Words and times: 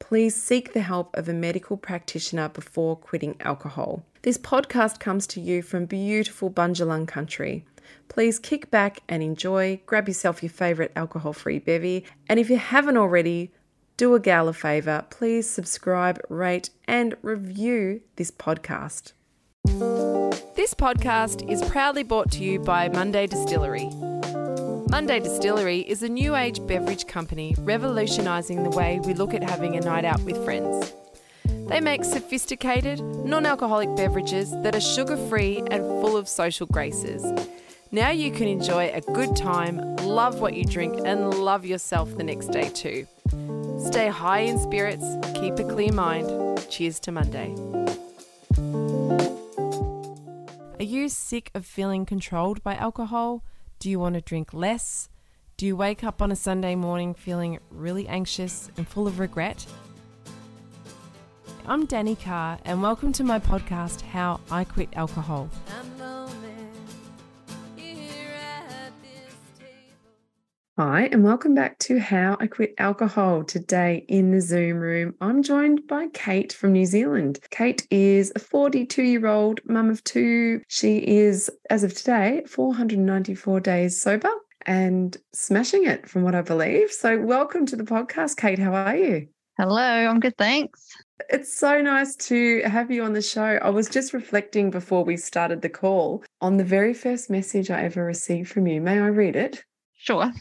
please 0.00 0.34
seek 0.34 0.72
the 0.72 0.80
help 0.80 1.16
of 1.16 1.28
a 1.28 1.32
medical 1.32 1.76
practitioner 1.76 2.48
before 2.48 2.96
quitting 2.96 3.36
alcohol. 3.40 4.02
This 4.22 4.36
podcast 4.36 4.98
comes 4.98 5.28
to 5.28 5.40
you 5.40 5.62
from 5.62 5.86
beautiful 5.86 6.50
Bundjalung 6.50 7.06
country. 7.06 7.64
Please 8.08 8.40
kick 8.40 8.70
back 8.70 9.00
and 9.08 9.22
enjoy, 9.22 9.80
grab 9.86 10.08
yourself 10.08 10.42
your 10.42 10.50
favourite 10.50 10.90
alcohol 10.96 11.32
free 11.32 11.60
bevy, 11.60 12.04
and 12.28 12.40
if 12.40 12.50
you 12.50 12.56
haven't 12.56 12.96
already, 12.96 13.52
do 13.96 14.14
a 14.14 14.20
gal 14.20 14.48
a 14.48 14.52
favour, 14.52 15.04
please 15.10 15.48
subscribe, 15.48 16.18
rate, 16.28 16.70
and 16.88 17.14
review 17.22 18.00
this 18.16 18.30
podcast. 18.30 19.12
This 20.56 20.74
podcast 20.74 21.48
is 21.48 21.62
proudly 21.62 22.02
brought 22.02 22.30
to 22.32 22.42
you 22.42 22.58
by 22.58 22.88
Monday 22.88 23.26
Distillery. 23.26 23.90
Monday 24.90 25.20
Distillery 25.20 25.88
is 25.88 26.02
a 26.02 26.08
new 26.08 26.34
age 26.34 26.66
beverage 26.66 27.06
company 27.06 27.54
revolutionising 27.60 28.64
the 28.64 28.70
way 28.70 28.98
we 29.04 29.14
look 29.14 29.32
at 29.32 29.48
having 29.48 29.76
a 29.76 29.80
night 29.80 30.04
out 30.04 30.20
with 30.22 30.44
friends. 30.44 30.92
They 31.44 31.80
make 31.80 32.02
sophisticated, 32.02 32.98
non 33.24 33.46
alcoholic 33.46 33.94
beverages 33.94 34.50
that 34.62 34.74
are 34.74 34.80
sugar 34.80 35.16
free 35.16 35.62
and 35.70 35.84
full 35.84 36.16
of 36.16 36.26
social 36.26 36.66
graces. 36.66 37.22
Now 37.92 38.10
you 38.10 38.32
can 38.32 38.48
enjoy 38.48 38.90
a 38.92 39.00
good 39.00 39.36
time, 39.36 39.94
love 39.98 40.40
what 40.40 40.54
you 40.54 40.64
drink, 40.64 41.00
and 41.04 41.34
love 41.34 41.64
yourself 41.64 42.16
the 42.16 42.24
next 42.24 42.48
day 42.48 42.68
too. 42.68 43.06
Stay 43.78 44.08
high 44.08 44.40
in 44.40 44.58
spirits, 44.58 45.06
keep 45.34 45.56
a 45.60 45.64
clear 45.64 45.92
mind. 45.92 46.66
Cheers 46.68 46.98
to 47.00 47.12
Monday. 47.12 47.54
Are 50.80 50.84
you 50.84 51.08
sick 51.08 51.52
of 51.54 51.64
feeling 51.64 52.04
controlled 52.04 52.64
by 52.64 52.74
alcohol? 52.74 53.44
Do 53.80 53.88
you 53.88 53.98
want 53.98 54.14
to 54.14 54.20
drink 54.20 54.52
less? 54.52 55.08
Do 55.56 55.64
you 55.64 55.74
wake 55.74 56.04
up 56.04 56.20
on 56.20 56.30
a 56.30 56.36
Sunday 56.36 56.74
morning 56.74 57.14
feeling 57.14 57.60
really 57.70 58.06
anxious 58.06 58.70
and 58.76 58.86
full 58.86 59.06
of 59.06 59.18
regret? 59.18 59.64
I'm 61.64 61.86
Danni 61.86 62.22
Carr, 62.22 62.58
and 62.66 62.82
welcome 62.82 63.10
to 63.12 63.24
my 63.24 63.38
podcast, 63.38 64.02
How 64.02 64.40
I 64.50 64.64
Quit 64.64 64.90
Alcohol. 64.92 65.48
Hi, 70.82 71.10
and 71.12 71.22
welcome 71.22 71.54
back 71.54 71.78
to 71.80 71.98
How 72.00 72.38
I 72.40 72.46
Quit 72.46 72.72
Alcohol. 72.78 73.44
Today 73.44 74.06
in 74.08 74.30
the 74.30 74.40
Zoom 74.40 74.78
room, 74.78 75.14
I'm 75.20 75.42
joined 75.42 75.86
by 75.86 76.06
Kate 76.14 76.54
from 76.54 76.72
New 76.72 76.86
Zealand. 76.86 77.38
Kate 77.50 77.86
is 77.90 78.32
a 78.34 78.38
42 78.38 79.02
year 79.02 79.26
old 79.26 79.60
mum 79.66 79.90
of 79.90 80.02
two. 80.04 80.62
She 80.68 80.96
is, 81.06 81.50
as 81.68 81.84
of 81.84 81.92
today, 81.92 82.44
494 82.48 83.60
days 83.60 84.00
sober 84.00 84.30
and 84.64 85.14
smashing 85.34 85.84
it, 85.84 86.08
from 86.08 86.22
what 86.22 86.34
I 86.34 86.40
believe. 86.40 86.90
So, 86.90 87.20
welcome 87.20 87.66
to 87.66 87.76
the 87.76 87.84
podcast, 87.84 88.38
Kate. 88.38 88.58
How 88.58 88.72
are 88.72 88.96
you? 88.96 89.28
Hello, 89.58 89.82
I'm 89.82 90.18
good, 90.18 90.38
thanks. 90.38 90.88
It's 91.28 91.54
so 91.54 91.82
nice 91.82 92.16
to 92.16 92.62
have 92.62 92.90
you 92.90 93.04
on 93.04 93.12
the 93.12 93.20
show. 93.20 93.58
I 93.62 93.68
was 93.68 93.90
just 93.90 94.14
reflecting 94.14 94.70
before 94.70 95.04
we 95.04 95.18
started 95.18 95.60
the 95.60 95.68
call 95.68 96.24
on 96.40 96.56
the 96.56 96.64
very 96.64 96.94
first 96.94 97.28
message 97.28 97.70
I 97.70 97.82
ever 97.82 98.02
received 98.02 98.48
from 98.48 98.66
you. 98.66 98.80
May 98.80 98.98
I 98.98 99.08
read 99.08 99.36
it? 99.36 99.62
Sure. 99.98 100.32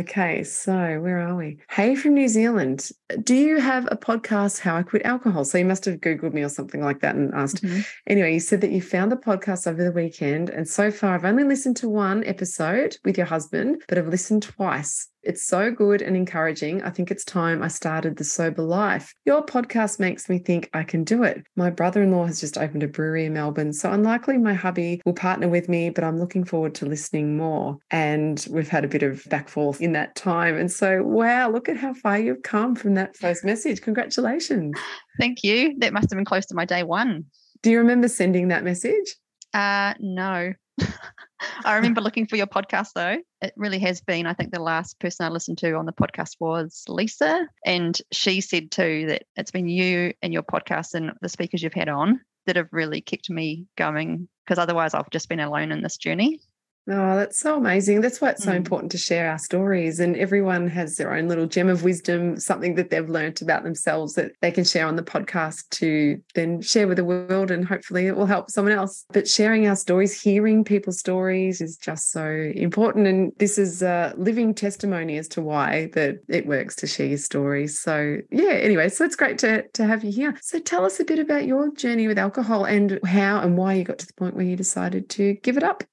Okay, 0.00 0.42
so 0.42 0.72
where 1.00 1.18
are 1.20 1.36
we? 1.36 1.58
Hey 1.68 1.94
from 1.94 2.14
New 2.14 2.26
Zealand. 2.26 2.88
Do 3.22 3.34
you 3.34 3.60
have 3.60 3.86
a 3.90 3.96
podcast, 3.96 4.60
How 4.60 4.76
I 4.76 4.82
Quit 4.82 5.02
Alcohol? 5.04 5.44
So 5.44 5.58
you 5.58 5.66
must 5.66 5.84
have 5.84 6.00
Googled 6.00 6.32
me 6.32 6.42
or 6.42 6.48
something 6.48 6.80
like 6.80 7.00
that 7.00 7.14
and 7.14 7.32
asked. 7.34 7.62
Mhm. 7.62 7.84
Anyway, 8.06 8.32
you 8.32 8.40
said 8.40 8.62
that 8.62 8.70
you 8.70 8.80
found 8.80 9.12
the 9.12 9.16
podcast 9.16 9.66
over 9.66 9.84
the 9.84 9.92
weekend. 9.92 10.48
And 10.48 10.66
so 10.66 10.90
far, 10.90 11.14
I've 11.14 11.26
only 11.26 11.44
listened 11.44 11.76
to 11.78 11.90
one 11.90 12.24
episode 12.24 12.96
with 13.04 13.18
your 13.18 13.26
husband, 13.26 13.82
but 13.86 13.98
I've 13.98 14.08
listened 14.08 14.44
twice. 14.44 15.08
It's 15.22 15.46
so 15.46 15.70
good 15.70 16.02
and 16.02 16.16
encouraging. 16.16 16.82
I 16.82 16.90
think 16.90 17.10
it's 17.10 17.24
time 17.24 17.62
I 17.62 17.68
started 17.68 18.16
the 18.16 18.24
sober 18.24 18.62
life. 18.62 19.14
Your 19.24 19.44
podcast 19.44 20.00
makes 20.00 20.28
me 20.28 20.38
think 20.38 20.68
I 20.74 20.82
can 20.82 21.04
do 21.04 21.22
it. 21.22 21.44
My 21.56 21.70
brother 21.70 22.02
in 22.02 22.10
law 22.10 22.26
has 22.26 22.40
just 22.40 22.58
opened 22.58 22.82
a 22.82 22.88
brewery 22.88 23.24
in 23.26 23.34
Melbourne, 23.34 23.72
so 23.72 23.92
unlikely 23.92 24.38
my 24.38 24.54
hubby 24.54 25.00
will 25.04 25.12
partner 25.12 25.48
with 25.48 25.68
me, 25.68 25.90
but 25.90 26.02
I'm 26.02 26.18
looking 26.18 26.44
forward 26.44 26.74
to 26.76 26.86
listening 26.86 27.36
more. 27.36 27.78
And 27.90 28.44
we've 28.50 28.68
had 28.68 28.84
a 28.84 28.88
bit 28.88 29.02
of 29.02 29.24
back 29.28 29.48
forth 29.48 29.80
in 29.80 29.92
that 29.92 30.16
time. 30.16 30.56
And 30.56 30.70
so, 30.70 31.02
wow, 31.02 31.50
look 31.50 31.68
at 31.68 31.76
how 31.76 31.94
far 31.94 32.18
you've 32.18 32.42
come 32.42 32.74
from 32.74 32.94
that 32.94 33.16
first 33.16 33.44
message. 33.44 33.80
Congratulations. 33.80 34.74
Thank 35.20 35.44
you. 35.44 35.76
That 35.78 35.92
must 35.92 36.10
have 36.10 36.16
been 36.16 36.24
close 36.24 36.46
to 36.46 36.54
my 36.54 36.64
day 36.64 36.82
one. 36.82 37.26
Do 37.62 37.70
you 37.70 37.78
remember 37.78 38.08
sending 38.08 38.48
that 38.48 38.64
message? 38.64 39.14
Uh, 39.54 39.94
no. 40.00 40.52
I 41.64 41.76
remember 41.76 42.00
looking 42.00 42.26
for 42.26 42.36
your 42.36 42.46
podcast 42.46 42.90
though. 42.94 43.18
It 43.40 43.52
really 43.56 43.78
has 43.80 44.00
been. 44.00 44.26
I 44.26 44.34
think 44.34 44.52
the 44.52 44.62
last 44.62 44.98
person 45.00 45.26
I 45.26 45.28
listened 45.30 45.58
to 45.58 45.74
on 45.74 45.86
the 45.86 45.92
podcast 45.92 46.36
was 46.40 46.84
Lisa. 46.88 47.46
And 47.64 47.98
she 48.12 48.40
said 48.40 48.70
too 48.70 49.06
that 49.08 49.24
it's 49.36 49.50
been 49.50 49.68
you 49.68 50.12
and 50.22 50.32
your 50.32 50.42
podcast 50.42 50.94
and 50.94 51.12
the 51.20 51.28
speakers 51.28 51.62
you've 51.62 51.74
had 51.74 51.88
on 51.88 52.20
that 52.46 52.56
have 52.56 52.68
really 52.72 53.00
kept 53.00 53.30
me 53.30 53.66
going 53.76 54.28
because 54.44 54.58
otherwise 54.58 54.94
I've 54.94 55.10
just 55.10 55.28
been 55.28 55.40
alone 55.40 55.72
in 55.72 55.82
this 55.82 55.96
journey. 55.96 56.40
Oh, 56.88 57.14
that's 57.14 57.38
so 57.38 57.56
amazing. 57.56 58.00
That's 58.00 58.20
why 58.20 58.30
it's 58.30 58.42
so 58.42 58.50
Mm. 58.50 58.56
important 58.56 58.90
to 58.90 58.98
share 58.98 59.30
our 59.30 59.38
stories. 59.38 60.00
And 60.00 60.16
everyone 60.16 60.66
has 60.66 60.96
their 60.96 61.14
own 61.14 61.28
little 61.28 61.46
gem 61.46 61.68
of 61.68 61.84
wisdom, 61.84 62.36
something 62.40 62.74
that 62.74 62.90
they've 62.90 63.08
learnt 63.08 63.40
about 63.40 63.62
themselves 63.62 64.14
that 64.14 64.32
they 64.40 64.50
can 64.50 64.64
share 64.64 64.86
on 64.86 64.96
the 64.96 65.02
podcast 65.04 65.68
to 65.70 66.20
then 66.34 66.60
share 66.60 66.88
with 66.88 66.96
the 66.96 67.04
world. 67.04 67.52
And 67.52 67.64
hopefully 67.64 68.08
it 68.08 68.16
will 68.16 68.26
help 68.26 68.50
someone 68.50 68.74
else. 68.74 69.04
But 69.12 69.28
sharing 69.28 69.68
our 69.68 69.76
stories, 69.76 70.20
hearing 70.20 70.64
people's 70.64 70.98
stories 70.98 71.60
is 71.60 71.76
just 71.76 72.10
so 72.10 72.26
important. 72.56 73.06
And 73.06 73.32
this 73.38 73.58
is 73.58 73.80
a 73.82 74.12
living 74.16 74.52
testimony 74.52 75.18
as 75.18 75.28
to 75.28 75.40
why 75.40 75.88
that 75.94 76.16
it 76.28 76.46
works 76.46 76.74
to 76.76 76.88
share 76.88 77.06
your 77.06 77.18
stories. 77.18 77.78
So 77.78 78.16
yeah, 78.32 78.54
anyway, 78.54 78.88
so 78.88 79.04
it's 79.04 79.14
great 79.14 79.38
to, 79.38 79.62
to 79.68 79.86
have 79.86 80.02
you 80.02 80.10
here. 80.10 80.36
So 80.42 80.58
tell 80.58 80.84
us 80.84 80.98
a 80.98 81.04
bit 81.04 81.20
about 81.20 81.44
your 81.46 81.72
journey 81.74 82.08
with 82.08 82.18
alcohol 82.18 82.64
and 82.64 82.98
how 83.04 83.38
and 83.40 83.56
why 83.56 83.74
you 83.74 83.84
got 83.84 83.98
to 84.00 84.06
the 84.06 84.14
point 84.14 84.34
where 84.34 84.44
you 84.44 84.56
decided 84.56 85.08
to 85.10 85.34
give 85.34 85.56
it 85.56 85.62
up. 85.62 85.84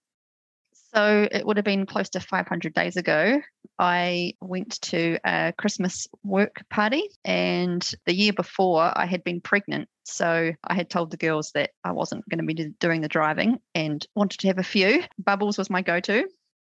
So 0.94 1.28
it 1.32 1.46
would 1.46 1.58
have 1.58 1.66
been 1.66 1.86
close 1.86 2.10
to 2.10 2.20
500 2.20 2.74
days 2.74 2.98
ago. 2.98 3.42
I 3.78 4.34
went 4.42 4.82
to 4.82 5.20
a 5.24 5.54
Christmas 5.58 6.08
work 6.24 6.64
party, 6.70 7.10
and 7.24 7.88
the 8.06 8.16
year 8.16 8.34
before 8.34 8.92
I 8.98 9.06
had 9.06 9.24
been 9.24 9.40
pregnant. 9.40 9.88
So 10.04 10.52
I 10.64 10.74
had 10.74 10.90
told 10.90 11.12
the 11.12 11.18
girls 11.18 11.52
that 11.54 11.72
I 11.84 11.92
wasn't 11.92 12.28
going 12.28 12.40
to 12.40 12.54
be 12.54 12.74
doing 12.80 13.02
the 13.02 13.08
driving 13.08 13.60
and 13.76 14.06
wanted 14.16 14.40
to 14.40 14.48
have 14.48 14.58
a 14.58 14.64
few. 14.64 15.04
Bubbles 15.20 15.58
was 15.58 15.70
my 15.70 15.82
go 15.82 16.00
to, 16.00 16.28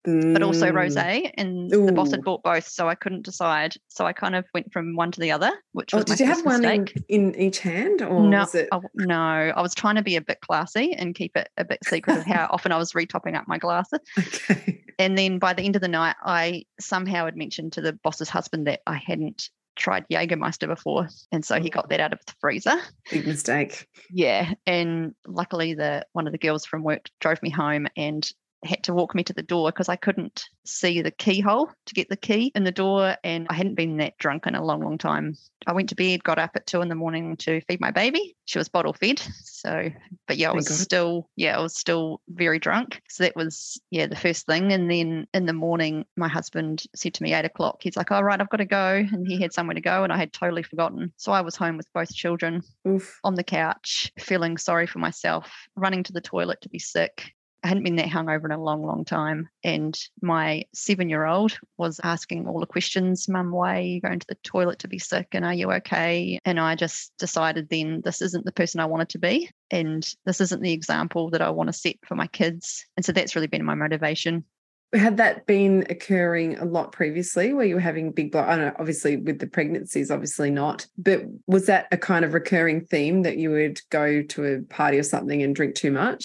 but 0.04 0.42
also 0.42 0.66
Mm. 0.72 0.74
rosé, 0.74 1.30
and 1.38 1.70
the 1.70 1.92
boss 1.92 2.10
had 2.10 2.22
bought 2.24 2.42
both, 2.42 2.66
so 2.66 2.88
I 2.88 2.94
couldn't 2.94 3.22
decide. 3.24 3.74
So 3.88 4.04
I 4.04 4.12
kind 4.12 4.34
of 4.34 4.44
went 4.52 4.72
from 4.72 4.96
one 4.96 5.12
to 5.12 5.20
the 5.20 5.30
other, 5.30 5.52
which 5.72 5.94
Oh, 5.94 5.98
was 5.98 6.08
my 6.08 6.14
did 6.16 6.20
you 6.24 6.26
have 6.26 6.44
one 6.44 6.64
in, 6.64 6.88
in 7.08 7.34
each 7.36 7.60
hand, 7.60 8.02
or 8.02 8.20
No, 8.28 8.40
was 8.40 8.54
it? 8.54 8.68
I 8.72 8.80
no, 8.94 9.16
I 9.16 9.60
was 9.62 9.74
trying 9.74 9.96
to 9.96 10.02
be 10.02 10.16
a 10.16 10.20
bit 10.20 10.40
classy 10.40 10.92
and 10.94 11.14
keep 11.14 11.36
it 11.36 11.48
a 11.56 11.64
bit 11.64 11.78
secret 11.84 12.16
of 12.18 12.24
how 12.26 12.46
often 12.50 12.72
I 12.72 12.78
was 12.78 12.92
retopping 12.92 13.36
up 13.36 13.46
my 13.46 13.58
glasses. 13.58 14.00
Okay. 14.18 14.82
And 14.98 15.16
then 15.16 15.38
by 15.38 15.52
the 15.52 15.62
end 15.62 15.76
of 15.76 15.82
the 15.82 15.88
night, 15.88 16.16
I 16.24 16.64
somehow 16.80 17.24
had 17.24 17.36
mentioned 17.36 17.72
to 17.74 17.80
the 17.80 17.92
boss's 17.92 18.28
husband 18.28 18.66
that 18.66 18.80
I 18.86 18.96
hadn't 19.04 19.48
tried 19.74 20.04
Jägermeister 20.12 20.68
before. 20.68 21.08
And 21.32 21.44
so 21.44 21.58
he 21.58 21.70
got 21.70 21.88
that 21.88 21.98
out 21.98 22.12
of 22.12 22.18
the 22.26 22.34
freezer. 22.40 22.76
Big 23.10 23.26
mistake. 23.26 23.88
Yeah. 24.10 24.52
And 24.66 25.14
luckily 25.26 25.72
the 25.74 26.04
one 26.12 26.26
of 26.26 26.32
the 26.32 26.38
girls 26.38 26.66
from 26.66 26.82
work 26.82 27.08
drove 27.20 27.42
me 27.42 27.48
home 27.48 27.86
and 27.96 28.28
had 28.64 28.84
to 28.84 28.94
walk 28.94 29.14
me 29.14 29.24
to 29.24 29.32
the 29.32 29.42
door 29.42 29.70
because 29.70 29.88
I 29.88 29.96
couldn't 29.96 30.44
see 30.64 31.02
the 31.02 31.10
keyhole 31.10 31.70
to 31.86 31.94
get 31.94 32.08
the 32.08 32.16
key 32.16 32.52
in 32.54 32.64
the 32.64 32.72
door. 32.72 33.16
And 33.24 33.46
I 33.50 33.54
hadn't 33.54 33.74
been 33.74 33.96
that 33.98 34.18
drunk 34.18 34.46
in 34.46 34.54
a 34.54 34.64
long, 34.64 34.80
long 34.80 34.98
time. 34.98 35.36
I 35.66 35.72
went 35.72 35.88
to 35.90 35.94
bed, 35.94 36.24
got 36.24 36.38
up 36.38 36.52
at 36.54 36.66
two 36.66 36.80
in 36.80 36.88
the 36.88 36.94
morning 36.94 37.36
to 37.38 37.60
feed 37.62 37.80
my 37.80 37.90
baby. 37.90 38.36
She 38.44 38.58
was 38.58 38.68
bottle 38.68 38.92
fed. 38.92 39.22
So, 39.62 39.90
but 40.26 40.38
yeah, 40.38 40.50
I 40.50 40.54
was 40.54 40.66
still, 40.66 41.30
yeah, 41.36 41.56
I 41.56 41.60
was 41.60 41.78
still 41.78 42.20
very 42.28 42.58
drunk. 42.58 43.00
So 43.08 43.22
that 43.22 43.36
was, 43.36 43.80
yeah, 43.92 44.08
the 44.08 44.16
first 44.16 44.44
thing. 44.44 44.72
And 44.72 44.90
then 44.90 45.28
in 45.32 45.46
the 45.46 45.52
morning, 45.52 46.04
my 46.16 46.26
husband 46.26 46.82
said 46.96 47.14
to 47.14 47.22
me, 47.22 47.32
eight 47.32 47.44
o'clock, 47.44 47.76
he's 47.80 47.96
like, 47.96 48.10
all 48.10 48.24
right, 48.24 48.40
I've 48.40 48.48
got 48.48 48.56
to 48.56 48.64
go. 48.64 49.06
And 49.12 49.24
he 49.24 49.40
had 49.40 49.52
somewhere 49.52 49.74
to 49.74 49.80
go. 49.80 50.02
And 50.02 50.12
I 50.12 50.16
had 50.16 50.32
totally 50.32 50.64
forgotten. 50.64 51.12
So 51.16 51.30
I 51.30 51.42
was 51.42 51.54
home 51.54 51.76
with 51.76 51.86
both 51.92 52.12
children 52.12 52.62
Oof. 52.88 53.20
on 53.22 53.36
the 53.36 53.44
couch, 53.44 54.10
feeling 54.18 54.56
sorry 54.56 54.88
for 54.88 54.98
myself, 54.98 55.48
running 55.76 56.02
to 56.02 56.12
the 56.12 56.20
toilet 56.20 56.60
to 56.62 56.68
be 56.68 56.80
sick. 56.80 57.32
I 57.62 57.68
hadn't 57.68 57.84
been 57.84 57.96
that 57.96 58.08
hungover 58.08 58.46
in 58.46 58.50
a 58.50 58.62
long, 58.62 58.84
long 58.84 59.04
time. 59.04 59.48
And 59.62 59.98
my 60.20 60.64
seven 60.74 61.08
year 61.08 61.26
old 61.26 61.58
was 61.78 62.00
asking 62.02 62.46
all 62.46 62.58
the 62.58 62.66
questions 62.66 63.28
Mum, 63.28 63.52
why 63.52 63.78
are 63.78 63.82
you 63.82 64.00
going 64.00 64.18
to 64.18 64.26
the 64.26 64.34
toilet 64.42 64.80
to 64.80 64.88
be 64.88 64.98
sick? 64.98 65.28
And 65.32 65.44
are 65.44 65.54
you 65.54 65.70
okay? 65.72 66.38
And 66.44 66.58
I 66.58 66.74
just 66.74 67.12
decided 67.18 67.68
then 67.68 68.02
this 68.04 68.20
isn't 68.20 68.44
the 68.44 68.52
person 68.52 68.80
I 68.80 68.86
wanted 68.86 69.10
to 69.10 69.18
be. 69.18 69.50
And 69.70 70.06
this 70.26 70.40
isn't 70.40 70.62
the 70.62 70.72
example 70.72 71.30
that 71.30 71.42
I 71.42 71.50
want 71.50 71.68
to 71.68 71.72
set 71.72 71.96
for 72.04 72.16
my 72.16 72.26
kids. 72.26 72.84
And 72.96 73.04
so 73.06 73.12
that's 73.12 73.36
really 73.36 73.46
been 73.46 73.64
my 73.64 73.74
motivation. 73.74 74.44
Had 74.92 75.16
that 75.16 75.46
been 75.46 75.86
occurring 75.88 76.58
a 76.58 76.66
lot 76.66 76.92
previously 76.92 77.54
where 77.54 77.64
you 77.64 77.76
were 77.76 77.80
having 77.80 78.12
big 78.12 78.30
blow? 78.30 78.42
I 78.42 78.56
know, 78.56 78.72
obviously, 78.78 79.16
with 79.16 79.38
the 79.38 79.46
pregnancies, 79.46 80.10
obviously 80.10 80.50
not. 80.50 80.86
But 80.98 81.22
was 81.46 81.64
that 81.66 81.86
a 81.92 81.96
kind 81.96 82.26
of 82.26 82.34
recurring 82.34 82.84
theme 82.84 83.22
that 83.22 83.38
you 83.38 83.50
would 83.50 83.80
go 83.88 84.20
to 84.22 84.44
a 84.44 84.60
party 84.62 84.98
or 84.98 85.02
something 85.02 85.42
and 85.42 85.56
drink 85.56 85.76
too 85.76 85.92
much? 85.92 86.24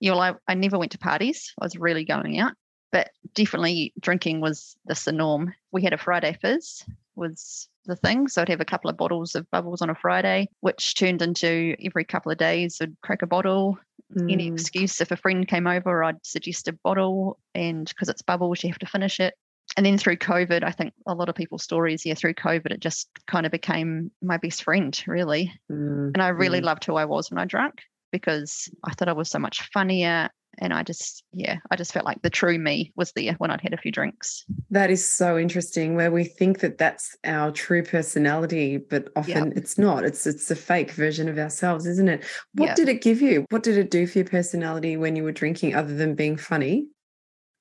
Yeah, 0.00 0.12
well, 0.12 0.20
I, 0.20 0.34
I 0.48 0.54
never 0.54 0.78
went 0.78 0.92
to 0.92 0.98
parties. 0.98 1.52
I 1.60 1.64
was 1.64 1.76
really 1.76 2.04
going 2.04 2.38
out, 2.38 2.52
but 2.90 3.10
definitely 3.34 3.92
drinking 4.00 4.40
was 4.40 4.76
this 4.86 5.04
the 5.04 5.12
norm. 5.12 5.54
We 5.72 5.82
had 5.82 5.92
a 5.92 5.98
Friday 5.98 6.36
fizz 6.40 6.84
was 7.16 7.68
the 7.84 7.96
thing. 7.96 8.28
So 8.28 8.42
I'd 8.42 8.48
have 8.48 8.60
a 8.60 8.64
couple 8.64 8.90
of 8.90 8.96
bottles 8.96 9.34
of 9.34 9.50
bubbles 9.50 9.82
on 9.82 9.90
a 9.90 9.94
Friday, 9.94 10.48
which 10.60 10.94
turned 10.94 11.22
into 11.22 11.76
every 11.84 12.04
couple 12.04 12.32
of 12.32 12.38
days 12.38 12.78
I'd 12.80 12.96
crack 13.02 13.22
a 13.22 13.26
bottle. 13.26 13.78
Any 14.18 14.50
Mm. 14.50 14.54
excuse 14.54 15.00
if 15.00 15.12
a 15.12 15.16
friend 15.16 15.46
came 15.46 15.66
over, 15.68 16.02
I'd 16.02 16.24
suggest 16.26 16.66
a 16.66 16.72
bottle, 16.72 17.38
and 17.54 17.88
because 17.88 18.08
it's 18.08 18.22
bubbles, 18.22 18.64
you 18.64 18.70
have 18.70 18.78
to 18.80 18.86
finish 18.86 19.20
it. 19.20 19.34
And 19.76 19.86
then 19.86 19.98
through 19.98 20.16
COVID, 20.16 20.64
I 20.64 20.72
think 20.72 20.94
a 21.06 21.14
lot 21.14 21.28
of 21.28 21.36
people's 21.36 21.62
stories, 21.62 22.04
yeah, 22.04 22.14
through 22.14 22.34
COVID, 22.34 22.72
it 22.72 22.80
just 22.80 23.08
kind 23.28 23.46
of 23.46 23.52
became 23.52 24.10
my 24.20 24.36
best 24.36 24.64
friend, 24.64 25.00
really. 25.06 25.52
Mm, 25.70 26.10
And 26.14 26.20
I 26.22 26.28
really 26.28 26.60
mm. 26.60 26.64
loved 26.64 26.84
who 26.84 26.96
I 26.96 27.04
was 27.04 27.30
when 27.30 27.38
I 27.38 27.44
drank 27.44 27.82
because 28.10 28.68
I 28.84 28.92
thought 28.92 29.08
I 29.08 29.12
was 29.12 29.30
so 29.30 29.38
much 29.38 29.68
funnier. 29.72 30.30
And 30.58 30.74
I 30.74 30.82
just, 30.82 31.22
yeah, 31.32 31.58
I 31.70 31.76
just 31.76 31.92
felt 31.92 32.04
like 32.04 32.20
the 32.22 32.28
true 32.28 32.58
me 32.58 32.92
was 32.96 33.12
there 33.12 33.34
when 33.34 33.52
I'd 33.52 33.60
had 33.60 33.72
a 33.72 33.78
few 33.78 33.92
drinks. 33.92 34.44
That 34.70 34.90
is 34.90 35.08
so 35.08 35.38
interesting 35.38 35.94
where 35.94 36.10
we 36.10 36.24
think 36.24 36.58
that 36.58 36.76
that's 36.76 37.16
our 37.24 37.52
true 37.52 37.84
personality, 37.84 38.76
but 38.76 39.08
often 39.14 39.52
it's 39.54 39.78
not. 39.78 40.04
It's 40.04 40.26
it's 40.26 40.50
a 40.50 40.56
fake 40.56 40.90
version 40.90 41.28
of 41.28 41.38
ourselves, 41.38 41.86
isn't 41.86 42.08
it? 42.08 42.24
What 42.54 42.66
Yeah. 42.66 42.74
did 42.74 42.88
it 42.88 43.00
give 43.00 43.22
you? 43.22 43.46
What 43.50 43.62
did 43.62 43.78
it 43.78 43.90
do 43.90 44.06
for 44.08 44.18
your 44.18 44.26
personality 44.26 44.96
when 44.96 45.14
you 45.14 45.22
were 45.22 45.32
drinking 45.32 45.76
other 45.76 45.94
than 45.94 46.16
being 46.16 46.36
funny? 46.36 46.88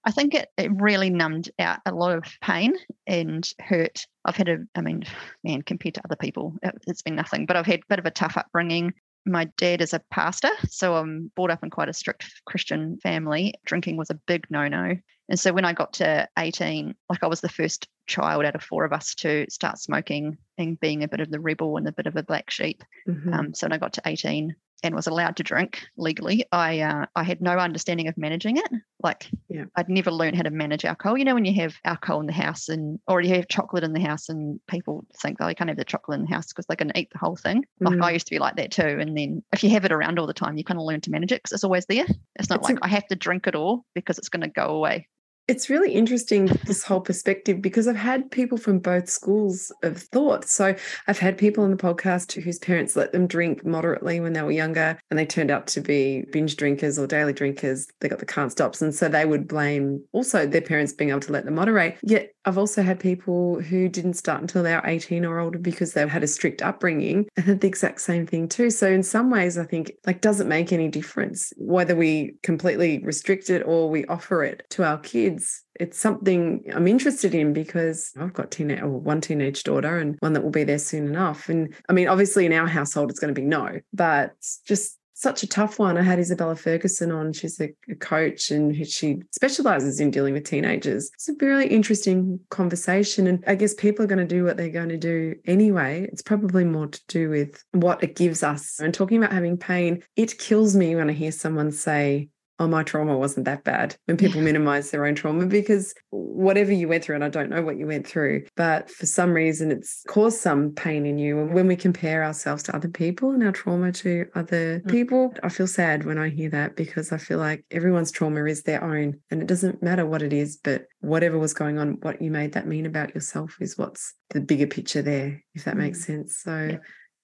I 0.04 0.12
think 0.12 0.34
it, 0.34 0.50
it 0.58 0.72
really 0.74 1.12
numbed 1.12 1.52
out 1.60 1.80
a 1.86 1.94
lot 1.94 2.18
of 2.18 2.24
pain 2.42 2.74
and 3.06 3.48
hurt. 3.60 4.08
I've 4.26 4.36
had 4.36 4.50
a, 4.50 4.58
I 4.74 4.82
mean, 4.82 5.04
man, 5.44 5.62
compared 5.62 5.96
to 5.96 6.02
other 6.06 6.16
people, 6.16 6.56
it, 6.64 6.74
it's 6.88 7.04
been 7.04 7.16
nothing, 7.16 7.46
but 7.46 7.56
I've 7.56 7.68
had 7.68 7.82
a 7.82 7.88
bit 7.88 8.00
of 8.00 8.06
a 8.06 8.12
tough 8.12 8.36
upbringing. 8.36 8.94
My 9.26 9.46
dad 9.58 9.82
is 9.82 9.94
a 9.94 10.02
pastor, 10.12 10.50
so 10.68 10.96
I'm 10.96 11.32
brought 11.36 11.52
up 11.52 11.64
in 11.64 11.70
quite 11.70 11.90
a 11.90 11.94
strict 11.94 12.26
Christian 12.46 12.98
family. 12.98 13.54
Drinking 13.66 13.98
was 13.98 14.10
a 14.10 14.16
big 14.16 14.48
no 14.50 14.68
no. 14.68 14.96
And 15.30 15.40
so 15.40 15.54
when 15.54 15.66
I 15.66 15.74
got 15.74 15.94
to 15.94 16.28
18, 16.38 16.96
like 17.10 17.24
I 17.24 17.28
was 17.28 17.42
the 17.42 17.50
first 17.50 17.88
child 18.08 18.46
out 18.46 18.56
of 18.56 18.64
four 18.64 18.84
of 18.86 18.94
us 18.94 19.14
to 19.16 19.46
start 19.50 19.78
smoking 19.78 20.38
and 20.58 20.80
being 20.80 21.04
a 21.04 21.08
bit 21.08 21.20
of 21.20 21.30
the 21.30 21.40
rebel 21.40 21.78
and 21.78 21.88
a 21.88 21.92
bit 21.92 22.08
of 22.08 22.16
a 22.16 22.24
black 22.24 22.50
sheep. 22.50 22.84
Mhm. 23.08 23.34
Um, 23.34 23.54
so 23.54 23.66
when 23.66 23.74
I 23.74 23.78
got 23.78 23.94
to 23.94 24.02
18 24.06 24.56
and 24.84 24.96
was 24.96 25.08
allowed 25.08 25.36
to 25.38 25.44
drink 25.44 25.88
legally, 25.98 26.46
I 26.52 26.80
uh, 26.82 27.06
I 27.16 27.24
had 27.24 27.42
no 27.42 27.58
understanding 27.58 28.08
of 28.08 28.18
managing 28.18 28.58
it. 28.58 28.70
Like 29.02 29.30
Yeah. 29.48 29.66
I'd 29.76 29.90
never 29.90 30.12
learned 30.12 30.36
how 30.36 30.44
to 30.44 30.50
manage 30.50 30.86
alcohol. 30.86 31.18
You 31.18 31.26
know, 31.26 31.36
when 31.36 31.46
you 31.46 31.54
have 31.62 31.76
alcohol 31.86 32.20
in 32.20 32.28
the 32.28 32.34
house 32.34 32.70
and 32.70 33.00
or 33.08 33.22
you 33.22 33.36
have 33.36 33.48
chocolate 33.48 33.84
in 33.84 33.94
the 33.94 34.02
house 34.02 34.30
and 34.30 34.60
people 34.68 35.06
think, 35.22 35.38
oh, 35.40 35.48
you 35.48 35.56
can't 35.56 35.70
have 35.70 35.78
the 35.78 35.86
chocolate 35.86 36.20
in 36.20 36.26
the 36.26 36.32
house 36.34 36.48
because 36.48 36.66
they're 36.66 36.76
going 36.76 36.92
to 36.92 37.00
eat 37.00 37.10
the 37.12 37.20
whole 37.20 37.36
thing. 37.36 37.66
Like 37.80 37.96
Mm. 37.96 38.04
I 38.04 38.12
used 38.12 38.28
to 38.28 38.32
be 38.36 38.40
like 38.40 38.56
that 38.58 38.72
too. 38.72 38.98
And 39.00 39.18
then 39.18 39.44
if 39.54 39.64
you 39.64 39.70
have 39.72 39.86
it 39.86 39.92
around 39.92 40.20
all 40.20 40.28
the 40.28 40.34
time, 40.34 40.58
you 40.58 40.64
kind 40.64 40.80
of 40.80 40.86
learn 40.86 41.02
to 41.02 41.12
manage 41.12 41.32
it 41.32 41.42
because 41.44 41.54
it's 41.54 41.64
always 41.64 41.86
there. 41.86 42.06
It's 42.36 42.50
not 42.50 42.60
It's 42.60 42.70
like 42.70 42.80
I 42.82 42.88
have 42.88 43.08
to 43.08 43.16
drink 43.16 43.48
it 43.48 43.56
all 43.56 43.86
because 43.96 44.18
it's 44.18 44.30
going 44.30 44.42
to 44.42 44.48
go 44.50 44.66
away. 44.66 45.08
It's 45.50 45.68
really 45.68 45.94
interesting, 45.94 46.46
this 46.68 46.84
whole 46.84 47.02
perspective, 47.02 47.60
because 47.60 47.88
I've 47.88 47.96
had 47.96 48.30
people 48.30 48.56
from 48.56 48.78
both 48.78 49.10
schools 49.10 49.72
of 49.82 49.98
thought. 49.98 50.46
So 50.46 50.76
I've 51.08 51.18
had 51.18 51.40
people 51.40 51.64
on 51.64 51.72
the 51.72 51.76
podcast 51.76 52.40
whose 52.40 52.60
parents 52.60 52.96
let 52.96 53.14
them 53.14 53.26
drink 53.26 53.66
moderately 53.66 54.20
when 54.20 54.34
they 54.34 54.44
were 54.44 54.52
younger, 54.52 55.00
and 55.10 55.18
they 55.18 55.26
turned 55.26 55.50
out 55.50 55.66
to 55.68 55.82
be 55.82 56.26
binge 56.32 56.56
drinkers 56.56 57.00
or 57.00 57.08
daily 57.08 57.34
drinkers. 57.34 57.88
They 58.00 58.10
got 58.10 58.20
the 58.20 58.28
can't 58.28 58.52
stops. 58.52 58.80
And 58.80 58.94
so 58.94 59.10
they 59.10 59.26
would 59.26 59.48
blame 59.48 60.04
also 60.12 60.46
their 60.46 60.62
parents 60.62 60.94
being 60.94 61.10
able 61.10 61.22
to 61.22 61.32
let 61.32 61.46
them 61.46 61.56
moderate. 61.56 61.98
Yet 62.04 62.32
I've 62.46 62.58
also 62.58 62.84
had 62.84 63.00
people 63.00 63.60
who 63.60 63.90
didn't 63.90 64.14
start 64.14 64.42
until 64.42 64.64
they 64.64 64.74
were 64.74 64.86
18 64.86 65.26
or 65.26 65.40
older 65.40 65.60
because 65.60 65.94
they've 65.94 66.10
had 66.10 66.24
a 66.24 66.28
strict 66.28 66.62
upbringing 66.62 67.28
and 67.36 67.46
had 67.46 67.62
the 67.62 67.68
exact 67.68 68.02
same 68.02 68.26
thing 68.26 68.48
too. 68.48 68.70
So 68.70 68.88
in 68.88 69.04
some 69.04 69.30
ways, 69.30 69.58
I 69.58 69.66
think 69.66 69.92
like 70.06 70.22
doesn't 70.22 70.48
make 70.48 70.72
any 70.72 70.90
difference 70.90 71.54
whether 71.58 71.96
we 71.96 72.36
completely 72.44 73.00
restrict 73.04 73.50
it 73.50 73.64
or 73.66 73.90
we 73.90 74.06
offer 74.06 74.44
it 74.44 74.64
to 74.72 74.84
our 74.84 75.00
kids. 75.00 75.39
It's 75.76 75.98
something 75.98 76.64
I'm 76.74 76.88
interested 76.88 77.34
in 77.34 77.54
because 77.54 78.12
I've 78.20 78.34
got 78.34 78.60
or 78.60 78.86
oh, 78.86 78.90
one 78.90 79.22
teenage 79.22 79.64
daughter 79.64 79.98
and 79.98 80.18
one 80.20 80.34
that 80.34 80.44
will 80.44 80.50
be 80.50 80.64
there 80.64 80.80
soon 80.80 81.08
enough. 81.08 81.50
And 81.50 81.74
I 81.88 81.94
mean, 81.94 82.08
obviously 82.08 82.46
in 82.46 82.54
our 82.54 82.68
household 82.68 83.10
it's 83.10 83.20
going 83.20 83.34
to 83.34 83.40
be 83.40 83.46
no, 83.46 83.80
but 83.94 84.34
just 84.66 85.00
such 85.20 85.44
a 85.44 85.48
tough 85.48 85.80
one. 85.80 85.98
I 85.98 86.02
had 86.02 86.18
Isabella 86.18 86.56
Ferguson 86.56 87.12
on. 87.12 87.34
She's 87.34 87.60
a, 87.60 87.70
a 87.90 87.96
coach 87.96 88.52
and 88.52 88.74
she 88.88 89.18
specializes 89.32 90.00
in 90.00 90.12
dealing 90.12 90.34
with 90.34 90.46
teenagers. 90.46 91.12
It's 91.14 91.28
a 91.28 91.34
really 91.42 91.68
interesting 91.68 92.40
conversation. 92.50 93.28
And 93.28 93.44
I 93.46 93.56
guess 93.56 93.74
people 93.74 94.06
are 94.06 94.08
going 94.08 94.26
to 94.26 94.36
do 94.36 94.46
what 94.46 94.56
they're 94.56 94.70
going 94.70 94.90
to 94.90 94.98
do 94.98 95.36
anyway. 95.46 96.08
It's 96.10 96.22
probably 96.22 96.64
more 96.64 96.88
to 96.88 97.02
do 97.10 97.30
with 97.30 97.62
what 97.74 98.02
it 98.02 98.16
gives 98.16 98.44
us. 98.44 98.80
And 98.80 98.94
talking 98.94 99.18
about 99.18 99.34
having 99.34 99.58
pain, 99.58 100.04
it 100.16 100.38
kills 100.38 100.74
me 100.74 100.96
when 100.96 101.10
I 101.10 101.14
hear 101.14 101.34
someone 101.34 101.74
say, 101.74 102.30
oh, 102.60 102.68
my 102.68 102.84
trauma 102.84 103.18
wasn't 103.18 103.46
that 103.46 103.64
bad 103.64 103.96
when 104.06 104.18
people 104.18 104.42
minimize 104.42 104.92
their 104.92 105.06
own 105.06 105.16
trauma 105.16 105.46
because 105.46 105.94
whatever 106.10 106.72
you 106.74 106.88
went 106.88 107.04
through, 107.04 107.16
and 107.16 107.24
I 107.24 107.30
don't 107.30 107.50
know 107.50 107.62
what 107.62 107.78
you 107.78 107.88
went 107.88 108.06
through, 108.06 108.46
but 108.56 108.90
for 108.90 109.06
some 109.06 109.32
reason 109.32 109.72
it's 109.72 110.04
caused 110.08 110.40
some 110.40 110.72
pain 110.72 111.06
in 111.06 111.18
you. 111.18 111.40
And 111.40 111.54
when 111.54 111.68
we 111.68 111.76
compare 111.76 112.24
ourselves 112.24 112.64
to 112.64 112.76
other 112.76 112.90
people 112.90 113.32
and 113.32 113.44
our 113.44 113.52
trauma 113.52 113.92
to 113.94 114.26
other 114.36 114.82
Mm. 114.82 114.92
people, 114.92 115.34
I 115.42 115.50
feel 115.50 115.68
sad 115.68 116.06
when 116.06 116.18
I 116.18 116.30
hear 116.30 116.50
that 116.50 116.76
because 116.76 117.12
I 117.12 117.18
feel 117.18 117.40
like 117.40 117.66
everyone's 117.72 118.12
trauma 118.12 118.44
is 118.46 118.64
their 118.64 118.84
own 118.84 119.20
and 119.32 119.42
it 119.42 119.48
doesn't 119.48 119.82
matter 119.82 120.06
what 120.06 120.22
it 120.22 120.34
is, 120.34 120.58
but 120.58 120.86
whatever 121.00 121.40
was 121.40 121.54
going 121.54 121.78
on, 121.80 121.98
what 122.02 122.22
you 122.22 122.30
made 122.30 122.54
that 122.54 122.68
mean 122.68 122.86
about 122.86 123.16
yourself 123.16 123.56
is 123.62 123.78
what's 123.78 124.14
the 124.32 124.42
bigger 124.42 124.68
picture 124.68 125.02
there, 125.02 125.44
if 125.56 125.64
that 125.64 125.78
makes 125.78 126.04
sense. 126.04 126.38
So, 126.44 126.78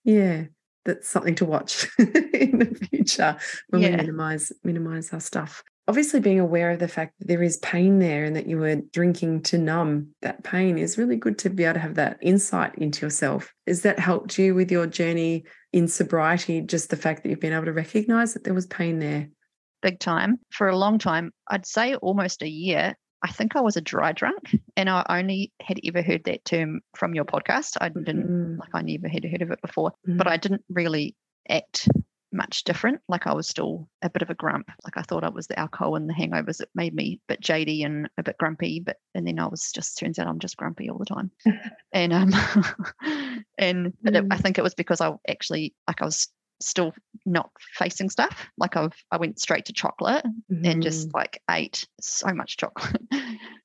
yeah, 0.04 0.46
that's 0.86 1.10
something 1.10 1.36
to 1.36 1.46
watch 1.46 1.88
in 2.00 2.60
the 2.60 2.88
future 2.90 3.36
when 3.70 3.82
we 3.82 3.90
minimize 3.90 4.52
minimize 4.64 5.12
our 5.12 5.20
stuff. 5.20 5.64
Obviously, 5.88 6.20
being 6.20 6.40
aware 6.40 6.72
of 6.72 6.80
the 6.80 6.88
fact 6.88 7.14
that 7.20 7.28
there 7.28 7.44
is 7.44 7.58
pain 7.58 8.00
there 8.00 8.24
and 8.24 8.36
that 8.36 8.48
you 8.48 8.58
were 8.58 8.78
drinking 8.92 9.44
to 9.44 9.58
numb 9.60 10.08
that 10.24 10.44
pain 10.44 10.80
is 10.80 10.98
really 10.98 11.16
good 11.16 11.38
to 11.40 11.50
be 11.50 11.64
able 11.64 11.76
to 11.76 11.80
have 11.80 11.96
that 11.96 12.18
insight 12.22 12.74
into 12.76 13.06
yourself. 13.06 13.54
Has 13.68 13.84
that 13.84 14.00
helped 14.00 14.38
you 14.40 14.56
with 14.56 14.72
your 14.72 14.88
journey 14.88 15.46
in 15.74 15.88
sobriety? 15.88 16.62
Just 16.62 16.90
the 16.90 16.98
fact 16.98 17.22
that 17.22 17.30
you've 17.30 17.40
been 17.40 17.54
able 17.54 17.66
to 17.66 17.74
recognize 17.74 18.34
that 18.34 18.44
there 18.44 18.56
was 18.56 18.66
pain 18.66 18.98
there. 18.98 19.30
big 19.84 20.00
time 20.00 20.40
for 20.50 20.68
a 20.68 20.76
long 20.76 20.98
time. 20.98 21.32
I'd 21.48 21.68
say 21.68 21.96
almost 21.96 22.42
a 22.42 22.50
year. 22.50 22.96
I 23.26 23.32
think 23.32 23.56
I 23.56 23.62
was 23.62 23.76
a 23.76 23.82
dry 23.82 24.12
drunk, 24.12 24.56
and 24.78 24.88
I 24.88 25.04
only 25.10 25.52
had 25.60 25.80
ever 25.84 26.04
heard 26.04 26.26
that 26.26 26.46
term 26.46 26.82
from 26.96 27.16
your 27.16 27.26
podcast. 27.26 27.76
I 27.82 27.90
didn't 27.90 28.28
Mm, 28.28 28.60
like 28.60 28.70
I 28.74 28.82
never 28.84 29.08
had 29.08 29.26
heard 29.26 29.42
of 29.42 29.50
it 29.50 29.62
before, 29.64 29.94
but 30.06 30.28
mm, 30.28 30.32
I 30.32 30.38
didn't 30.38 30.64
really 30.70 31.16
act 31.50 31.90
much 32.32 32.66
different. 32.66 33.02
Like 33.08 33.26
I 33.26 33.34
was 33.34 33.48
still 33.48 33.90
a 34.04 34.12
bit 34.12 34.22
of 34.22 34.30
a 34.30 34.36
grump. 34.36 34.70
Like 34.84 34.98
I 34.98 35.02
thought 35.02 35.24
I 35.24 35.30
was 35.30 35.48
the 35.48 35.58
alcohol 35.60 35.96
and 35.96 36.08
the 36.08 36.14
hangovers 36.14 36.58
that 36.58 36.70
made 36.76 36.94
me 36.94 37.20
a 37.30 37.34
bit 37.34 37.42
jady 37.42 37.84
and 37.84 38.08
a 38.20 38.24
bit 38.24 38.38
grumpy. 38.38 38.80
But 38.80 38.98
and 39.16 39.26
then 39.28 39.40
I 39.40 39.48
was 39.48 39.72
just 39.72 39.98
turns 39.98 40.20
out 40.20 40.28
I'm 40.28 40.38
just 40.40 40.58
grumpy 40.58 40.88
all 40.90 41.00
the 41.00 41.06
time. 41.06 41.32
and 41.94 42.14
um 42.14 42.32
and 43.58 43.94
but 44.04 44.16
it, 44.16 44.26
I 44.30 44.38
Mm. 44.38 44.42
think 44.42 44.58
it 44.60 44.64
was 44.64 44.76
because 44.76 45.02
I 45.02 45.12
actually 45.28 45.74
like 45.88 46.02
I 46.02 46.06
was 46.06 46.28
still 46.62 46.94
not 47.26 47.50
facing 47.74 48.10
stuff. 48.10 48.48
Like 48.58 48.76
I've 48.76 48.94
I 49.12 49.18
went 49.18 49.40
straight 49.40 49.66
to 49.66 49.74
chocolate 49.74 50.26
and 50.50 50.66
mm. 50.66 50.84
just 50.84 51.14
like 51.14 51.42
ate 51.50 51.86
so 52.00 52.34
much 52.34 52.58
chocolate 52.58 53.02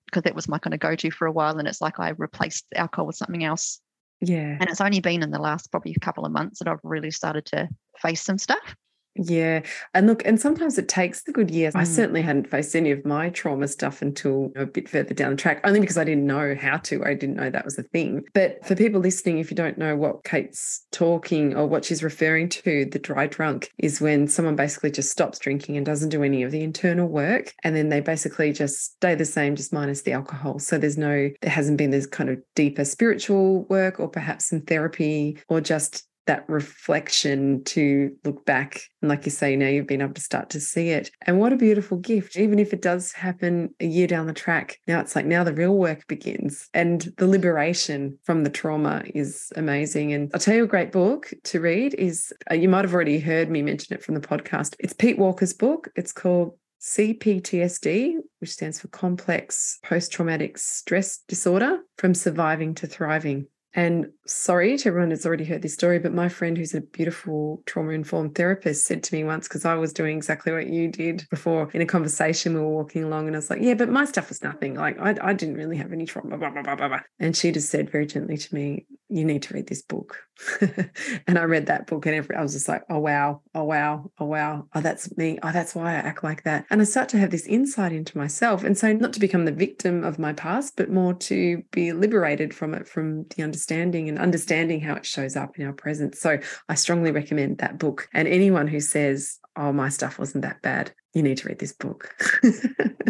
because 0.07 0.23
that 0.25 0.35
was 0.35 0.49
my 0.49 0.59
kind 0.59 0.75
of 0.75 0.81
go-to 0.81 1.11
for 1.11 1.27
a 1.27 1.33
while. 1.33 1.59
And 1.59 1.69
it's 1.69 1.81
like 1.81 2.01
I 2.01 2.11
replaced 2.11 2.67
the 2.71 2.79
alcohol 2.79 3.07
with 3.07 3.17
something 3.17 3.45
else. 3.45 3.81
yeah. 4.21 4.57
And 4.61 4.69
it's 4.69 4.81
only 4.81 5.01
been 5.01 5.23
in 5.23 5.31
the 5.31 5.39
last 5.39 5.71
probably 5.71 5.95
couple 6.01 6.25
of 6.25 6.33
months 6.33 6.59
that 6.59 6.69
I've 6.69 6.81
really 6.83 7.11
started 7.11 7.47
to 7.47 7.69
face 7.99 8.23
some 8.23 8.39
stuff. 8.39 8.77
Yeah. 9.17 9.63
And 9.93 10.07
look, 10.07 10.23
and 10.25 10.41
sometimes 10.41 10.79
it 10.79 10.89
takes 10.89 11.25
the 11.25 11.33
good 11.33 11.51
years. 11.51 11.75
I 11.75 11.83
Mm. 11.83 11.87
certainly 11.87 12.23
hadn't 12.23 12.49
faced 12.49 12.77
any 12.77 12.91
of 12.93 13.05
my 13.05 13.29
trauma 13.31 13.67
stuff 13.67 14.03
until 14.03 14.53
a 14.57 14.67
bit 14.67 14.89
further 14.89 15.15
down 15.15 15.33
the 15.33 15.37
track, 15.37 15.61
only 15.65 15.81
because 15.81 15.99
I 15.99 16.05
didn't 16.05 16.27
know 16.27 16.55
how 16.55 16.77
to. 16.79 17.05
I 17.05 17.15
didn't 17.15 17.37
know 17.37 17.51
that 17.51 17.65
was 17.65 17.77
a 17.79 17.83
thing. 17.83 18.23
But 18.35 18.65
for 18.65 18.77
people 18.77 19.01
listening, 19.01 19.39
if 19.39 19.51
you 19.51 19.57
don't 19.57 19.77
know 19.79 19.97
what 19.97 20.25
Kate's 20.25 20.87
talking 20.93 21.57
or 21.57 21.67
what 21.67 21.85
she's 21.85 22.03
referring 22.03 22.49
to, 22.51 22.85
the 22.85 22.99
dry 22.99 23.27
drunk 23.27 23.71
is 23.79 24.01
when 24.01 24.29
someone 24.29 24.57
basically 24.57 24.91
just 24.93 25.11
stops 25.11 25.39
drinking 25.39 25.77
and 25.77 25.85
doesn't 25.85 26.11
do 26.11 26.23
any 26.23 26.43
of 26.45 26.53
the 26.53 26.63
internal 26.63 27.09
work. 27.09 27.53
And 27.65 27.75
then 27.75 27.89
they 27.89 28.01
basically 28.01 28.53
just 28.53 28.95
stay 28.97 29.15
the 29.17 29.25
same, 29.25 29.57
just 29.57 29.73
minus 29.73 30.03
the 30.03 30.13
alcohol. 30.13 30.61
So 30.61 30.79
there's 30.79 30.99
no, 30.99 31.31
there 31.43 31.51
hasn't 31.51 31.79
been 31.79 31.91
this 31.91 32.07
kind 32.07 32.31
of 32.31 32.39
deeper 32.55 32.85
spiritual 32.85 33.65
work 33.65 33.99
or 33.99 34.09
perhaps 34.09 34.47
some 34.47 34.61
therapy 34.63 35.39
or 35.49 35.61
just 35.61 36.05
that 36.31 36.49
reflection 36.49 37.65
to 37.65 38.17
look 38.25 38.47
back. 38.47 38.83
And 39.03 39.09
like 39.09 39.25
you 39.25 39.33
say, 39.33 39.57
now 39.57 39.67
you've 39.67 39.89
been 39.89 40.01
able 40.01 40.15
to 40.15 40.21
start 40.21 40.49
to 40.51 40.61
see 40.61 40.91
it. 40.91 41.11
And 41.27 41.41
what 41.41 41.53
a 41.53 41.57
beautiful 41.57 41.99
gift. 41.99 42.37
Even 42.37 42.61
if 42.61 42.73
it 42.73 42.83
does 42.83 43.11
happen 43.11 43.75
a 43.81 43.87
year 43.87 44.07
down 44.07 44.29
the 44.29 44.33
track, 44.33 44.79
now 44.87 45.01
it's 45.01 45.17
like 45.17 45.27
now 45.27 45.43
the 45.43 45.53
real 45.53 45.77
work 45.77 46.07
begins. 46.07 46.69
And 46.73 47.13
the 47.19 47.27
liberation 47.27 48.17
from 48.23 48.45
the 48.45 48.51
trauma 48.51 49.03
is 49.13 49.53
amazing. 49.57 50.13
And 50.13 50.31
I'll 50.33 50.39
tell 50.39 50.55
you 50.55 50.63
a 50.63 50.69
great 50.69 50.93
book 50.93 51.33
to 51.43 51.59
read 51.61 51.95
is 51.95 52.33
uh, 52.49 52.55
you 52.55 52.69
might 52.69 52.85
have 52.85 52.95
already 52.95 53.19
heard 53.19 53.51
me 53.51 53.61
mention 53.61 53.97
it 53.97 54.05
from 54.05 54.15
the 54.15 54.21
podcast. 54.21 54.77
It's 54.79 54.93
Pete 54.93 55.19
Walker's 55.19 55.53
book. 55.53 55.89
It's 55.97 56.13
called 56.13 56.57
CPTSD, 56.81 58.19
which 58.39 58.53
stands 58.53 58.79
for 58.79 58.87
Complex 58.87 59.81
Post 59.83 60.13
Traumatic 60.13 60.59
Stress 60.59 61.19
Disorder 61.27 61.81
from 61.99 62.15
Surviving 62.15 62.77
to 62.77 62.87
Thriving. 62.87 63.49
And 63.75 64.07
sorry 64.27 64.77
to 64.77 64.89
everyone 64.89 65.11
that's 65.11 65.27
already 65.27 65.45
heard 65.45 65.63
this 65.63 65.75
story, 65.75 65.99
but 65.99 66.13
my 66.13 66.29
friend 66.29 66.59
who's 66.59 66.75
a 66.75 66.81
beautiful 66.81 67.63
trauma 67.67 67.93
informed 67.93 68.35
therapist 68.35 68.85
said 68.85 69.03
to 69.05 69.15
me 69.15 69.23
once, 69.23 69.47
because 69.47 69.65
I 69.65 69.75
was 69.75 69.93
doing 69.93 70.17
exactly 70.17 70.53
what 70.53 70.67
you 70.67 70.89
did 70.89 71.27
before 71.31 71.71
in 71.73 71.81
a 71.81 71.87
conversation, 71.87 72.55
we 72.55 72.61
were 72.61 72.69
walking 72.69 73.05
along 73.05 73.29
and 73.29 73.37
I 73.37 73.39
was 73.39 73.51
like, 73.51 73.63
yeah, 73.63 73.75
but 73.75 73.89
my 73.89 74.05
stuff 74.05 74.29
was 74.29 74.43
nothing. 74.43 74.75
Like 74.75 74.99
I, 74.99 75.17
I 75.23 75.33
didn't 75.35 75.55
really 75.55 75.77
have 75.77 75.93
any 75.93 76.05
trauma, 76.05 76.37
blah, 76.37 76.51
blah, 76.51 76.75
blah. 76.75 77.01
And 77.21 77.37
she 77.37 77.53
just 77.53 77.71
said 77.71 77.91
very 77.91 78.07
gently 78.07 78.37
to 78.37 78.55
me, 78.55 78.87
you 79.09 79.25
need 79.25 79.43
to 79.45 79.55
read 79.55 79.69
this 79.69 79.83
book. 79.83 80.19
and 81.27 81.39
I 81.39 81.43
read 81.45 81.67
that 81.67 81.87
book 81.87 82.07
and 82.07 82.15
every, 82.15 82.37
I 82.37 82.43
was 82.43 82.53
just 82.53 82.69
like, 82.69 82.83
oh, 82.89 82.99
wow, 82.99 83.43
oh, 83.55 83.65
wow, 83.65 84.11
oh, 84.19 84.25
wow. 84.25 84.67
Oh, 84.75 84.81
that's 84.81 85.17
me. 85.17 85.39
Oh, 85.43 85.53
that's 85.53 85.75
why 85.75 85.93
I 85.93 85.97
act 85.97 86.25
like 86.25 86.45
that. 86.45 86.67
And 86.71 86.81
I 86.81 86.85
start 86.85 87.09
to 87.11 87.19
have 87.19 87.31
this 87.31 87.47
insight 87.47 87.93
into 87.93 88.17
myself. 88.17 88.65
And 88.65 88.77
so 88.77 88.93
not 88.93 89.13
to 89.15 89.21
become 89.21 89.45
the 89.45 89.53
victim 89.53 90.05
of 90.05 90.19
my 90.19 90.33
past, 90.33 90.77
but 90.77 90.91
more 90.91 91.15
to 91.15 91.63
be 91.71 91.93
liberated 91.93 92.55
from 92.55 92.75
it, 92.75 92.89
from 92.89 93.25
the 93.37 93.43
understanding 93.43 94.09
and 94.09 94.19
understanding 94.19 94.81
how 94.81 94.95
it 94.95 95.07
shows 95.07 95.37
up 95.37 95.59
in 95.59 95.67
our 95.67 95.73
present. 95.73 96.17
So 96.17 96.39
I 96.69 96.75
strongly 96.75 97.11
recommend 97.11 97.59
that 97.59 97.79
book. 97.79 98.09
And 98.15 98.27
anyone 98.29 98.69
who 98.69 98.81
says, 98.81 99.39
oh, 99.57 99.73
my 99.73 99.89
stuff 99.89 100.19
wasn't 100.19 100.43
that 100.43 100.63
bad, 100.63 100.93
you 101.15 101.23
need 101.23 101.39
to 101.39 101.49
read 101.49 101.59
this 101.59 101.73
book. 101.73 102.15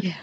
Yeah. 0.00 0.16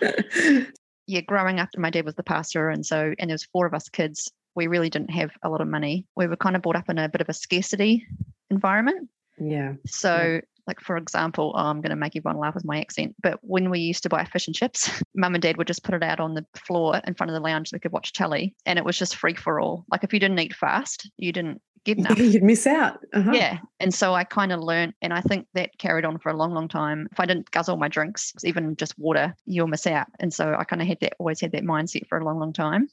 yeah, 1.06 1.20
growing 1.22 1.60
up, 1.60 1.68
my 1.76 1.90
dad 1.90 2.04
was 2.04 2.14
the 2.14 2.22
pastor, 2.22 2.68
and 2.68 2.84
so 2.84 3.14
and 3.18 3.30
there 3.30 3.34
was 3.34 3.46
four 3.52 3.66
of 3.66 3.74
us 3.74 3.88
kids. 3.88 4.30
We 4.54 4.66
really 4.66 4.90
didn't 4.90 5.10
have 5.10 5.30
a 5.42 5.48
lot 5.48 5.60
of 5.60 5.68
money. 5.68 6.06
We 6.16 6.26
were 6.26 6.36
kind 6.36 6.56
of 6.56 6.62
brought 6.62 6.76
up 6.76 6.88
in 6.88 6.98
a 6.98 7.08
bit 7.08 7.20
of 7.20 7.28
a 7.28 7.34
scarcity 7.34 8.06
environment. 8.50 9.08
yeah. 9.38 9.74
So, 9.86 10.40
like 10.66 10.80
for 10.80 10.96
example, 10.96 11.52
oh, 11.56 11.66
I'm 11.66 11.80
going 11.80 11.90
to 11.90 11.96
make 11.96 12.14
everyone 12.14 12.38
laugh 12.38 12.54
with 12.54 12.64
my 12.64 12.80
accent, 12.80 13.16
but 13.22 13.38
when 13.42 13.70
we 13.70 13.80
used 13.80 14.02
to 14.04 14.08
buy 14.08 14.24
fish 14.24 14.46
and 14.46 14.54
chips, 14.54 15.02
mum 15.14 15.34
and 15.34 15.42
dad 15.42 15.56
would 15.56 15.66
just 15.66 15.82
put 15.84 15.94
it 15.94 16.02
out 16.02 16.20
on 16.20 16.34
the 16.34 16.46
floor 16.66 17.00
in 17.06 17.14
front 17.14 17.30
of 17.30 17.34
the 17.34 17.40
lounge 17.40 17.68
so 17.70 17.74
we 17.74 17.80
could 17.80 17.92
watch 17.92 18.12
telly, 18.12 18.54
and 18.66 18.78
it 18.78 18.84
was 18.84 18.98
just 18.98 19.16
free 19.16 19.34
for 19.34 19.60
all. 19.60 19.84
Like 19.90 20.04
if 20.04 20.12
you 20.12 20.20
didn't 20.20 20.38
eat 20.38 20.54
fast, 20.54 21.10
you 21.16 21.32
didn't 21.32 21.60
get 21.84 21.98
enough. 22.00 22.18
You'd 22.18 22.42
miss 22.42 22.66
out. 22.66 23.04
Uh-huh. 23.12 23.32
Yeah. 23.32 23.58
And 23.78 23.92
so 23.92 24.14
I 24.14 24.24
kind 24.24 24.52
of 24.52 24.60
learned, 24.60 24.94
and 25.02 25.12
I 25.12 25.20
think 25.22 25.46
that 25.54 25.78
carried 25.78 26.04
on 26.04 26.18
for 26.18 26.30
a 26.30 26.36
long, 26.36 26.52
long 26.52 26.68
time. 26.68 27.08
If 27.12 27.18
I 27.20 27.26
didn't 27.26 27.50
guzzle 27.50 27.76
my 27.76 27.88
drinks, 27.88 28.32
even 28.44 28.76
just 28.76 28.98
water, 28.98 29.34
you'll 29.46 29.66
miss 29.66 29.86
out. 29.86 30.06
And 30.20 30.32
so 30.32 30.54
I 30.56 30.64
kind 30.64 30.82
of 30.82 30.88
had 30.88 31.00
that, 31.00 31.14
always 31.18 31.40
had 31.40 31.52
that 31.52 31.64
mindset 31.64 32.06
for 32.08 32.18
a 32.18 32.24
long, 32.24 32.38
long 32.38 32.52
time. 32.52 32.88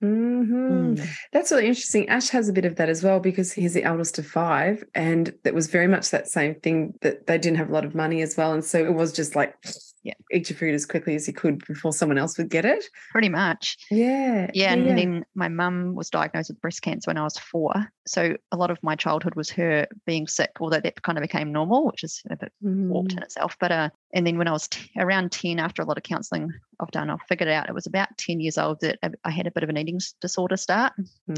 Hmm 0.00 0.40
Mm. 0.70 1.08
That's 1.32 1.50
really 1.50 1.66
interesting. 1.66 2.08
Ash 2.08 2.28
has 2.30 2.48
a 2.48 2.52
bit 2.52 2.64
of 2.64 2.76
that 2.76 2.88
as 2.88 3.02
well 3.02 3.20
because 3.20 3.52
he's 3.52 3.74
the 3.74 3.82
eldest 3.84 4.18
of 4.18 4.26
five, 4.26 4.82
and 4.94 5.34
that 5.44 5.52
was 5.54 5.66
very 5.66 5.88
much 5.88 6.10
that 6.10 6.28
same 6.28 6.54
thing 6.60 6.94
that 7.02 7.26
they 7.26 7.38
didn't 7.38 7.58
have 7.58 7.70
a 7.70 7.72
lot 7.72 7.84
of 7.84 7.94
money 7.94 8.22
as 8.22 8.36
well, 8.36 8.52
and 8.52 8.64
so 8.64 8.78
it 8.84 8.94
was 8.94 9.12
just 9.12 9.34
like, 9.36 9.54
Yeah. 10.02 10.14
eat 10.32 10.48
your 10.48 10.56
food 10.56 10.74
as 10.74 10.86
quickly 10.86 11.14
as 11.14 11.26
you 11.28 11.34
could 11.34 11.62
before 11.66 11.92
someone 11.92 12.16
else 12.16 12.38
would 12.38 12.48
get 12.48 12.64
it. 12.64 12.82
Pretty 13.12 13.28
much. 13.28 13.76
Yeah, 13.90 14.50
Yeah. 14.54 14.72
And 14.72 14.96
then 14.96 15.26
my 15.34 15.48
mum 15.48 15.94
was 15.94 16.08
diagnosed 16.08 16.48
with 16.48 16.58
breast 16.62 16.80
cancer 16.80 17.10
when 17.10 17.18
I 17.18 17.22
was 17.24 17.36
four. 17.36 17.74
So 18.06 18.34
a 18.50 18.56
lot 18.56 18.70
of 18.70 18.78
my 18.82 18.96
childhood 18.96 19.34
was 19.34 19.50
her 19.50 19.86
being 20.06 20.26
sick, 20.26 20.52
although 20.58 20.80
that 20.80 21.02
kind 21.02 21.18
of 21.18 21.22
became 21.22 21.52
normal, 21.52 21.84
which 21.84 22.02
is 22.02 22.22
a 22.30 22.36
bit 22.36 22.50
warped 22.62 23.10
Mm. 23.12 23.18
in 23.18 23.22
itself. 23.24 23.56
But 23.60 23.72
uh, 23.72 23.90
and 24.12 24.26
then 24.26 24.38
when 24.38 24.48
I 24.48 24.52
was 24.52 24.68
t- 24.68 24.90
around 24.98 25.32
10, 25.32 25.58
after 25.58 25.82
a 25.82 25.84
lot 25.84 25.96
of 25.96 26.02
counselling 26.02 26.52
I've 26.80 26.90
done, 26.90 27.10
I 27.10 27.16
figured 27.28 27.48
out 27.48 27.68
it 27.68 27.74
was 27.74 27.86
about 27.86 28.08
10 28.18 28.40
years 28.40 28.56
old 28.58 28.80
that 28.80 28.98
I- 29.24 29.30
had 29.30 29.46
a 29.46 29.50
bit 29.50 29.62
of 29.62 29.68
an 29.68 29.76
eating 29.76 30.00
disorder 30.20 30.56
start 30.56 30.92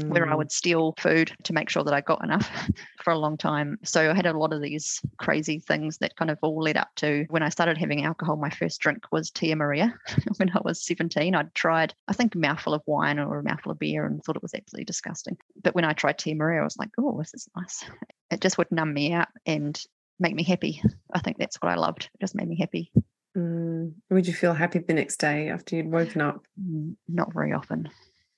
where 0.07 0.27
I 0.27 0.33
Mm. 0.33 0.37
would 0.37 0.51
steal 0.51 0.93
food 0.97 1.31
to 1.43 1.53
make 1.53 1.69
sure 1.69 1.83
that 1.83 1.93
I 1.93 2.01
got 2.01 2.23
enough 2.23 2.49
for 3.03 3.11
a 3.11 3.17
long 3.19 3.37
time. 3.37 3.77
So 3.83 4.09
I 4.09 4.15
had 4.15 4.25
a 4.25 4.37
lot 4.37 4.53
of 4.53 4.61
these 4.61 4.99
crazy 5.17 5.59
things 5.59 5.97
that 5.99 6.15
kind 6.15 6.31
of 6.31 6.39
all 6.41 6.59
led 6.61 6.77
up 6.77 6.89
to 6.97 7.25
when 7.29 7.43
I 7.43 7.49
started 7.49 7.77
having 7.77 8.03
alcohol. 8.05 8.37
My 8.37 8.49
first 8.49 8.79
drink 8.81 9.03
was 9.11 9.29
Tia 9.29 9.55
Maria 9.55 9.93
when 10.37 10.49
I 10.49 10.59
was 10.63 10.83
17. 10.85 11.35
I'd 11.35 11.53
tried, 11.53 11.93
I 12.07 12.13
think, 12.13 12.35
a 12.35 12.37
mouthful 12.39 12.73
of 12.73 12.81
wine 12.87 13.19
or 13.19 13.39
a 13.39 13.43
mouthful 13.43 13.71
of 13.73 13.79
beer 13.79 14.05
and 14.05 14.23
thought 14.23 14.37
it 14.37 14.41
was 14.41 14.53
absolutely 14.53 14.85
disgusting. 14.85 15.37
But 15.61 15.75
when 15.75 15.85
I 15.85 15.93
tried 15.93 16.17
Tia 16.17 16.35
Maria, 16.35 16.61
I 16.61 16.63
was 16.63 16.77
like, 16.77 16.89
oh, 16.97 17.17
this 17.19 17.33
is 17.33 17.47
nice. 17.55 17.83
It 18.31 18.41
just 18.41 18.57
would 18.57 18.71
numb 18.71 18.93
me 18.93 19.11
out 19.13 19.27
and 19.45 19.79
make 20.19 20.35
me 20.35 20.43
happy. 20.43 20.81
I 21.13 21.19
think 21.19 21.37
that's 21.37 21.57
what 21.61 21.71
I 21.71 21.75
loved. 21.75 22.09
It 22.13 22.21
just 22.21 22.35
made 22.35 22.47
me 22.47 22.57
happy. 22.57 22.91
Mm. 23.37 23.93
Would 24.09 24.27
you 24.27 24.33
feel 24.33 24.53
happy 24.53 24.79
the 24.79 24.93
next 24.93 25.17
day 25.17 25.49
after 25.49 25.75
you'd 25.75 25.91
woken 25.91 26.21
up? 26.21 26.41
Mm, 26.61 26.95
Not 27.07 27.33
very 27.33 27.53
often. 27.53 27.89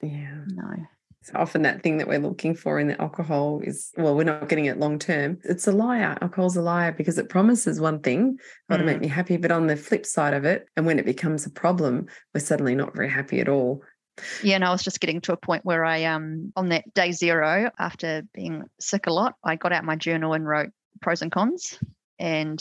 Yeah. 0.02 0.42
No. 0.48 0.76
So 1.24 1.34
often 1.36 1.64
that 1.64 1.82
thing 1.82 1.98
that 1.98 2.08
we're 2.08 2.20
looking 2.20 2.54
for 2.54 2.80
in 2.80 2.88
the 2.88 3.02
alcohol 3.02 3.60
is, 3.64 3.92
well, 3.98 4.16
we're 4.16 4.24
not 4.24 4.48
getting 4.48 4.66
it 4.66 4.78
long 4.78 5.00
term. 5.00 5.40
It's 5.44 5.68
a 5.68 5.72
liar. 5.72 6.16
Alcohol's 6.22 6.56
a 6.56 6.62
liar 6.62 6.92
because 6.92 7.18
it 7.18 7.30
promises 7.30 7.80
one 7.82 8.00
thing, 8.00 8.38
oh, 8.70 8.78
to 8.78 8.84
make 8.84 8.98
Mm. 8.98 9.02
me 9.02 9.08
happy. 9.08 9.38
But 9.38 9.52
on 9.52 9.66
the 9.68 9.76
flip 9.76 10.06
side 10.06 10.36
of 10.36 10.46
it, 10.46 10.68
and 10.78 10.86
when 10.86 11.00
it 11.00 11.06
becomes 11.06 11.46
a 11.46 11.50
problem, 11.50 12.06
we're 12.34 12.42
suddenly 12.42 12.76
not 12.76 12.96
very 12.96 13.10
happy 13.10 13.40
at 13.40 13.50
all. 13.50 13.82
Yeah, 14.44 14.56
and 14.56 14.64
I 14.64 14.70
was 14.72 14.84
just 14.84 15.02
getting 15.02 15.20
to 15.22 15.34
a 15.34 15.38
point 15.38 15.66
where 15.66 15.84
I, 15.84 16.06
um, 16.06 16.54
on 16.56 16.70
that 16.70 16.94
day 16.94 17.12
zero, 17.12 17.72
after 17.80 18.22
being 18.34 18.64
sick 18.80 19.08
a 19.08 19.12
lot, 19.12 19.34
I 19.44 19.56
got 19.56 19.74
out 19.74 19.84
my 19.84 19.96
journal 19.96 20.34
and 20.34 20.48
wrote 20.48 20.70
pros 21.02 21.22
and 21.24 21.32
cons. 21.32 21.78
And 22.20 22.60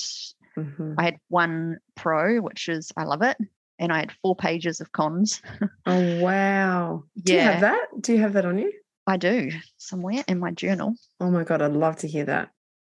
Mhm. 0.57 0.95
I 0.99 1.05
had 1.05 1.17
one 1.29 1.79
pro, 1.95 2.39
which 2.41 2.69
is 2.69 2.93
I 2.97 3.05
love 3.05 3.23
it, 3.23 3.37
and 3.79 3.93
I 3.93 3.99
had 3.99 4.13
four 4.23 4.37
pages 4.37 4.81
of 4.81 4.93
cons. 4.93 5.43
Oh 5.87 6.01
wow. 6.19 7.05
Do 7.23 7.35
you 7.35 7.41
have 7.41 7.61
that? 7.61 7.87
Do 8.01 8.13
you 8.13 8.21
have 8.21 8.33
that 8.35 8.45
on 8.45 8.59
you? 8.59 8.73
I 9.07 9.17
do 9.17 9.51
somewhere 9.77 10.25
in 10.29 10.39
my 10.39 10.51
journal. 10.51 10.95
Oh 11.21 11.31
my 11.31 11.45
god, 11.45 11.61
I'd 11.61 11.73
love 11.73 11.97
to 11.99 12.09
hear 12.09 12.25
that. 12.25 12.51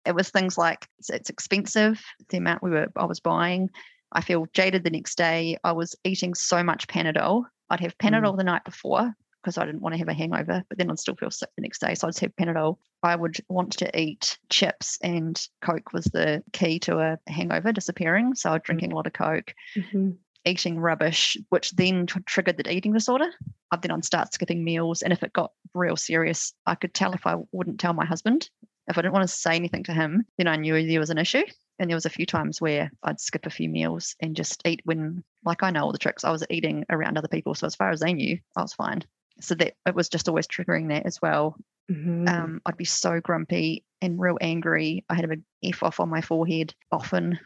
It 0.04 0.14
was 0.14 0.30
things 0.30 0.56
like 0.56 0.86
it's, 0.98 1.10
it's 1.10 1.30
expensive, 1.30 2.00
the 2.28 2.36
amount 2.36 2.62
we 2.62 2.70
were 2.70 2.86
I 2.96 3.06
was 3.06 3.20
buying. 3.20 3.70
I 4.12 4.20
feel 4.20 4.46
jaded 4.52 4.84
the 4.84 4.90
next 4.90 5.18
day. 5.18 5.58
I 5.64 5.72
was 5.72 5.96
eating 6.04 6.34
so 6.34 6.62
much 6.62 6.86
Panadol. 6.86 7.44
I'd 7.70 7.80
have 7.80 7.98
Panadol 7.98 8.36
the 8.36 8.44
night 8.44 8.64
before 8.64 9.12
because 9.46 9.58
I 9.58 9.64
didn't 9.64 9.80
want 9.80 9.92
to 9.92 9.98
have 10.00 10.08
a 10.08 10.12
hangover, 10.12 10.64
but 10.68 10.76
then 10.76 10.90
I'd 10.90 10.98
still 10.98 11.14
feel 11.14 11.30
sick 11.30 11.48
the 11.54 11.62
next 11.62 11.78
day. 11.80 11.94
So 11.94 12.08
I'd 12.08 12.10
just 12.10 12.18
have 12.18 12.34
Panadol. 12.34 12.78
I 13.04 13.14
would 13.14 13.36
want 13.48 13.78
to 13.78 13.96
eat 14.00 14.36
chips 14.50 14.98
and 15.04 15.40
Coke 15.62 15.92
was 15.92 16.06
the 16.06 16.42
key 16.52 16.80
to 16.80 16.98
a 16.98 17.18
hangover 17.30 17.70
disappearing. 17.70 18.34
So 18.34 18.50
I 18.50 18.54
was 18.54 18.62
drinking 18.64 18.90
a 18.90 18.96
lot 18.96 19.06
of 19.06 19.12
Coke. 19.12 19.54
Mhm. 19.76 20.16
eating 20.44 20.78
rubbish, 20.78 21.36
which 21.48 21.72
then 21.72 22.06
tr- 22.06 22.20
triggered 22.26 22.56
the 22.56 22.72
eating 22.72 22.92
disorder. 22.92 23.28
I'd 23.72 23.82
then 23.82 23.90
I'd 23.90 24.04
start 24.04 24.32
skipping 24.32 24.62
meals. 24.62 25.02
And 25.02 25.12
if 25.12 25.24
it 25.24 25.32
got 25.32 25.50
real 25.74 25.96
serious, 25.96 26.52
I 26.66 26.76
could 26.76 26.94
tell 26.94 27.12
if 27.14 27.26
I 27.26 27.36
wouldn't 27.50 27.80
tell 27.80 27.92
my 27.94 28.04
husband. 28.04 28.48
If 28.88 28.96
I 28.96 29.02
didn't 29.02 29.14
want 29.14 29.28
to 29.28 29.34
say 29.34 29.56
anything 29.56 29.82
to 29.84 29.92
him, 29.92 30.24
then 30.38 30.46
I 30.46 30.54
knew 30.54 30.86
there 30.86 31.00
was 31.00 31.10
an 31.10 31.18
issue. 31.18 31.42
And 31.80 31.90
there 31.90 31.96
was 31.96 32.06
a 32.06 32.10
few 32.10 32.26
times 32.26 32.60
where 32.60 32.92
I'd 33.02 33.18
skip 33.20 33.44
a 33.44 33.50
few 33.50 33.68
meals 33.68 34.14
and 34.20 34.36
just 34.36 34.64
eat 34.66 34.80
when, 34.84 35.24
like 35.44 35.64
I 35.64 35.70
know 35.70 35.82
all 35.82 35.92
the 35.92 35.98
tricks, 35.98 36.22
I 36.22 36.30
was 36.30 36.44
eating 36.48 36.84
around 36.90 37.18
other 37.18 37.26
people. 37.28 37.56
So 37.56 37.66
as 37.66 37.74
far 37.74 37.90
as 37.90 37.98
they 37.98 38.14
knew, 38.14 38.38
I 38.56 38.62
was 38.62 38.72
fine. 38.72 39.02
So 39.40 39.54
that 39.56 39.74
it 39.86 39.94
was 39.94 40.08
just 40.08 40.28
always 40.28 40.46
triggering 40.46 40.88
that 40.88 41.06
as 41.06 41.20
well. 41.20 41.56
Mhm. 41.90 42.28
Um, 42.28 42.60
I'd 42.66 42.76
be 42.76 42.84
so 42.84 43.20
grumpy 43.20 43.84
and 44.00 44.18
real 44.18 44.38
angry. 44.40 45.04
I 45.08 45.14
had 45.14 45.24
a 45.24 45.28
big 45.28 45.42
F 45.62 45.82
off 45.82 46.00
on 46.00 46.08
my 46.08 46.20
forehead 46.20 46.74
often. 46.90 47.38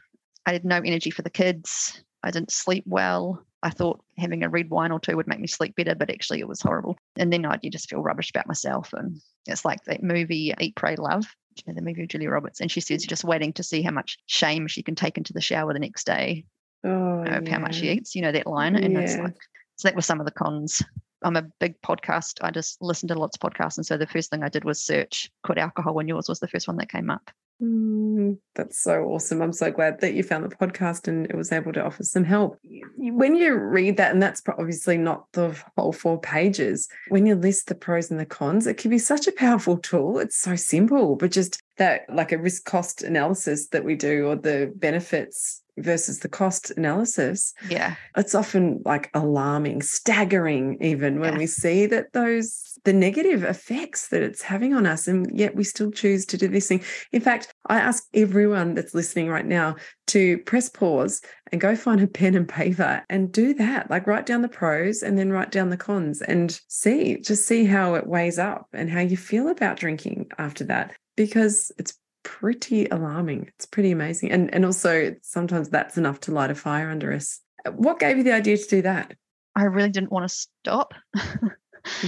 I 0.47 0.53
had 0.53 0.65
no 0.65 0.77
energy 0.79 1.11
for 1.11 1.23
the 1.23 1.31
kids. 1.31 2.03
I 2.23 2.31
didn't 2.31 2.53
sleep 2.53 2.85
well. 2.87 3.45
I 3.63 3.71
thought 3.71 4.03
having 4.17 4.43
a 4.43 4.49
red 4.49 4.71
wine 4.71 4.91
or 4.93 5.01
two 5.01 5.17
would 5.17 5.27
make 5.27 5.41
me 5.41 5.47
sleep 5.47 5.77
better, 5.77 5.95
but 5.95 6.11
actually 6.11 6.41
it 6.41 6.49
was 6.49 6.63
horrible. 6.63 6.97
And 7.17 7.33
then 7.33 7.45
I'd 7.45 7.61
you 7.63 7.71
just 7.71 7.91
feel 7.91 8.03
rubbish 8.03 8.31
about 8.31 8.47
myself. 8.47 8.93
And 8.95 9.21
it's 9.47 9.65
like 9.65 9.85
that 9.85 10.03
movie 10.03 10.55
Eat, 10.59 10.77
Pray, 10.77 10.97
Love, 10.97 11.27
you 11.57 11.65
know, 11.67 11.75
the 11.75 11.83
movie 11.83 12.03
of 12.03 12.09
Julia 12.09 12.31
Roberts. 12.31 12.61
And 12.61 12.71
she 12.71 12.81
says 12.81 13.05
just 13.05 13.25
waiting 13.25 13.53
to 13.55 13.63
see 13.63 13.83
how 13.83 13.91
much 13.91 14.19
shame 14.27 14.67
she 14.67 14.83
can 14.83 14.95
take 14.95 15.19
into 15.19 15.33
the 15.35 15.41
shower 15.43 15.73
the 15.73 15.79
next 15.79 16.07
day 16.07 16.47
oh, 16.85 17.23
of 17.25 17.47
how 17.47 17.59
much 17.59 17.75
she 17.77 17.91
eats. 17.91 18.15
You 18.15 18.23
know 18.23 18.33
that 18.33 18.47
line, 18.47 18.77
and 18.77 18.97
it's 18.97 19.17
Yeah. 19.17 19.25
like 19.25 19.37
so 19.77 19.89
that 19.89 19.97
was 19.97 20.07
some 20.07 20.21
of 20.21 20.27
the 20.27 20.33
cons. 20.33 20.83
I'm 21.23 21.37
a 21.37 21.43
big 21.61 21.81
podcast. 21.83 22.39
I 22.43 22.51
just 22.51 22.81
listened 22.81 23.09
to 23.09 23.19
lots 23.19 23.37
of 23.37 23.53
podcasts, 23.53 23.77
and 23.77 23.87
so 23.87 23.97
the 23.97 24.07
first 24.07 24.31
thing 24.31 24.43
I 24.43 24.49
did 24.49 24.65
was 24.65 24.81
search 24.81 25.31
quit 25.43 25.59
alcohol, 25.59 25.99
and 25.99 26.09
yours 26.09 26.29
was 26.29 26.41
the 26.41 26.49
first 26.49 26.69
one 26.69 26.77
that 26.79 26.91
came 26.91 27.11
up. 27.11 27.31
Mm, 27.63 28.39
that's 28.55 28.81
so 28.83 29.05
awesome. 29.05 29.43
I'm 29.43 29.53
so 29.53 29.71
glad 29.71 30.01
that 30.01 30.15
you 30.15 30.23
found 30.23 30.51
the 30.51 30.57
podcast 30.57 31.09
and 31.09 31.27
it 31.27 31.37
was 31.37 31.53
able 31.53 31.73
to 31.75 31.85
offer 31.85 32.03
some 32.03 32.25
help. 32.25 32.59
When 32.97 33.37
you 33.37 33.55
read 33.55 33.99
that, 33.99 34.13
and 34.13 34.23
that's 34.23 34.43
obviously 34.49 34.97
not 34.97 35.27
the 35.33 35.55
whole 35.77 35.93
four 35.93 36.19
pages, 36.19 36.89
when 37.09 37.27
you 37.27 37.35
list 37.35 37.67
the 37.67 37.75
pros 37.75 38.11
and 38.11 38.19
the 38.19 38.25
cons, 38.25 38.67
it 38.67 38.79
can 38.79 38.91
be 38.91 38.99
such 38.99 39.27
a 39.27 39.33
powerful 39.33 39.77
tool. 39.77 40.19
It's 40.19 40.39
so 40.39 40.57
simple, 40.57 41.17
but 41.17 41.33
just 41.33 41.63
that, 41.77 42.03
like 42.09 42.33
a 42.33 42.39
risk 42.39 42.65
cost 42.65 43.03
analysis 43.03 43.69
that 43.69 43.85
we 43.85 43.95
do, 43.95 44.27
or 44.27 44.37
the 44.37 44.73
benefits 44.77 45.63
versus 45.83 46.21
the 46.21 46.29
cost 46.29 46.71
analysis, 46.77 47.55
Yeah, 47.69 47.95
it's 48.17 48.35
often 48.35 48.83
like 48.85 49.11
alarming, 49.15 49.83
staggering, 49.83 50.77
even 50.81 51.21
when 51.21 51.35
Yeah. 51.35 51.39
we 51.39 51.47
see 51.47 51.87
that 51.87 52.13
those 52.13 52.67
the 52.85 52.93
negative 52.95 53.45
effects 53.45 54.09
that 54.09 54.23
it's 54.23 54.41
having 54.41 54.73
on 54.73 54.87
us, 54.87 55.07
and 55.07 55.31
yet 55.39 55.55
we 55.55 55.65
still 55.65 55.91
choose 55.91 56.25
to 56.25 56.39
do 56.39 56.49
this 56.49 56.67
thing. 56.69 56.83
In 57.13 57.21
fact, 57.21 57.53
I 57.67 57.79
ask 57.79 58.05
everyone 58.15 58.75
that's 58.75 58.95
listening 58.95 59.29
right 59.29 59.45
now 59.45 59.77
to 60.07 60.39
press 60.39 60.71
pause 60.71 61.21
and 61.53 61.61
go 61.61 61.77
find 61.77 62.01
a 62.01 62.07
pen 62.07 62.35
and 62.35 62.49
paper 62.49 63.05
and 63.11 63.31
do 63.31 63.53
that. 63.55 63.91
Like 63.91 64.07
write 64.07 64.25
down 64.25 64.41
the 64.41 64.49
pros 64.49 65.03
and 65.03 65.19
then 65.19 65.31
write 65.31 65.51
down 65.51 65.69
the 65.69 65.77
cons 65.77 66.23
and 66.23 66.59
see, 66.69 67.19
just 67.21 67.47
see 67.47 67.67
how 67.67 67.95
it 67.95 68.07
weighs 68.07 68.39
up 68.39 68.67
and 68.73 68.89
how 68.91 69.01
you 69.01 69.17
feel 69.17 69.49
about 69.49 69.77
drinking 69.79 70.29
after 70.39 70.65
that, 70.65 70.95
because 71.17 71.71
it's 71.77 71.93
pretty 72.23 72.87
alarming. 72.87 73.51
It's 73.55 73.67
pretty 73.67 73.91
amazing. 73.91 74.31
And 74.33 74.53
and 74.55 74.65
also 74.65 75.15
sometimes 75.23 75.69
that's 75.69 75.99
enough 75.99 76.21
to 76.21 76.33
light 76.33 76.51
a 76.51 76.55
fire 76.55 76.91
under 76.91 77.13
us. 77.13 77.41
What 77.75 77.99
gave 77.99 78.17
you 78.17 78.23
the 78.23 78.33
idea 78.33 78.57
to 78.57 78.67
do 78.69 78.83
that? 78.83 79.15
I 79.57 79.65
really 79.65 79.91
didn't 79.91 80.13
want 80.13 80.29
to 80.29 80.35
stop. 80.35 80.95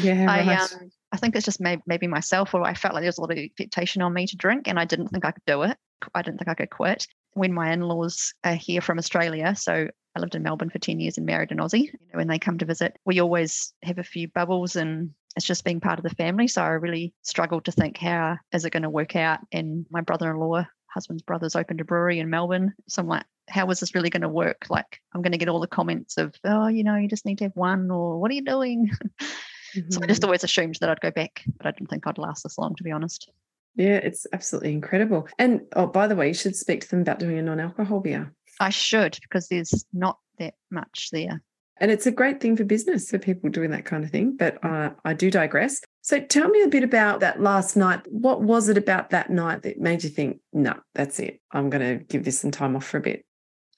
Yeah, 0.00 0.26
I 0.31 0.47
right. 0.47 0.73
um, 0.73 0.90
I 1.12 1.16
think 1.16 1.37
it's 1.37 1.45
just 1.45 1.61
maybe, 1.61 1.83
maybe 1.87 2.07
myself, 2.07 2.54
or 2.54 2.62
I 2.62 2.75
felt 2.75 2.95
like 2.95 3.02
there 3.02 3.09
was 3.09 3.19
a 3.19 3.21
lot 3.21 3.33
of 3.33 3.38
expectation 3.38 4.00
on 4.00 4.14
me 4.14 4.26
to 4.26 4.37
drink, 4.37 4.66
and 4.66 4.78
I 4.78 4.85
didn't 4.85 5.09
think 5.09 5.25
I 5.25 5.33
could 5.33 5.45
do 5.47 5.62
it. 5.62 5.76
I 6.14 6.23
didn't 6.23 6.38
think 6.38 6.49
I 6.49 6.54
could 6.54 6.71
quit. 6.71 7.07
When 7.35 7.52
my 7.52 7.73
in-laws 7.73 8.35
are 8.45 8.54
here 8.54 8.81
from 8.81 8.99
Australia, 8.99 9.54
so 9.54 9.88
I 10.14 10.21
lived 10.21 10.35
in 10.35 10.42
Melbourne 10.42 10.71
for 10.71 10.78
ten 10.78 11.00
years 11.00 11.16
and 11.16 11.26
married 11.26 11.52
an 11.52 11.59
Aussie. 11.59 11.85
You 11.85 11.99
know, 12.12 12.19
when 12.19 12.28
they 12.28 12.38
come 12.38 12.59
to 12.59 12.64
visit, 12.64 12.99
we 13.04 13.21
always 13.21 13.73
have 13.83 13.99
a 13.99 14.04
few 14.04 14.28
bubbles, 14.28 14.76
and 14.76 15.11
it's 15.37 15.47
just 15.47 15.64
being 15.64 15.81
part 15.81 15.99
of 15.99 16.02
the 16.04 16.14
family. 16.14 16.49
So 16.49 16.62
I 16.62 16.69
really 16.69 17.14
struggled 17.23 17.64
to 17.66 17.73
think 17.73 17.99
how 17.99 18.37
is 18.52 18.64
it 18.64 18.73
going 18.73 18.83
to 18.83 18.90
work 18.90 19.16
out. 19.16 19.40
And 19.52 19.87
my 19.90 20.00
brother-in-law, 20.00 20.66
husband's 20.87 21.23
brother's 21.23 21.57
opened 21.57 21.81
a 21.81 21.85
brewery 21.85 22.19
in 22.19 22.31
Melbourne, 22.31 22.75
so 22.88 23.02
I'm 23.02 23.09
like. 23.09 23.25
How 23.49 23.69
is 23.71 23.80
this 23.80 23.93
really 23.93 24.08
going 24.08 24.23
to 24.23 24.28
work? 24.28 24.67
Like, 24.71 25.00
I'm 25.13 25.21
going 25.21 25.32
to 25.32 25.37
get 25.39 25.49
all 25.49 25.58
the 25.58 25.67
comments 25.67 26.17
of, 26.17 26.32
oh, 26.45 26.69
you 26.69 26.84
know, 26.84 26.95
you 26.95 27.08
just 27.08 27.26
need 27.26 27.39
to 27.39 27.45
have 27.45 27.56
one, 27.56 27.91
or 27.91 28.21
what 28.21 28.30
are 28.30 28.34
you 28.34 28.45
doing? 28.45 28.89
So 29.73 30.00
I 30.02 30.06
just 30.06 30.21
mm-hmm. 30.21 30.26
always 30.26 30.45
assumed 30.45 30.76
that 30.80 30.91
I'd 30.91 31.00
go 31.00 31.10
back, 31.10 31.43
but 31.56 31.67
I 31.67 31.71
didn't 31.71 31.89
think 31.89 32.06
I'd 32.06 32.19
last 32.19 32.43
this 32.43 32.58
long, 32.58 32.75
to 32.75 32.82
be 32.82 32.91
honest. 32.91 33.30
Yeah, 33.75 33.97
it's 33.97 34.26
absolutely 34.32 34.73
incredible. 34.73 35.26
And 35.39 35.63
oh, 35.75 35.87
by 35.87 36.06
the 36.06 36.17
way, 36.17 36.28
you 36.28 36.34
should 36.34 36.56
speak 36.56 36.82
to 36.82 36.91
them 36.91 37.00
about 37.00 37.19
doing 37.19 37.39
a 37.39 37.43
non-alcohol 37.43 38.00
beer. 38.00 38.34
I 38.60 38.71
should 38.71 39.19
because 39.23 39.49
there's 39.49 39.84
not 39.93 40.19
that 40.38 40.54
much 40.71 41.10
there. 41.12 41.43
And 41.78 41.91
it's 41.91 42.06
a 42.06 42.12
great 42.12 42.41
thing 42.41 42.56
for 42.56 42.65
business 42.65 43.10
for 43.10 43.19
people 43.19 43.50
doing 43.50 43.71
that 43.71 43.84
kind 43.84 44.04
of 44.04 44.10
thing. 44.10 44.36
But 44.36 44.62
uh, 44.65 44.91
I 45.04 45.15
do 45.15 45.30
digress. 45.30 45.80
So 46.02 46.21
tell 46.21 46.49
me 46.49 46.62
a 46.62 46.69
bit 46.69 46.84
about 46.84 47.21
that 47.21 47.41
last 47.41 47.76
night. 47.76 48.02
What 48.08 48.43
was 48.43 48.69
it 48.69 48.78
about 48.78 49.10
that 49.10 49.30
night 49.30 49.62
that 49.62 49.80
made 49.80 50.04
you 50.04 50.10
think, 50.10 50.41
no, 50.52 50.75
that's 50.95 51.19
it. 51.19 51.41
I'm 51.50 51.71
going 51.71 51.99
to 51.99 52.04
give 52.04 52.25
this 52.25 52.38
some 52.38 52.50
time 52.50 52.76
off 52.76 52.84
for 52.84 52.99
a 52.99 53.00
bit? 53.00 53.25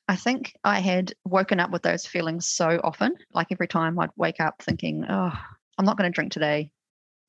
I 0.06 0.16
think 0.16 0.54
I 0.64 0.80
had 0.80 1.14
woken 1.24 1.60
up 1.60 1.70
with 1.70 1.82
those 1.82 2.04
feelings 2.04 2.46
so 2.46 2.78
often. 2.84 3.14
Like 3.32 3.46
every 3.50 3.68
time 3.68 3.98
I'd 3.98 4.10
wake 4.16 4.40
up 4.40 4.60
thinking, 4.60 5.06
oh, 5.08 5.32
I'm 5.78 5.86
not 5.86 5.96
going 5.96 6.10
to 6.10 6.14
drink 6.14 6.32
today. 6.32 6.70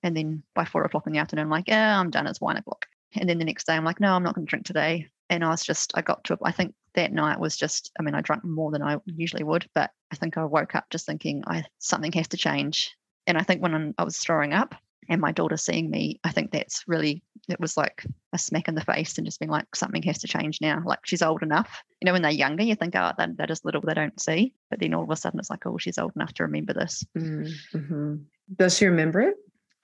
And 0.04 0.16
then 0.16 0.44
by 0.54 0.66
four 0.66 0.84
o'clock 0.84 1.08
in 1.08 1.14
the 1.14 1.20
afternoon, 1.20 1.46
I'm 1.46 1.52
like, 1.52 1.70
yeah, 1.70 1.98
I'm 1.98 2.10
done. 2.10 2.28
It's 2.28 2.42
one 2.42 2.58
o'clock. 2.58 2.86
And 3.16 3.30
then 3.30 3.38
the 3.38 3.46
next 3.46 3.66
day, 3.66 3.74
I'm 3.74 3.86
like, 3.86 4.02
no, 4.02 4.14
I'm 4.14 4.24
not 4.24 4.36
going 4.36 4.46
to 4.46 4.50
drink 4.50 4.66
today. 4.66 5.08
And 5.30 5.44
I 5.44 5.50
was 5.50 5.64
just, 5.64 5.92
I 5.96 6.02
got 6.02 6.24
to, 6.26 6.38
I 6.44 6.52
think 6.52 6.76
that 6.94 7.12
night 7.12 7.40
was 7.40 7.58
just, 7.58 7.92
I 8.00 8.04
mean, 8.04 8.16
I 8.16 8.22
drank 8.22 8.44
more 8.44 8.72
than 8.72 8.82
I 8.84 8.98
usually 9.06 9.44
would, 9.44 9.68
but 9.74 9.92
I 10.12 10.16
think 10.16 10.38
I 10.38 10.46
woke 10.46 10.76
up 10.76 10.86
just 10.92 11.06
thinking, 11.06 11.44
I 11.48 11.64
something 11.80 12.12
has 12.14 12.28
to 12.30 12.38
change. 12.38 12.96
And 13.28 13.38
I 13.38 13.42
think 13.42 13.62
when 13.62 13.74
I'm- 13.74 13.96
I 13.98 14.04
was 14.04 14.18
throwing 14.20 14.54
up 14.54 14.76
and 15.10 15.20
my 15.20 15.32
daughter 15.32 15.58
seeing 15.58 15.90
me, 15.90 16.20
I 16.24 16.32
think 16.32 16.52
that's 16.52 16.84
really, 16.88 17.24
it 17.50 17.60
was 17.60 17.76
like 17.76 18.06
a 18.34 18.38
smack 18.38 18.68
in 18.68 18.76
the 18.76 18.82
face 18.82 19.18
and 19.18 19.26
just 19.26 19.40
being 19.40 19.50
like, 19.52 19.76
something 19.76 20.04
has 20.04 20.20
to 20.20 20.28
change 20.28 20.62
now. 20.62 20.82
Like 20.86 21.00
she's 21.06 21.22
old 21.24 21.42
enough. 21.42 21.84
You 22.02 22.06
know, 22.06 22.14
when 22.14 22.22
they're 22.22 22.32
younger, 22.32 22.64
you 22.64 22.76
think, 22.76 22.96
oh, 22.96 23.12
that, 23.18 23.38
that 23.38 23.50
is 23.52 23.66
little 23.66 23.82
they 23.82 23.94
don't 23.96 24.20
see. 24.22 24.54
But 24.70 24.80
then 24.80 24.94
all 24.94 25.04
of 25.04 25.10
a 25.10 25.16
sudden 25.16 25.40
it's 25.40 25.50
like, 25.50 25.66
oh, 25.66 25.78
she's 25.80 25.98
old 25.98 26.12
enough 26.16 26.34
to 26.36 26.44
remember 26.44 26.74
this. 26.74 27.04
Mm-hmm. 27.18 28.16
Does 28.56 28.78
she 28.78 28.86
remember 28.86 29.22
it? 29.22 29.36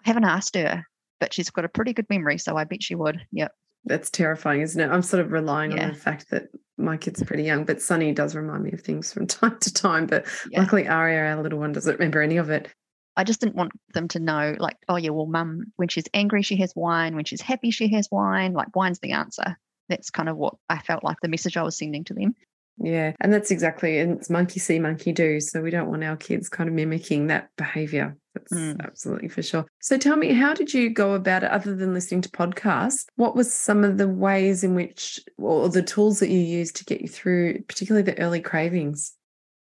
I 0.05 0.09
haven't 0.09 0.25
asked 0.25 0.55
her, 0.55 0.85
but 1.19 1.33
she's 1.33 1.49
got 1.49 1.65
a 1.65 1.69
pretty 1.69 1.93
good 1.93 2.09
memory. 2.09 2.37
So 2.37 2.57
I 2.57 2.63
bet 2.63 2.83
she 2.83 2.95
would. 2.95 3.19
Yep. 3.31 3.51
That's 3.85 4.09
terrifying, 4.09 4.61
isn't 4.61 4.79
it? 4.79 4.91
I'm 4.91 5.01
sort 5.01 5.23
of 5.25 5.31
relying 5.31 5.71
Yeah. 5.71 5.85
on 5.85 5.89
the 5.93 5.99
fact 5.99 6.29
that 6.29 6.49
my 6.77 6.97
kid's 6.97 7.21
are 7.21 7.25
pretty 7.25 7.43
young, 7.43 7.63
but 7.65 7.81
Sunny 7.81 8.11
does 8.11 8.35
remind 8.35 8.63
me 8.63 8.71
of 8.71 8.81
things 8.81 9.11
from 9.13 9.27
time 9.27 9.57
to 9.59 9.73
time. 9.73 10.05
But 10.07 10.25
Yeah. 10.49 10.61
luckily, 10.61 10.87
Aria, 10.87 11.35
our 11.35 11.41
little 11.41 11.59
one, 11.59 11.71
doesn't 11.71 11.93
remember 11.99 12.21
any 12.21 12.37
of 12.37 12.49
it. 12.49 12.69
I 13.17 13.23
just 13.23 13.41
didn't 13.41 13.55
want 13.55 13.73
them 13.93 14.07
to 14.09 14.19
know, 14.19 14.55
like, 14.57 14.77
oh, 14.87 14.95
yeah, 14.95 15.09
well, 15.09 15.25
mum, 15.25 15.65
when 15.75 15.89
she's 15.89 16.05
angry, 16.13 16.43
she 16.43 16.55
has 16.57 16.73
wine. 16.75 17.15
When 17.15 17.25
she's 17.25 17.41
happy, 17.41 17.69
she 17.71 17.89
has 17.93 18.07
wine. 18.09 18.53
Like, 18.53 18.73
wine's 18.75 18.99
the 18.99 19.11
answer. 19.11 19.57
That's 19.89 20.09
kind 20.09 20.29
of 20.29 20.37
what 20.37 20.55
I 20.69 20.79
felt 20.79 21.03
like 21.03 21.17
the 21.21 21.27
message 21.27 21.57
I 21.57 21.63
was 21.63 21.77
sending 21.77 22.05
to 22.05 22.13
them. 22.13 22.35
Yeah. 22.77 23.11
And 23.19 23.33
that's 23.33 23.51
exactly, 23.51 23.99
and 23.99 24.13
it's 24.17 24.29
monkey 24.29 24.59
see, 24.61 24.79
monkey 24.79 25.11
do. 25.11 25.41
So 25.41 25.61
we 25.61 25.71
don't 25.71 25.89
want 25.89 26.03
our 26.05 26.15
kids 26.15 26.47
kind 26.47 26.69
of 26.69 26.73
mimicking 26.73 27.27
that 27.27 27.49
behavior. 27.57 28.15
That's 28.33 28.53
Mm. 28.53 28.83
absolutely 28.83 29.27
for 29.27 29.41
sure. 29.41 29.65
So 29.81 29.97
tell 29.97 30.15
me, 30.15 30.33
how 30.33 30.53
did 30.53 30.73
you 30.73 30.89
go 30.89 31.13
about 31.13 31.43
it 31.43 31.51
other 31.51 31.75
than 31.75 31.93
listening 31.93 32.21
to 32.21 32.29
podcasts? 32.29 33.05
What 33.15 33.35
was 33.35 33.53
some 33.53 33.83
of 33.83 33.97
the 33.97 34.07
ways 34.07 34.63
in 34.63 34.73
which, 34.75 35.19
or 35.37 35.67
the 35.69 35.83
tools 35.83 36.19
that 36.19 36.29
you 36.29 36.39
used 36.39 36.75
to 36.77 36.85
get 36.85 37.01
you 37.01 37.07
through, 37.07 37.61
particularly 37.63 38.03
the 38.03 38.17
early 38.19 38.41
cravings? 38.41 39.13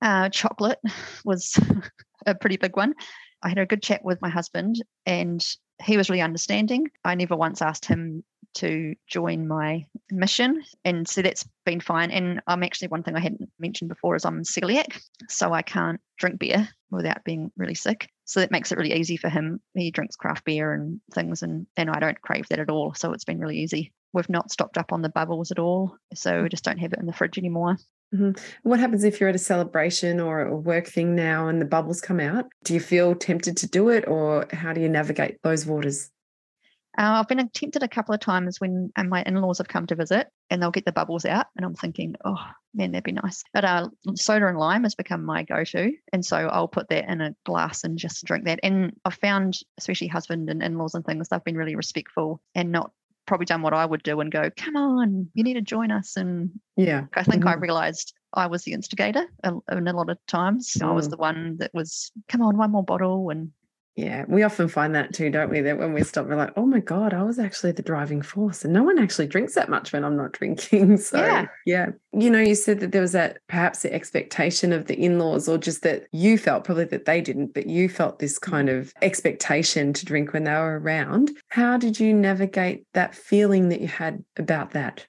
Uh, 0.01 0.29
chocolate 0.29 0.79
was 1.25 1.59
a 2.25 2.35
pretty 2.35 2.57
big 2.57 2.75
one. 2.75 2.93
I 3.43 3.49
had 3.49 3.57
a 3.57 3.65
good 3.65 3.81
chat 3.81 4.03
with 4.05 4.21
my 4.21 4.29
husband, 4.29 4.75
and 5.05 5.43
he 5.83 5.97
was 5.97 6.09
really 6.09 6.21
understanding. 6.21 6.89
I 7.03 7.15
never 7.15 7.35
once 7.35 7.61
asked 7.61 7.85
him 7.85 8.23
to 8.53 8.93
join 9.07 9.47
my 9.47 9.85
mission, 10.11 10.61
and 10.85 11.07
so 11.07 11.21
that's 11.21 11.47
been 11.65 11.79
fine. 11.79 12.11
And 12.11 12.41
I'm 12.45 12.63
actually 12.63 12.89
one 12.89 13.01
thing 13.01 13.15
I 13.15 13.19
hadn't 13.19 13.49
mentioned 13.59 13.89
before 13.89 14.15
is 14.15 14.25
I'm 14.25 14.43
celiac, 14.43 15.01
so 15.29 15.53
I 15.53 15.63
can't 15.63 15.99
drink 16.17 16.37
beer 16.39 16.67
without 16.91 17.23
being 17.23 17.51
really 17.57 17.73
sick. 17.75 18.09
So 18.31 18.39
that 18.39 18.49
makes 18.49 18.71
it 18.71 18.77
really 18.77 18.93
easy 18.93 19.17
for 19.17 19.27
him. 19.27 19.59
He 19.73 19.91
drinks 19.91 20.15
craft 20.15 20.45
beer 20.45 20.71
and 20.71 21.01
things, 21.13 21.43
and, 21.43 21.67
and 21.75 21.89
I 21.89 21.99
don't 21.99 22.21
crave 22.21 22.47
that 22.47 22.59
at 22.59 22.69
all. 22.69 22.93
So 22.93 23.11
it's 23.11 23.25
been 23.25 23.39
really 23.39 23.57
easy. 23.57 23.91
We've 24.13 24.29
not 24.29 24.53
stocked 24.53 24.77
up 24.77 24.93
on 24.93 25.01
the 25.01 25.09
bubbles 25.09 25.51
at 25.51 25.59
all. 25.59 25.97
So 26.13 26.43
we 26.43 26.47
just 26.47 26.63
don't 26.63 26.77
have 26.77 26.93
it 26.93 26.99
in 26.99 27.07
the 27.07 27.11
fridge 27.11 27.37
anymore. 27.37 27.75
Mm-hmm. 28.15 28.41
What 28.63 28.79
happens 28.79 29.03
if 29.03 29.19
you're 29.19 29.27
at 29.27 29.35
a 29.35 29.37
celebration 29.37 30.21
or 30.21 30.45
a 30.45 30.55
work 30.55 30.87
thing 30.87 31.13
now 31.13 31.49
and 31.49 31.59
the 31.59 31.65
bubbles 31.65 31.99
come 31.99 32.21
out? 32.21 32.45
Do 32.63 32.73
you 32.73 32.79
feel 32.79 33.15
tempted 33.15 33.57
to 33.57 33.67
do 33.67 33.89
it, 33.89 34.07
or 34.07 34.47
how 34.53 34.71
do 34.71 34.79
you 34.79 34.87
navigate 34.87 35.41
those 35.43 35.65
waters? 35.65 36.09
Uh, 37.01 37.19
I've 37.19 37.27
been 37.27 37.49
tempted 37.49 37.81
a 37.81 37.87
couple 37.87 38.13
of 38.13 38.21
times 38.21 38.61
when 38.61 38.91
my 38.95 39.23
in-laws 39.23 39.57
have 39.57 39.67
come 39.67 39.87
to 39.87 39.95
visit 39.95 40.27
and 40.51 40.61
they'll 40.61 40.69
get 40.69 40.85
the 40.85 40.91
bubbles 40.91 41.25
out 41.25 41.47
and 41.55 41.65
I'm 41.65 41.73
thinking, 41.73 42.13
oh 42.25 42.37
man, 42.75 42.91
that'd 42.91 43.03
be 43.03 43.11
nice. 43.11 43.43
But 43.55 43.65
uh, 43.65 43.89
soda 44.13 44.45
and 44.45 44.59
lime 44.59 44.83
has 44.83 44.93
become 44.93 45.25
my 45.25 45.41
go-to. 45.41 45.93
And 46.13 46.23
so 46.23 46.37
I'll 46.37 46.67
put 46.67 46.89
that 46.89 47.09
in 47.09 47.19
a 47.19 47.35
glass 47.43 47.83
and 47.83 47.97
just 47.97 48.23
drink 48.23 48.45
that. 48.45 48.59
And 48.61 48.95
I've 49.03 49.15
found, 49.15 49.57
especially 49.79 50.09
husband 50.09 50.47
and 50.51 50.61
in-laws 50.61 50.93
and 50.93 51.03
things, 51.03 51.27
they've 51.29 51.43
been 51.43 51.57
really 51.57 51.75
respectful 51.75 52.39
and 52.53 52.71
not 52.71 52.91
probably 53.25 53.45
done 53.47 53.63
what 53.63 53.73
I 53.73 53.83
would 53.83 54.03
do 54.03 54.19
and 54.19 54.31
go, 54.31 54.51
come 54.55 54.75
on, 54.75 55.27
you 55.33 55.43
need 55.43 55.55
to 55.55 55.61
join 55.61 55.89
us. 55.89 56.17
And 56.17 56.51
yeah, 56.77 57.05
I 57.15 57.23
think 57.23 57.45
mm-hmm. 57.45 57.47
I 57.47 57.55
realized 57.55 58.13
I 58.33 58.45
was 58.45 58.61
the 58.63 58.73
instigator 58.73 59.25
in 59.43 59.87
a 59.87 59.93
lot 59.93 60.11
of 60.11 60.19
times. 60.27 60.73
Mm. 60.79 60.87
I 60.87 60.91
was 60.91 61.07
mm. 61.07 61.11
the 61.11 61.17
one 61.17 61.57
that 61.57 61.71
was, 61.73 62.11
come 62.27 62.43
on, 62.43 62.57
one 62.57 62.71
more 62.71 62.83
bottle. 62.83 63.31
And 63.31 63.51
yeah, 63.95 64.23
we 64.27 64.43
often 64.43 64.69
find 64.69 64.95
that 64.95 65.13
too, 65.13 65.29
don't 65.29 65.49
we? 65.49 65.59
That 65.59 65.77
when 65.77 65.91
we 65.91 66.03
stop, 66.03 66.25
we're 66.25 66.35
like, 66.35 66.53
oh 66.55 66.65
my 66.65 66.79
God, 66.79 67.13
I 67.13 67.23
was 67.23 67.37
actually 67.37 67.73
the 67.73 67.81
driving 67.81 68.21
force. 68.21 68.63
And 68.63 68.73
no 68.73 68.83
one 68.83 68.97
actually 68.97 69.27
drinks 69.27 69.55
that 69.55 69.69
much 69.69 69.91
when 69.91 70.05
I'm 70.05 70.15
not 70.15 70.31
drinking. 70.31 70.97
So, 71.01 71.17
yeah. 71.17 71.47
yeah. 71.65 71.87
You 72.13 72.29
know, 72.29 72.39
you 72.39 72.55
said 72.55 72.79
that 72.79 72.91
there 72.91 73.01
was 73.01 73.11
that 73.11 73.39
perhaps 73.47 73.81
the 73.81 73.93
expectation 73.93 74.71
of 74.71 74.85
the 74.85 74.95
in 74.95 75.19
laws, 75.19 75.49
or 75.49 75.57
just 75.57 75.81
that 75.81 76.05
you 76.11 76.37
felt 76.37 76.63
probably 76.63 76.85
that 76.85 77.05
they 77.05 77.21
didn't, 77.21 77.53
but 77.53 77.65
you 77.65 77.89
felt 77.89 78.19
this 78.19 78.37
kind 78.37 78.69
mm. 78.69 78.79
of 78.79 78.93
expectation 79.01 79.93
to 79.93 80.05
drink 80.05 80.31
when 80.31 80.43
they 80.43 80.51
were 80.51 80.79
around. 80.79 81.31
How 81.49 81.77
did 81.77 81.99
you 81.99 82.13
navigate 82.13 82.85
that 82.93 83.15
feeling 83.15 83.69
that 83.69 83.81
you 83.81 83.87
had 83.87 84.23
about 84.37 84.71
that? 84.71 85.05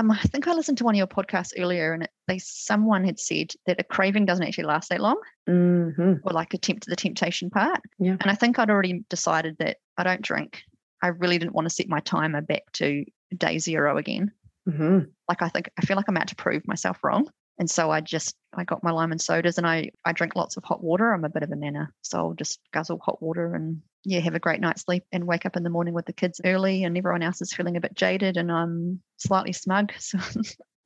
Um, 0.00 0.10
I 0.10 0.18
think 0.18 0.48
I 0.48 0.54
listened 0.54 0.78
to 0.78 0.84
one 0.84 0.94
of 0.94 0.98
your 0.98 1.06
podcasts 1.06 1.52
earlier, 1.58 1.92
and 1.92 2.04
it, 2.04 2.10
they 2.26 2.38
someone 2.38 3.04
had 3.04 3.20
said 3.20 3.52
that 3.66 3.78
a 3.78 3.84
craving 3.84 4.24
doesn't 4.24 4.46
actually 4.46 4.64
last 4.64 4.88
that 4.88 5.00
long, 5.00 5.20
mm-hmm. 5.46 6.14
or 6.24 6.32
like 6.32 6.54
a 6.54 6.58
tempt 6.58 6.86
the 6.86 6.96
temptation 6.96 7.50
part. 7.50 7.82
Yeah. 7.98 8.16
And 8.18 8.30
I 8.30 8.34
think 8.34 8.58
I'd 8.58 8.70
already 8.70 9.04
decided 9.10 9.58
that 9.58 9.76
I 9.98 10.04
don't 10.04 10.22
drink. 10.22 10.62
I 11.02 11.08
really 11.08 11.38
didn't 11.38 11.54
want 11.54 11.66
to 11.66 11.74
set 11.74 11.88
my 11.88 12.00
timer 12.00 12.40
back 12.40 12.62
to 12.74 13.04
day 13.36 13.58
zero 13.58 13.98
again. 13.98 14.32
Mm-hmm. 14.66 15.00
Like 15.28 15.42
I 15.42 15.50
think 15.50 15.70
I 15.78 15.82
feel 15.82 15.96
like 15.96 16.08
I'm 16.08 16.16
out 16.16 16.28
to 16.28 16.36
prove 16.36 16.66
myself 16.66 17.04
wrong, 17.04 17.28
and 17.60 17.70
so 17.70 17.90
I 17.90 18.00
just 18.00 18.34
I 18.54 18.64
got 18.64 18.82
my 18.82 18.90
lime 18.90 19.12
and 19.12 19.20
sodas, 19.20 19.58
and 19.58 19.66
I 19.66 19.90
I 20.02 20.12
drink 20.12 20.34
lots 20.34 20.56
of 20.56 20.64
hot 20.64 20.82
water. 20.82 21.12
I'm 21.12 21.26
a 21.26 21.28
bit 21.28 21.42
of 21.42 21.50
a 21.50 21.56
nana, 21.56 21.90
so 22.00 22.18
I'll 22.18 22.32
just 22.32 22.58
guzzle 22.72 22.98
hot 22.98 23.22
water 23.22 23.54
and 23.54 23.82
yeah, 24.02 24.20
have 24.20 24.34
a 24.34 24.40
great 24.40 24.60
night's 24.60 24.82
sleep 24.82 25.04
and 25.12 25.26
wake 25.26 25.44
up 25.44 25.56
in 25.56 25.62
the 25.62 25.68
morning 25.68 25.92
with 25.92 26.06
the 26.06 26.14
kids 26.14 26.40
early 26.42 26.84
and 26.84 26.96
everyone 26.96 27.22
else 27.22 27.42
is 27.42 27.52
feeling 27.52 27.76
a 27.76 27.80
bit 27.80 27.94
jaded 27.94 28.38
and 28.38 28.50
I'm 28.50 29.02
slightly 29.18 29.52
smug. 29.52 29.92
So 29.98 30.18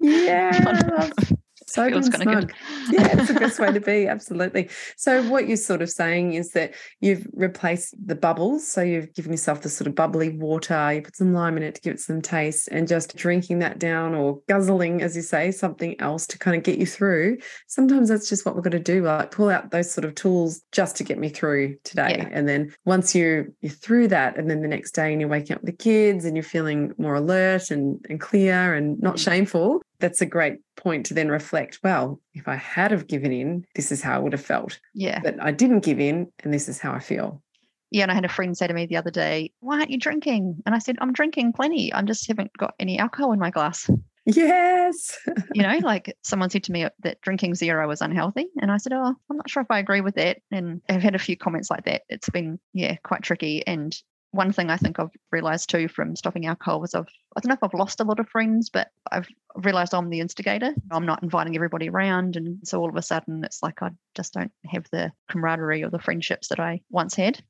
yeah. 0.01 1.11
so 1.67 1.89
feels 1.89 2.09
kind 2.09 2.23
smug. 2.23 2.37
of 2.45 2.49
good. 2.49 2.57
yeah, 2.91 3.19
it's 3.19 3.29
the 3.29 3.41
best 3.41 3.59
way 3.59 3.73
to 3.73 3.81
be. 3.81 4.07
Absolutely. 4.07 4.69
So 4.97 5.23
what 5.29 5.49
you're 5.49 5.57
sort 5.57 5.83
of 5.83 5.91
saying 5.91 6.35
is 6.35 6.53
that 6.53 6.75
you've 7.01 7.27
replaced 7.33 7.95
the 8.07 8.15
bubbles. 8.15 8.67
So 8.67 8.83
you've 8.83 9.13
given 9.15 9.33
yourself 9.33 9.63
the 9.63 9.69
sort 9.69 9.89
of 9.89 9.95
bubbly 9.95 10.31
water. 10.31 10.93
You 10.93 11.03
put 11.03 11.17
some 11.17 11.33
lime 11.33 11.57
in 11.57 11.63
it 11.63 11.75
to 11.77 11.81
give 11.81 11.95
it 11.95 12.01
some 12.01 12.23
taste, 12.23 12.69
and 12.71 12.89
just 12.89 13.17
drinking 13.17 13.61
that 13.61 13.79
down 13.79 14.15
or 14.15 14.41
guzzling, 14.49 15.03
as 15.03 15.17
you 15.17 15.23
say, 15.23 15.51
something 15.51 16.01
else 16.01 16.27
to 16.29 16.39
kind 16.39 16.57
of 16.57 16.63
get 16.63 16.79
you 16.79 16.87
through. 16.87 17.39
Sometimes 17.67 18.09
that's 18.09 18.29
just 18.29 18.45
what 18.45 18.55
we've 18.55 18.65
got 18.65 18.71
to 18.71 18.79
do. 18.79 19.03
Like 19.03 19.31
pull 19.31 19.51
out 19.51 19.71
those 19.71 19.91
sort 19.91 20.05
of 20.05 20.15
tools 20.15 20.63
just 20.73 20.97
to 20.97 21.05
get 21.05 21.19
me 21.19 21.29
through 21.29 21.77
today. 21.85 22.17
Yeah. 22.19 22.29
And 22.33 22.49
then 22.49 22.75
once 22.85 23.15
you 23.15 23.55
you're 23.61 23.73
through 23.73 24.09
that, 24.09 24.37
and 24.37 24.51
then 24.51 24.63
the 24.63 24.69
next 24.69 24.93
day 24.93 25.13
and 25.13 25.21
you're 25.21 25.31
waking 25.31 25.57
up 25.57 25.63
with 25.63 25.71
the 25.71 25.77
kids 25.77 26.25
and 26.25 26.37
you're 26.37 26.45
feeling 26.45 26.93
more 26.99 27.15
alert 27.15 27.71
and, 27.71 28.05
and 28.09 28.21
clear 28.21 28.75
and 28.75 29.01
not 29.01 29.17
mm. 29.17 29.25
shameful, 29.25 29.83
that's 30.01 30.21
a 30.21 30.27
great 30.27 30.59
point 30.77 31.07
to 31.07 31.15
then 31.15 31.29
reflect 31.29 31.79
well 31.83 32.21
if 32.35 32.49
i 32.49 32.57
had 32.57 32.91
have 32.91 33.07
given 33.07 33.33
in 33.33 33.65
this 33.75 33.93
is 33.93 34.03
how 34.03 34.17
i 34.17 34.19
would 34.19 34.33
have 34.33 34.45
felt. 34.45 34.79
Yeah. 34.95 35.21
But 35.23 35.41
i 35.41 35.51
didn't 35.51 35.85
give 35.85 36.01
in 36.01 36.31
and 36.43 36.53
this 36.53 36.69
is 36.69 36.79
how 36.79 36.93
i 36.93 36.99
feel. 36.99 37.43
Yeah 37.91 38.03
and 38.03 38.13
i 38.13 38.15
had 38.15 38.25
a 38.25 38.29
friend 38.29 38.57
say 38.57 38.67
to 38.67 38.75
me 38.75 38.87
the 38.87 38.97
other 38.97 39.11
day 39.11 39.53
why 39.61 39.79
aren't 39.79 39.91
you 39.91 39.99
drinking? 39.99 40.63
And 40.67 40.75
i 40.75 40.79
said 40.79 40.97
i'm 41.01 41.13
drinking 41.13 41.53
plenty. 41.53 41.93
I 41.93 42.03
just 42.03 42.27
haven't 42.29 42.57
got 42.59 42.75
any 42.79 42.99
alcohol 42.99 43.33
in 43.33 43.39
my 43.39 43.51
glass. 43.51 43.89
Yes. 44.27 45.19
You 45.55 45.63
know 45.63 45.79
like 45.83 46.17
someone 46.23 46.51
said 46.51 46.65
to 46.65 46.73
me 46.73 46.87
that 47.03 47.21
drinking 47.21 47.55
zero 47.55 47.87
was 47.87 48.01
unhealthy 48.01 48.47
and 48.61 48.73
i 48.73 48.79
said 48.79 48.93
oh 48.93 49.15
i'm 49.31 49.37
not 49.37 49.51
sure 49.51 49.63
if 49.63 49.71
i 49.71 49.79
agree 49.79 50.01
with 50.01 50.15
that 50.15 50.39
and 50.51 50.81
i've 50.89 51.03
had 51.03 51.15
a 51.15 51.19
few 51.19 51.37
comments 51.37 51.71
like 51.71 51.85
that. 51.85 52.03
It's 52.09 52.31
been 52.31 52.59
yeah 52.73 52.97
quite 53.05 53.23
tricky 53.23 53.67
and 53.67 53.95
one 54.35 54.53
thing 54.53 54.69
I 54.69 54.77
think 54.77 54.99
I've 54.99 55.11
realized 55.31 55.71
too 55.71 55.87
from 55.87 56.17
stopping 56.17 56.47
alcohol 56.47 56.81
was 56.81 56.95
I've 56.95 57.07
I 57.37 57.41
don't 57.41 57.49
know 57.49 57.55
if 57.55 57.63
I've 57.63 57.79
lost 57.79 58.01
a 58.01 58.05
lot 58.05 58.21
of 58.21 58.29
friends, 58.29 58.69
but 58.69 58.89
I've 59.11 59.29
realized 59.57 59.95
I'm 59.95 60.11
the 60.11 60.21
instigator. 60.21 60.75
I'm 60.91 61.07
not 61.07 61.23
inviting 61.23 61.55
everybody 61.55 61.89
around, 61.89 62.37
and 62.37 62.59
so 62.67 62.81
all 62.81 62.89
of 62.89 62.97
a 62.97 63.03
sudden 63.03 63.45
it's 63.45 63.63
like 63.63 63.83
I 63.83 63.91
just 64.15 64.35
don't 64.35 64.53
have 64.67 64.87
the 64.91 65.13
camaraderie 65.31 65.85
or 65.85 65.91
the 65.91 65.99
friendships 65.99 66.49
that 66.49 66.61
I 66.61 66.81
once 66.91 67.15
had 67.15 67.43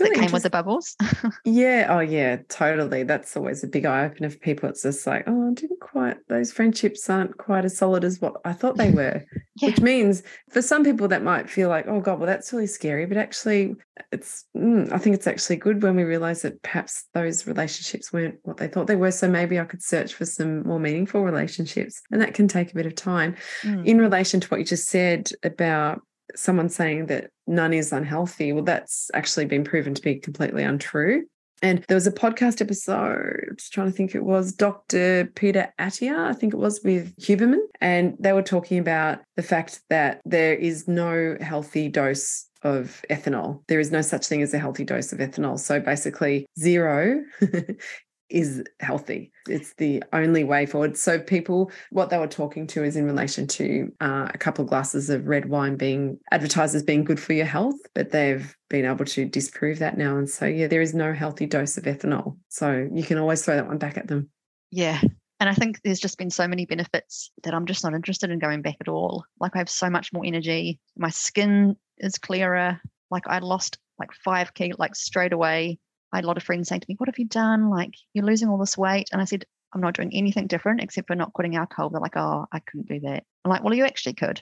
really 0.00 0.16
that 0.16 0.22
came 0.22 0.32
with 0.32 0.42
the 0.42 0.50
bubbles. 0.50 0.96
yeah. 1.44 1.86
Oh, 1.88 2.00
yeah. 2.00 2.36
Totally. 2.48 3.02
That's 3.02 3.36
always 3.36 3.64
a 3.64 3.66
big 3.66 3.86
eye 3.86 4.04
opener 4.04 4.30
for 4.30 4.38
people. 4.38 4.68
It's 4.68 4.82
just 4.82 5.06
like, 5.06 5.24
oh, 5.26 5.50
I 5.50 5.54
didn't 5.54 5.80
quite. 5.80 6.16
Those 6.28 6.52
friendships 6.52 7.08
aren't 7.08 7.36
quite 7.38 7.64
as 7.64 7.76
solid 7.76 8.04
as 8.04 8.20
what 8.20 8.34
I 8.44 8.52
thought 8.52 8.76
they 8.76 8.90
were. 8.90 9.24
yeah. 9.56 9.68
Which 9.68 9.80
means 9.80 10.22
for 10.50 10.62
some 10.62 10.84
people 10.84 11.08
that 11.08 11.22
might 11.22 11.50
feel 11.50 11.68
like, 11.68 11.86
oh 11.88 12.00
God, 12.00 12.18
well 12.18 12.26
that's 12.26 12.52
really 12.52 12.66
scary. 12.66 13.06
But 13.06 13.16
actually, 13.16 13.74
it's. 14.12 14.44
Mm, 14.56 14.92
I 14.92 14.98
think 14.98 15.14
it's 15.14 15.26
actually 15.26 15.56
good 15.56 15.82
when 15.82 15.96
we 15.96 16.04
realize 16.04 16.42
that 16.42 16.62
perhaps 16.62 17.06
those 17.14 17.46
relationships 17.46 18.12
weren't 18.12 18.38
what 18.42 18.58
they 18.58 18.68
thought 18.68 18.86
they 18.86 18.96
were. 18.96 19.10
So 19.10 19.28
maybe 19.28 19.58
I 19.58 19.64
could 19.64 19.82
search 19.82 20.14
for 20.14 20.26
some 20.26 20.62
more 20.64 20.80
meaningful 20.80 21.22
relationships, 21.22 22.02
and 22.10 22.20
that 22.20 22.34
can 22.34 22.46
take 22.46 22.70
a 22.70 22.74
bit 22.74 22.86
of 22.86 22.94
time. 22.94 23.36
Mm. 23.62 23.86
In 23.86 23.98
relation 23.98 24.40
to 24.40 24.48
what 24.48 24.60
you 24.60 24.66
just 24.66 24.88
said 24.88 25.30
about 25.42 26.02
someone 26.34 26.68
saying 26.68 27.06
that 27.06 27.30
none 27.46 27.72
is 27.72 27.92
unhealthy, 27.92 28.52
well, 28.52 28.64
that's 28.64 29.10
actually 29.14 29.46
been 29.46 29.64
proven 29.64 29.94
to 29.94 30.02
be 30.02 30.16
completely 30.16 30.62
untrue. 30.62 31.24
And 31.60 31.84
there 31.88 31.96
was 31.96 32.06
a 32.06 32.12
podcast 32.12 32.60
episode, 32.60 33.54
just 33.58 33.72
trying 33.72 33.90
to 33.90 33.92
think 33.92 34.14
it 34.14 34.24
was 34.24 34.52
Dr. 34.52 35.30
Peter 35.34 35.72
Attia, 35.80 36.16
I 36.16 36.32
think 36.32 36.54
it 36.54 36.58
was 36.58 36.80
with 36.84 37.16
Huberman. 37.16 37.58
And 37.80 38.16
they 38.20 38.32
were 38.32 38.42
talking 38.42 38.78
about 38.78 39.20
the 39.36 39.42
fact 39.42 39.80
that 39.90 40.20
there 40.24 40.54
is 40.54 40.86
no 40.86 41.36
healthy 41.40 41.88
dose 41.88 42.48
of 42.62 43.04
ethanol. 43.10 43.62
There 43.66 43.80
is 43.80 43.90
no 43.90 44.02
such 44.02 44.26
thing 44.26 44.42
as 44.42 44.54
a 44.54 44.58
healthy 44.58 44.84
dose 44.84 45.12
of 45.12 45.18
ethanol. 45.18 45.58
So 45.58 45.80
basically, 45.80 46.46
zero 46.58 47.24
is 48.30 48.62
healthy. 48.80 49.32
It's 49.48 49.74
the 49.74 50.02
only 50.12 50.44
way 50.44 50.66
forward. 50.66 50.96
So, 50.96 51.18
people, 51.18 51.70
what 51.90 52.10
they 52.10 52.18
were 52.18 52.26
talking 52.26 52.66
to 52.68 52.84
is 52.84 52.96
in 52.96 53.06
relation 53.06 53.46
to 53.48 53.92
uh, 54.00 54.28
a 54.32 54.38
couple 54.38 54.64
of 54.64 54.68
glasses 54.68 55.10
of 55.10 55.26
red 55.26 55.48
wine 55.48 55.76
being 55.76 56.18
advertised 56.30 56.74
as 56.74 56.82
being 56.82 57.04
good 57.04 57.20
for 57.20 57.32
your 57.32 57.46
health, 57.46 57.76
but 57.94 58.10
they've 58.10 58.56
been 58.68 58.84
able 58.84 59.04
to 59.06 59.24
disprove 59.24 59.78
that 59.78 59.96
now. 59.96 60.16
And 60.16 60.28
so, 60.28 60.46
yeah, 60.46 60.66
there 60.66 60.82
is 60.82 60.94
no 60.94 61.12
healthy 61.12 61.46
dose 61.46 61.76
of 61.78 61.84
ethanol. 61.84 62.36
So, 62.48 62.88
you 62.92 63.02
can 63.02 63.18
always 63.18 63.44
throw 63.44 63.56
that 63.56 63.66
one 63.68 63.78
back 63.78 63.96
at 63.96 64.08
them. 64.08 64.28
Yeah. 64.70 65.00
And 65.40 65.48
I 65.48 65.54
think 65.54 65.80
there's 65.82 66.00
just 66.00 66.18
been 66.18 66.30
so 66.30 66.48
many 66.48 66.66
benefits 66.66 67.30
that 67.44 67.54
I'm 67.54 67.66
just 67.66 67.84
not 67.84 67.94
interested 67.94 68.30
in 68.30 68.40
going 68.40 68.60
back 68.60 68.76
at 68.80 68.88
all. 68.88 69.24
Like, 69.40 69.54
I 69.54 69.58
have 69.58 69.70
so 69.70 69.88
much 69.88 70.12
more 70.12 70.24
energy. 70.26 70.80
My 70.96 71.10
skin 71.10 71.76
is 71.98 72.18
clearer. 72.18 72.80
Like, 73.10 73.26
I 73.26 73.38
lost 73.38 73.78
like 73.98 74.12
five 74.12 74.54
kilo, 74.54 74.76
like 74.78 74.94
straight 74.94 75.32
away 75.32 75.78
I 76.12 76.18
had 76.18 76.24
a 76.24 76.26
lot 76.26 76.36
of 76.36 76.42
friends 76.42 76.68
saying 76.68 76.80
to 76.80 76.86
me, 76.88 76.96
What 76.98 77.08
have 77.08 77.18
you 77.18 77.26
done? 77.26 77.70
Like, 77.70 77.94
you're 78.14 78.24
losing 78.24 78.48
all 78.48 78.58
this 78.58 78.78
weight. 78.78 79.08
And 79.12 79.20
I 79.20 79.24
said, 79.24 79.44
I'm 79.72 79.80
not 79.80 79.94
doing 79.94 80.10
anything 80.14 80.46
different 80.46 80.82
except 80.82 81.08
for 81.08 81.14
not 81.14 81.32
quitting 81.32 81.56
alcohol. 81.56 81.90
They're 81.90 82.00
like, 82.00 82.16
Oh, 82.16 82.46
I 82.52 82.60
couldn't 82.60 82.88
do 82.88 83.00
that. 83.00 83.24
I'm 83.44 83.50
like, 83.50 83.62
Well, 83.62 83.74
you 83.74 83.84
actually 83.84 84.14
could. 84.14 84.40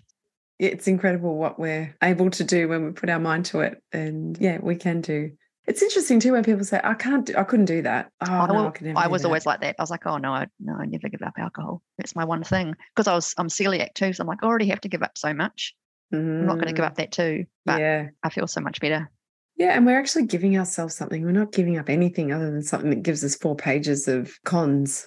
It's 0.59 0.88
incredible 0.88 1.37
what 1.37 1.59
we're 1.59 1.94
able 2.02 2.31
to 2.31 2.44
do 2.44 2.68
when 2.68 2.85
we 2.85 2.92
put 2.92 3.11
our 3.11 3.18
mind 3.18 3.44
to 3.46 3.61
it. 3.61 3.83
And 3.92 4.38
yeah, 4.40 4.59
we 4.61 4.76
can 4.76 5.02
do. 5.02 5.33
It's 5.66 5.83
interesting 5.83 6.20
too 6.20 6.33
when 6.33 6.44
people 6.44 6.64
say, 6.64 6.81
I 6.83 6.94
can't 6.94 7.26
do, 7.26 7.35
I 7.37 7.42
couldn't 7.42 7.64
do 7.64 7.83
that. 7.83 8.11
Oh, 8.20 8.33
I, 8.33 8.46
no, 8.46 8.72
I, 8.94 9.05
I 9.05 9.07
was 9.09 9.22
that. 9.22 9.29
always 9.29 9.46
like 9.46 9.61
that. 9.62 9.74
I 9.79 9.83
was 9.83 9.90
like, 9.90 10.07
oh 10.07 10.16
no, 10.16 10.33
I, 10.33 10.46
no, 10.61 10.74
I 10.74 10.87
never 10.87 11.09
give 11.09 11.22
up 11.22 11.35
alcohol. 11.38 11.83
It's 11.98 12.14
my 12.14 12.24
one 12.24 12.44
thing. 12.44 12.74
Because 12.94 13.09
I 13.09 13.14
was, 13.14 13.35
I'm 13.37 13.48
celiac 13.48 13.94
too. 13.94 14.12
So 14.12 14.22
I'm 14.22 14.29
like, 14.29 14.42
I 14.42 14.46
already 14.46 14.68
have 14.68 14.81
to 14.83 14.88
give 14.88 15.02
up 15.02 15.18
so 15.18 15.35
much. 15.35 15.74
Mm. 16.14 16.18
I'm 16.18 16.46
not 16.46 16.55
going 16.55 16.68
to 16.68 16.72
give 16.72 16.85
mm. 16.85 16.88
up 16.88 16.94
that 16.96 17.11
too. 17.11 17.46
But 17.64 17.81
yeah. 17.81 18.09
I 18.22 18.31
feel 18.31 18.46
so 18.46 18.61
much 18.61 18.81
better. 18.81 19.11
Yeah, 19.59 19.75
and 19.75 19.87
we're 19.87 19.99
actually 19.99 20.27
giving 20.27 20.59
ourselves 20.59 20.95
something. 20.95 21.25
We're 21.25 21.33
not 21.33 21.53
giving 21.53 21.79
up 21.79 21.88
anything 21.88 22.31
other 22.31 22.51
than 22.51 22.62
something 22.62 22.90
that 22.90 23.03
gives 23.03 23.25
us 23.25 23.35
four 23.35 23.57
pages 23.57 24.07
of 24.07 24.38
cons. 24.45 25.07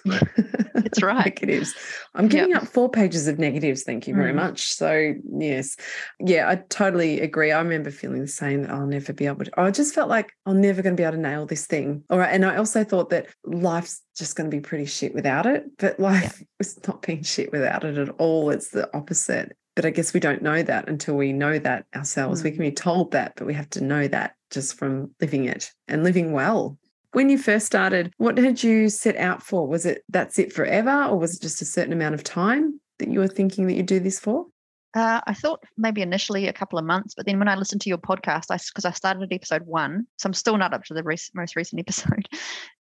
That's 0.74 1.02
right. 1.02 1.26
negatives. 1.26 1.72
I'm 2.16 2.26
giving 2.26 2.50
yep. 2.50 2.62
up 2.62 2.68
four 2.68 2.90
pages 2.90 3.28
of 3.28 3.38
negatives. 3.38 3.84
Thank 3.84 4.08
you 4.08 4.14
very 4.14 4.32
mm. 4.32 4.36
much. 4.36 4.72
So, 4.72 5.14
yes. 5.38 5.76
Yeah, 6.18 6.48
I 6.48 6.56
totally 6.68 7.20
agree. 7.20 7.52
I 7.52 7.60
remember 7.60 7.92
feeling 7.92 8.22
the 8.22 8.26
same 8.26 8.62
that 8.62 8.72
I'll 8.72 8.86
never 8.86 9.12
be 9.12 9.26
able 9.26 9.44
to. 9.44 9.60
I 9.60 9.70
just 9.70 9.94
felt 9.94 10.08
like 10.08 10.32
I'm 10.46 10.60
never 10.60 10.82
going 10.82 10.96
to 10.96 11.00
be 11.00 11.04
able 11.04 11.16
to 11.16 11.22
nail 11.22 11.46
this 11.46 11.66
thing. 11.66 12.02
All 12.10 12.18
right. 12.18 12.32
And 12.32 12.44
I 12.44 12.56
also 12.56 12.82
thought 12.82 13.10
that 13.10 13.28
life's 13.44 14.02
just 14.16 14.34
going 14.34 14.50
to 14.50 14.56
be 14.56 14.60
pretty 14.60 14.86
shit 14.86 15.14
without 15.14 15.46
it. 15.46 15.64
But 15.78 16.00
life 16.00 16.38
yeah. 16.40 16.46
is 16.60 16.78
not 16.88 17.02
being 17.02 17.22
shit 17.22 17.52
without 17.52 17.84
it 17.84 17.98
at 17.98 18.08
all. 18.18 18.50
It's 18.50 18.70
the 18.70 18.90
opposite. 18.96 19.56
But 19.76 19.86
I 19.86 19.90
guess 19.90 20.12
we 20.12 20.20
don't 20.20 20.42
know 20.42 20.62
that 20.62 20.88
until 20.88 21.16
we 21.16 21.32
know 21.32 21.58
that 21.58 21.86
ourselves. 21.94 22.40
Mm. 22.40 22.44
We 22.44 22.50
can 22.50 22.60
be 22.60 22.72
told 22.72 23.12
that, 23.12 23.34
but 23.36 23.46
we 23.46 23.54
have 23.54 23.70
to 23.70 23.84
know 23.84 24.08
that 24.08 24.34
just 24.50 24.76
from 24.76 25.14
living 25.20 25.44
it 25.44 25.70
and 25.88 26.02
living 26.02 26.32
well. 26.32 26.78
When 27.12 27.28
you 27.28 27.38
first 27.38 27.66
started, 27.66 28.12
what 28.18 28.38
had 28.38 28.62
you 28.62 28.88
set 28.88 29.16
out 29.16 29.42
for? 29.42 29.66
Was 29.66 29.86
it 29.86 30.02
that's 30.08 30.38
it 30.38 30.52
forever, 30.52 31.04
or 31.04 31.18
was 31.18 31.36
it 31.36 31.42
just 31.42 31.62
a 31.62 31.64
certain 31.64 31.92
amount 31.92 32.14
of 32.14 32.22
time 32.22 32.80
that 32.98 33.10
you 33.10 33.18
were 33.18 33.28
thinking 33.28 33.66
that 33.66 33.74
you'd 33.74 33.86
do 33.86 34.00
this 34.00 34.20
for? 34.20 34.46
Uh, 34.94 35.20
I 35.24 35.34
thought 35.34 35.62
maybe 35.76 36.02
initially 36.02 36.48
a 36.48 36.52
couple 36.52 36.78
of 36.78 36.84
months, 36.84 37.14
but 37.14 37.24
then 37.24 37.38
when 37.38 37.48
I 37.48 37.54
listened 37.54 37.80
to 37.82 37.88
your 37.88 37.98
podcast, 37.98 38.46
I 38.50 38.56
because 38.56 38.84
I 38.84 38.90
started 38.90 39.22
at 39.22 39.32
episode 39.32 39.66
one, 39.66 40.06
so 40.16 40.26
I'm 40.26 40.34
still 40.34 40.56
not 40.58 40.74
up 40.74 40.84
to 40.84 40.94
the 40.94 41.04
res- 41.04 41.30
most 41.34 41.56
recent 41.56 41.80
episode. 41.80 42.28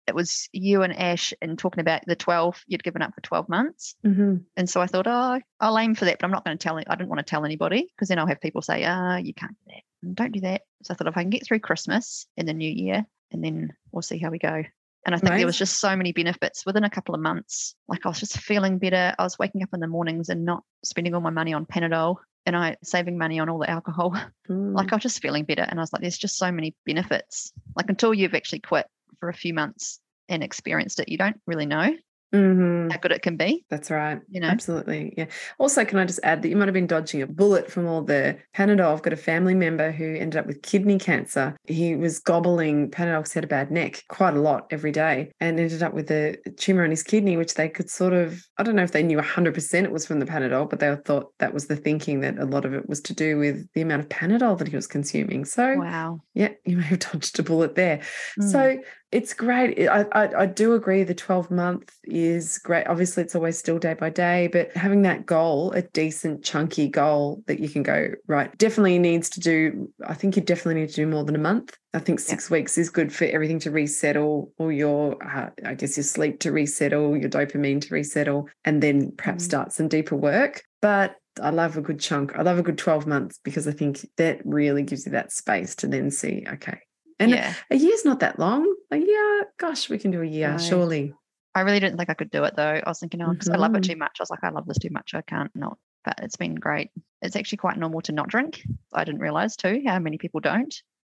It 0.08 0.16
was 0.16 0.50
you 0.54 0.82
and 0.82 0.98
Ash 0.98 1.36
and 1.40 1.60
talking 1.60 1.82
about 1.82 2.02
the 2.08 2.16
12 2.16 2.64
you'd 2.66 2.84
given 2.84 3.04
up 3.04 3.14
for 3.14 3.22
12 3.22 3.48
months, 3.48 3.94
mm-hmm. 4.04 4.38
and 4.58 4.68
so 4.68 4.82
I 4.82 4.88
thought, 4.88 5.06
oh, 5.06 5.40
I'll 5.60 5.78
aim 5.78 5.94
for 5.94 6.06
that, 6.06 6.18
but 6.18 6.26
I'm 6.26 6.32
not 6.32 6.44
going 6.44 6.58
to 6.58 6.64
tell. 6.64 6.80
I 6.80 6.96
didn't 6.96 7.10
want 7.10 7.20
to 7.20 7.24
tell 7.24 7.46
anybody 7.46 7.88
because 7.96 8.10
then 8.10 8.18
I'll 8.18 8.26
have 8.26 8.42
people 8.42 8.64
say, 8.64 8.84
ah, 8.86 9.14
oh, 9.14 9.18
you 9.18 9.36
can't 9.36 9.56
do 9.68 9.74
that, 9.76 10.16
don't 10.16 10.32
do 10.32 10.40
that. 10.40 10.64
So 10.82 10.96
I 10.96 10.98
thought 10.98 11.08
if 11.08 11.16
I 11.16 11.22
can 11.22 11.30
get 11.30 11.46
through 11.46 11.60
Christmas 11.60 12.26
and 12.38 12.48
the 12.48 12.56
New 12.56 12.72
Year, 12.72 13.06
and 13.32 13.44
then 13.44 13.72
we'll 13.92 14.02
see 14.02 14.18
how 14.18 14.32
we 14.32 14.40
go. 14.40 14.64
And 15.06 15.16
I 15.16 15.18
think 15.18 15.36
there 15.36 15.46
was 15.46 15.58
just 15.58 15.80
so 15.80 15.96
many 15.96 16.12
benefits 16.12 16.66
within 16.66 16.84
a 16.84 16.90
couple 16.90 17.16
of 17.16 17.22
months. 17.22 17.76
Like 17.88 18.06
I 18.06 18.10
was 18.10 18.20
just 18.20 18.38
feeling 18.38 18.78
better. 18.78 19.16
I 19.18 19.24
was 19.24 19.40
waking 19.40 19.64
up 19.64 19.70
in 19.74 19.80
the 19.80 19.88
mornings 19.88 20.30
and 20.30 20.46
not 20.46 20.64
spending 20.84 21.16
all 21.16 21.22
my 21.22 21.30
money 21.30 21.54
on 21.54 21.66
Panadol 21.66 22.18
and 22.46 22.56
I 22.56 22.76
saving 22.84 23.18
money 23.18 23.40
on 23.40 23.50
all 23.50 23.60
the 23.60 23.70
alcohol. 23.70 24.16
Mm. 24.50 24.74
Like 24.74 24.92
I 24.92 24.96
was 24.96 25.04
just 25.04 25.22
feeling 25.22 25.44
better. 25.44 25.62
And 25.62 25.80
I 25.80 25.84
was 25.84 25.94
like, 25.94 26.02
there's 26.02 26.18
just 26.18 26.36
so 26.36 26.52
many 26.52 26.74
benefits. 26.84 27.54
Like 27.76 27.88
until 27.88 28.16
you've 28.16 28.34
actually 28.34 28.62
quit 28.62 28.88
for 29.20 29.30
a 29.30 29.34
few 29.34 29.54
months 29.54 30.00
and 30.28 30.42
experienced 30.42 31.00
it, 31.00 31.08
you 31.08 31.20
don't 31.20 31.40
really 31.46 31.68
know 31.68 31.96
mm-hmm. 32.34 32.90
how 32.90 32.98
good 32.98 33.12
it 33.12 33.22
can 33.22 33.38
be. 33.38 33.66
That's 33.70 33.92
right. 33.92 34.20
You 34.30 34.42
know, 34.42 34.48
absolutely. 34.48 35.14
Yeah. 35.18 35.26
Also, 35.58 35.86
can 35.86 36.00
I 36.00 36.06
just 36.06 36.20
add 36.24 36.42
that 36.42 36.50
you 36.50 36.56
might 36.56 36.68
have 36.68 36.74
been 36.74 36.88
dodging 36.88 37.22
a 37.22 37.28
bullet 37.28 37.72
from 37.72 37.88
all 37.88 38.02
the 38.02 38.38
Panadol? 38.56 38.94
I've 38.94 39.02
got 39.02 39.14
a 39.14 39.18
family 39.18 39.56
member 39.56 39.92
who 39.92 40.16
ended 40.16 40.38
up 40.38 40.46
with 40.46 40.62
kidney 40.62 40.98
cancer. 40.98 41.56
He 41.66 41.96
was 41.96 42.20
gobbling 42.20 42.92
Panadol 42.92 43.20
because 43.20 43.34
he 43.34 43.38
had 43.38 43.44
a 43.44 43.48
bad 43.48 43.72
neck 43.72 44.04
quite 44.10 44.36
a 44.36 44.42
lot 44.42 44.68
every 44.72 44.92
day 44.92 45.32
and 45.40 45.60
ended 45.60 45.84
up 45.84 45.94
with 45.94 46.12
a 46.12 46.38
tumor 46.58 46.84
on 46.84 46.90
his 46.90 47.04
kidney, 47.04 47.38
which 47.38 47.56
they 47.56 47.70
could 47.70 47.90
sort 47.90 48.14
of, 48.14 48.44
I 48.58 48.64
don't 48.64 48.76
know 48.76 48.84
if 48.84 48.92
they 48.92 49.04
knew 49.04 49.18
100% 49.18 49.84
it 49.84 49.92
was 49.92 50.06
from 50.06 50.20
the 50.20 50.26
Panadol, 50.26 50.70
but 50.70 50.80
they 50.80 50.96
thought 51.06 51.34
that 51.40 51.54
was 51.54 51.68
the 51.68 51.76
thinking 51.76 52.22
that 52.22 52.38
a 52.38 52.46
lot 52.46 52.66
of 52.66 52.74
it 52.74 52.88
was 52.88 53.02
to 53.02 53.14
do 53.14 53.38
with 53.38 53.68
the 53.74 53.82
amount 53.82 54.02
of 54.02 54.10
Panadol 54.10 54.58
that 54.58 54.68
he 54.68 54.76
was 54.76 54.88
consuming. 54.88 55.46
So, 55.46 55.76
wow. 55.76 56.22
Yeah, 56.34 56.50
you 56.66 56.78
may 56.78 56.84
have 56.84 57.00
dodged 57.12 57.40
a 57.40 57.44
bullet 57.44 57.76
there. 57.76 58.02
Mm. 58.40 58.52
So, 58.52 58.78
it's 59.12 59.34
great. 59.34 59.88
I, 59.88 60.06
I, 60.12 60.42
I 60.42 60.46
do 60.46 60.74
agree. 60.74 61.04
The 61.04 61.16
twelve 61.16 61.50
month 61.50 61.96
is 62.04 62.60
great. 62.60 62.86
Obviously, 62.88 63.24
it's 63.24 63.36
always 63.36 63.58
still 63.58 63.80
day 63.80 63.96
by 63.96 64.10
day, 64.10 64.48
but 64.48 64.72
having 64.76 65.02
that 65.04 65.26
goal, 65.26 65.72
a 65.72 65.82
decent 65.82 66.44
chunky 66.44 66.88
goal 66.88 67.44
that 67.48 67.60
you 67.60 67.70
can 67.70 67.82
go 67.82 68.12
right, 68.28 68.56
definitely 68.58 69.00
needs 69.00 69.30
to 69.32 69.40
do. 69.40 69.92
I 70.06 70.14
think 70.14 70.36
you 70.36 70.44
definitely 70.44 70.82
need 70.82 70.90
to 70.90 70.96
do 70.96 71.08
more 71.08 71.24
than 71.24 71.36
a 71.36 71.40
month. 71.40 71.76
I 71.94 72.00
think 72.00 72.20
six 72.20 72.50
yeah. 72.50 72.58
weeks 72.58 72.78
is 72.78 72.90
good 72.90 73.12
for 73.12 73.26
everything 73.26 73.60
to 73.60 73.72
resettle, 73.72 74.52
or 74.60 74.72
your, 74.72 75.18
uh, 75.24 75.50
I 75.66 75.74
guess, 75.74 75.98
your 75.98 76.04
sleep 76.04 76.40
to 76.42 76.52
resettle, 76.52 77.18
your 77.18 77.30
dopamine 77.30 77.82
to 77.82 77.94
resettle, 77.94 78.48
and 78.64 78.84
then 78.84 79.12
perhaps 79.18 79.44
mm. 79.44 79.48
start 79.48 79.74
some 79.74 79.88
deeper 79.88 80.16
work. 80.16 80.62
But 80.82 81.16
I 81.42 81.50
love 81.50 81.78
a 81.78 81.82
good 81.82 82.00
chunk. 82.00 82.36
I 82.36 82.44
love 82.44 82.60
a 82.60 82.64
good 82.64 82.78
12 82.78 83.08
months 83.08 83.40
because 83.44 83.68
I 83.68 83.72
think 83.72 84.08
that 84.18 84.42
really 84.46 84.84
gives 84.84 85.06
you 85.06 85.14
that 85.14 85.32
space 85.32 85.76
to 85.78 85.88
then 85.88 86.12
see, 86.12 86.46
okay, 86.48 86.80
and 87.20 87.32
yeah. 87.32 87.54
a 87.70 87.76
year's 87.76 88.06
not 88.06 88.22
that 88.22 88.40
long. 88.40 88.74
A 88.92 88.98
year, 88.98 89.48
gosh, 89.58 89.90
we 89.90 89.98
can 89.98 90.12
do 90.12 90.22
a 90.22 90.26
year, 90.26 90.58
surely. 90.60 91.14
I 91.56 91.62
really 91.62 91.80
didn't 91.80 91.98
think 91.98 92.10
I 92.10 92.14
could 92.14 92.32
do 92.32 92.44
it 92.44 92.56
though. 92.56 92.82
I 92.84 92.90
was 92.90 93.00
thinking, 93.00 93.22
oh, 93.22 93.32
because 93.32 93.48
mm-hmm. 93.48 93.56
I 93.56 93.60
love 93.60 93.76
it 93.76 93.82
mm-hmm. 93.82 93.94
too 93.94 93.98
much. 93.98 94.18
I 94.20 94.24
was 94.24 94.30
like, 94.30 94.44
I 94.44 94.50
love 94.50 94.68
this 94.68 94.78
too 94.78 94.90
much. 94.92 95.14
I 95.14 95.22
can't 95.22 95.52
not. 95.56 95.78
But 96.06 96.20
it's 96.22 96.38
been 96.38 96.56
great. 96.56 96.92
It's 97.22 97.36
actually 97.36 97.58
quite 97.58 97.78
normal 97.78 98.02
to 98.04 98.14
not 98.14 98.30
drink. 98.30 98.64
I 98.94 99.04
didn't 99.04 99.22
realize 99.22 99.56
too 99.56 99.82
how 99.86 100.00
many 100.00 100.18
people 100.18 100.40
don't. 100.40 100.74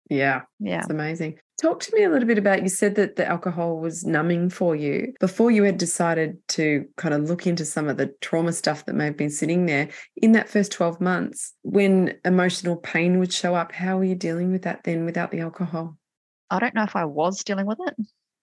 Yeah. 0.08 0.42
Yeah. 0.58 0.80
It's 0.80 0.90
amazing. 0.90 1.38
Talk 1.60 1.80
to 1.80 1.94
me 1.94 2.02
a 2.02 2.10
little 2.10 2.26
bit 2.26 2.38
about 2.38 2.62
you 2.62 2.68
said 2.68 2.96
that 2.96 3.16
the 3.16 3.26
alcohol 3.26 3.78
was 3.78 4.04
numbing 4.04 4.50
for 4.50 4.74
you. 4.74 5.12
Before 5.20 5.50
you 5.50 5.62
had 5.62 5.78
decided 5.78 6.36
to 6.48 6.86
kind 6.96 7.14
of 7.14 7.22
look 7.22 7.46
into 7.46 7.64
some 7.64 7.88
of 7.88 7.98
the 7.98 8.12
trauma 8.20 8.52
stuff 8.52 8.84
that 8.86 8.94
may 8.94 9.04
have 9.04 9.16
been 9.16 9.30
sitting 9.30 9.66
there 9.66 9.88
in 10.16 10.32
that 10.32 10.48
first 10.48 10.72
12 10.72 11.00
months, 11.00 11.54
when 11.62 12.14
emotional 12.24 12.76
pain 12.76 13.20
would 13.20 13.32
show 13.32 13.54
up, 13.54 13.70
how 13.70 13.98
were 13.98 14.04
you 14.04 14.16
dealing 14.16 14.50
with 14.50 14.62
that 14.62 14.82
then 14.82 15.04
without 15.04 15.30
the 15.30 15.40
alcohol? 15.40 15.96
I 16.50 16.58
don't 16.58 16.74
know 16.74 16.82
if 16.82 16.96
I 16.96 17.04
was 17.04 17.44
dealing 17.44 17.66
with 17.66 17.78
it. 17.86 17.94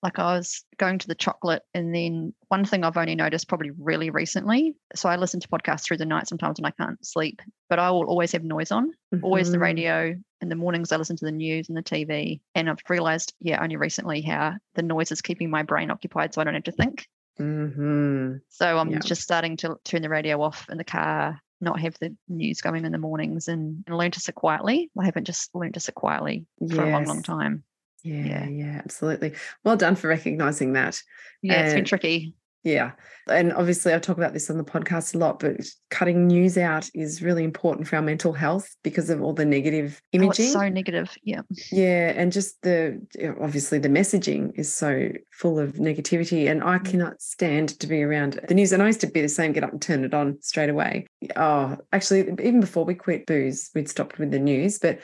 Like 0.02 0.20
I 0.20 0.36
was 0.36 0.64
going 0.78 1.00
to 1.00 1.08
the 1.08 1.16
chocolate, 1.16 1.64
and 1.74 1.94
then 1.94 2.34
one 2.48 2.66
thing 2.66 2.84
I've 2.84 2.98
only 2.98 3.16
noticed 3.16 3.48
probably 3.48 3.72
really 3.72 4.10
recently. 4.10 4.76
So 4.96 5.10
I 5.10 5.18
listen 5.18 5.40
to 5.42 5.48
podcasts 5.48 5.84
through 5.84 5.98
the 5.98 6.06
night 6.06 6.28
sometimes 6.28 6.60
when 6.60 6.72
I 6.72 6.84
can't 6.84 7.06
sleep, 7.06 7.42
but 7.70 7.80
I 7.80 7.92
will 7.92 8.06
always 8.06 8.32
have 8.32 8.44
noise 8.44 8.72
on, 8.72 8.92
mm-hmm. 9.14 9.24
always 9.24 9.50
the 9.50 9.58
mm-hmm. 9.58 9.64
radio. 9.64 10.16
In 10.42 10.48
the 10.48 10.56
mornings, 10.56 10.94
I 10.94 10.98
listen 10.98 11.18
to 11.18 11.26
the 11.26 11.34
news 11.34 11.68
and 11.68 11.78
the 11.78 11.84
TV. 11.84 12.40
And 12.56 12.70
I've 12.70 12.78
realized, 12.88 13.34
yeah, 13.42 13.62
only 13.62 13.76
recently 13.76 14.22
how 14.22 14.54
the 14.76 14.84
noise 14.84 15.12
is 15.12 15.22
keeping 15.22 15.50
my 15.50 15.64
brain 15.64 15.92
occupied 15.92 16.34
so 16.34 16.40
I 16.40 16.46
don't 16.46 16.54
have 16.54 16.64
to 16.64 16.72
think. 16.72 17.08
Mm-hmm. 17.40 18.38
So 18.50 18.78
I'm 18.78 18.90
yeah. 18.90 19.00
just 19.00 19.22
starting 19.22 19.58
to 19.58 19.78
turn 19.84 20.02
the 20.02 20.10
radio 20.10 20.42
off 20.42 20.68
in 20.70 20.78
the 20.78 20.84
car, 20.84 21.42
not 21.62 21.80
have 21.80 21.96
the 22.00 22.16
news 22.28 22.62
going 22.62 22.86
in 22.86 22.92
the 22.92 22.98
mornings 22.98 23.48
and, 23.48 23.84
and 23.88 23.98
learn 23.98 24.12
to 24.12 24.20
sit 24.20 24.36
quietly. 24.36 24.90
I 25.00 25.06
haven't 25.06 25.26
just 25.26 25.54
learned 25.54 25.76
to 25.76 25.80
sit 25.80 25.96
quietly 25.96 26.46
yes. 26.60 26.76
for 26.76 26.84
a 26.84 26.92
long, 26.92 27.06
long 27.06 27.24
time. 27.24 27.64
Yeah, 28.04 28.26
yeah, 28.26 28.48
yeah, 28.48 28.82
absolutely. 28.84 29.34
Well 29.64 29.78
done 29.78 29.96
for 29.96 30.08
recognizing 30.08 30.74
that. 30.74 31.02
Yeah, 31.42 31.56
and, 31.56 31.66
it's 31.66 31.76
been 31.76 31.86
tricky. 31.86 32.34
Yeah. 32.64 32.92
And 33.30 33.54
obviously, 33.54 33.94
I 33.94 34.00
talk 34.00 34.18
about 34.18 34.34
this 34.34 34.50
on 34.50 34.58
the 34.58 34.64
podcast 34.64 35.16
a 35.16 35.18
lot, 35.18 35.40
but 35.40 35.58
cutting 35.90 36.28
news 36.28 36.58
out 36.58 36.90
is 36.94 37.22
really 37.22 37.44
important 37.44 37.88
for 37.88 37.96
our 37.96 38.02
mental 38.02 38.34
health 38.34 38.76
because 38.84 39.10
of 39.10 39.22
all 39.22 39.34
the 39.34 39.46
negative 39.46 40.02
imaging. 40.12 40.48
Oh, 40.48 40.54
so 40.54 40.70
negative. 40.70 41.16
Yeah. 41.24 41.42
Yeah. 41.72 42.14
And 42.16 42.32
just 42.32 42.62
the 42.64 43.00
obviously 43.40 43.80
the 43.80 43.88
messaging 43.88 44.52
is 44.56 44.74
so 44.74 45.12
full 45.32 45.60
of 45.60 45.74
negativity. 45.74 46.50
And 46.50 46.64
I 46.64 46.80
mm. 46.80 46.86
cannot 46.86 47.22
stand 47.22 47.80
to 47.80 47.88
be 47.88 48.02
around 48.04 48.40
the 48.48 48.56
news. 48.56 48.74
And 48.74 48.82
I 48.82 48.88
used 48.88 49.02
to 49.02 49.08
be 49.08 49.22
the 49.22 49.30
same, 49.30 49.54
get 49.54 49.64
up 49.64 49.72
and 49.72 49.82
turn 49.82 50.04
it 50.04 50.14
on 50.14 50.38
straight 50.42 50.70
away. 50.70 51.06
Oh, 51.36 51.78
actually, 51.94 52.22
even 52.22 52.60
before 52.60 52.84
we 52.84 52.96
quit 52.96 53.26
booze, 53.26 53.70
we'd 53.74 53.90
stopped 53.90 54.18
with 54.18 54.32
the 54.32 54.40
news. 54.40 54.80
But 54.80 55.00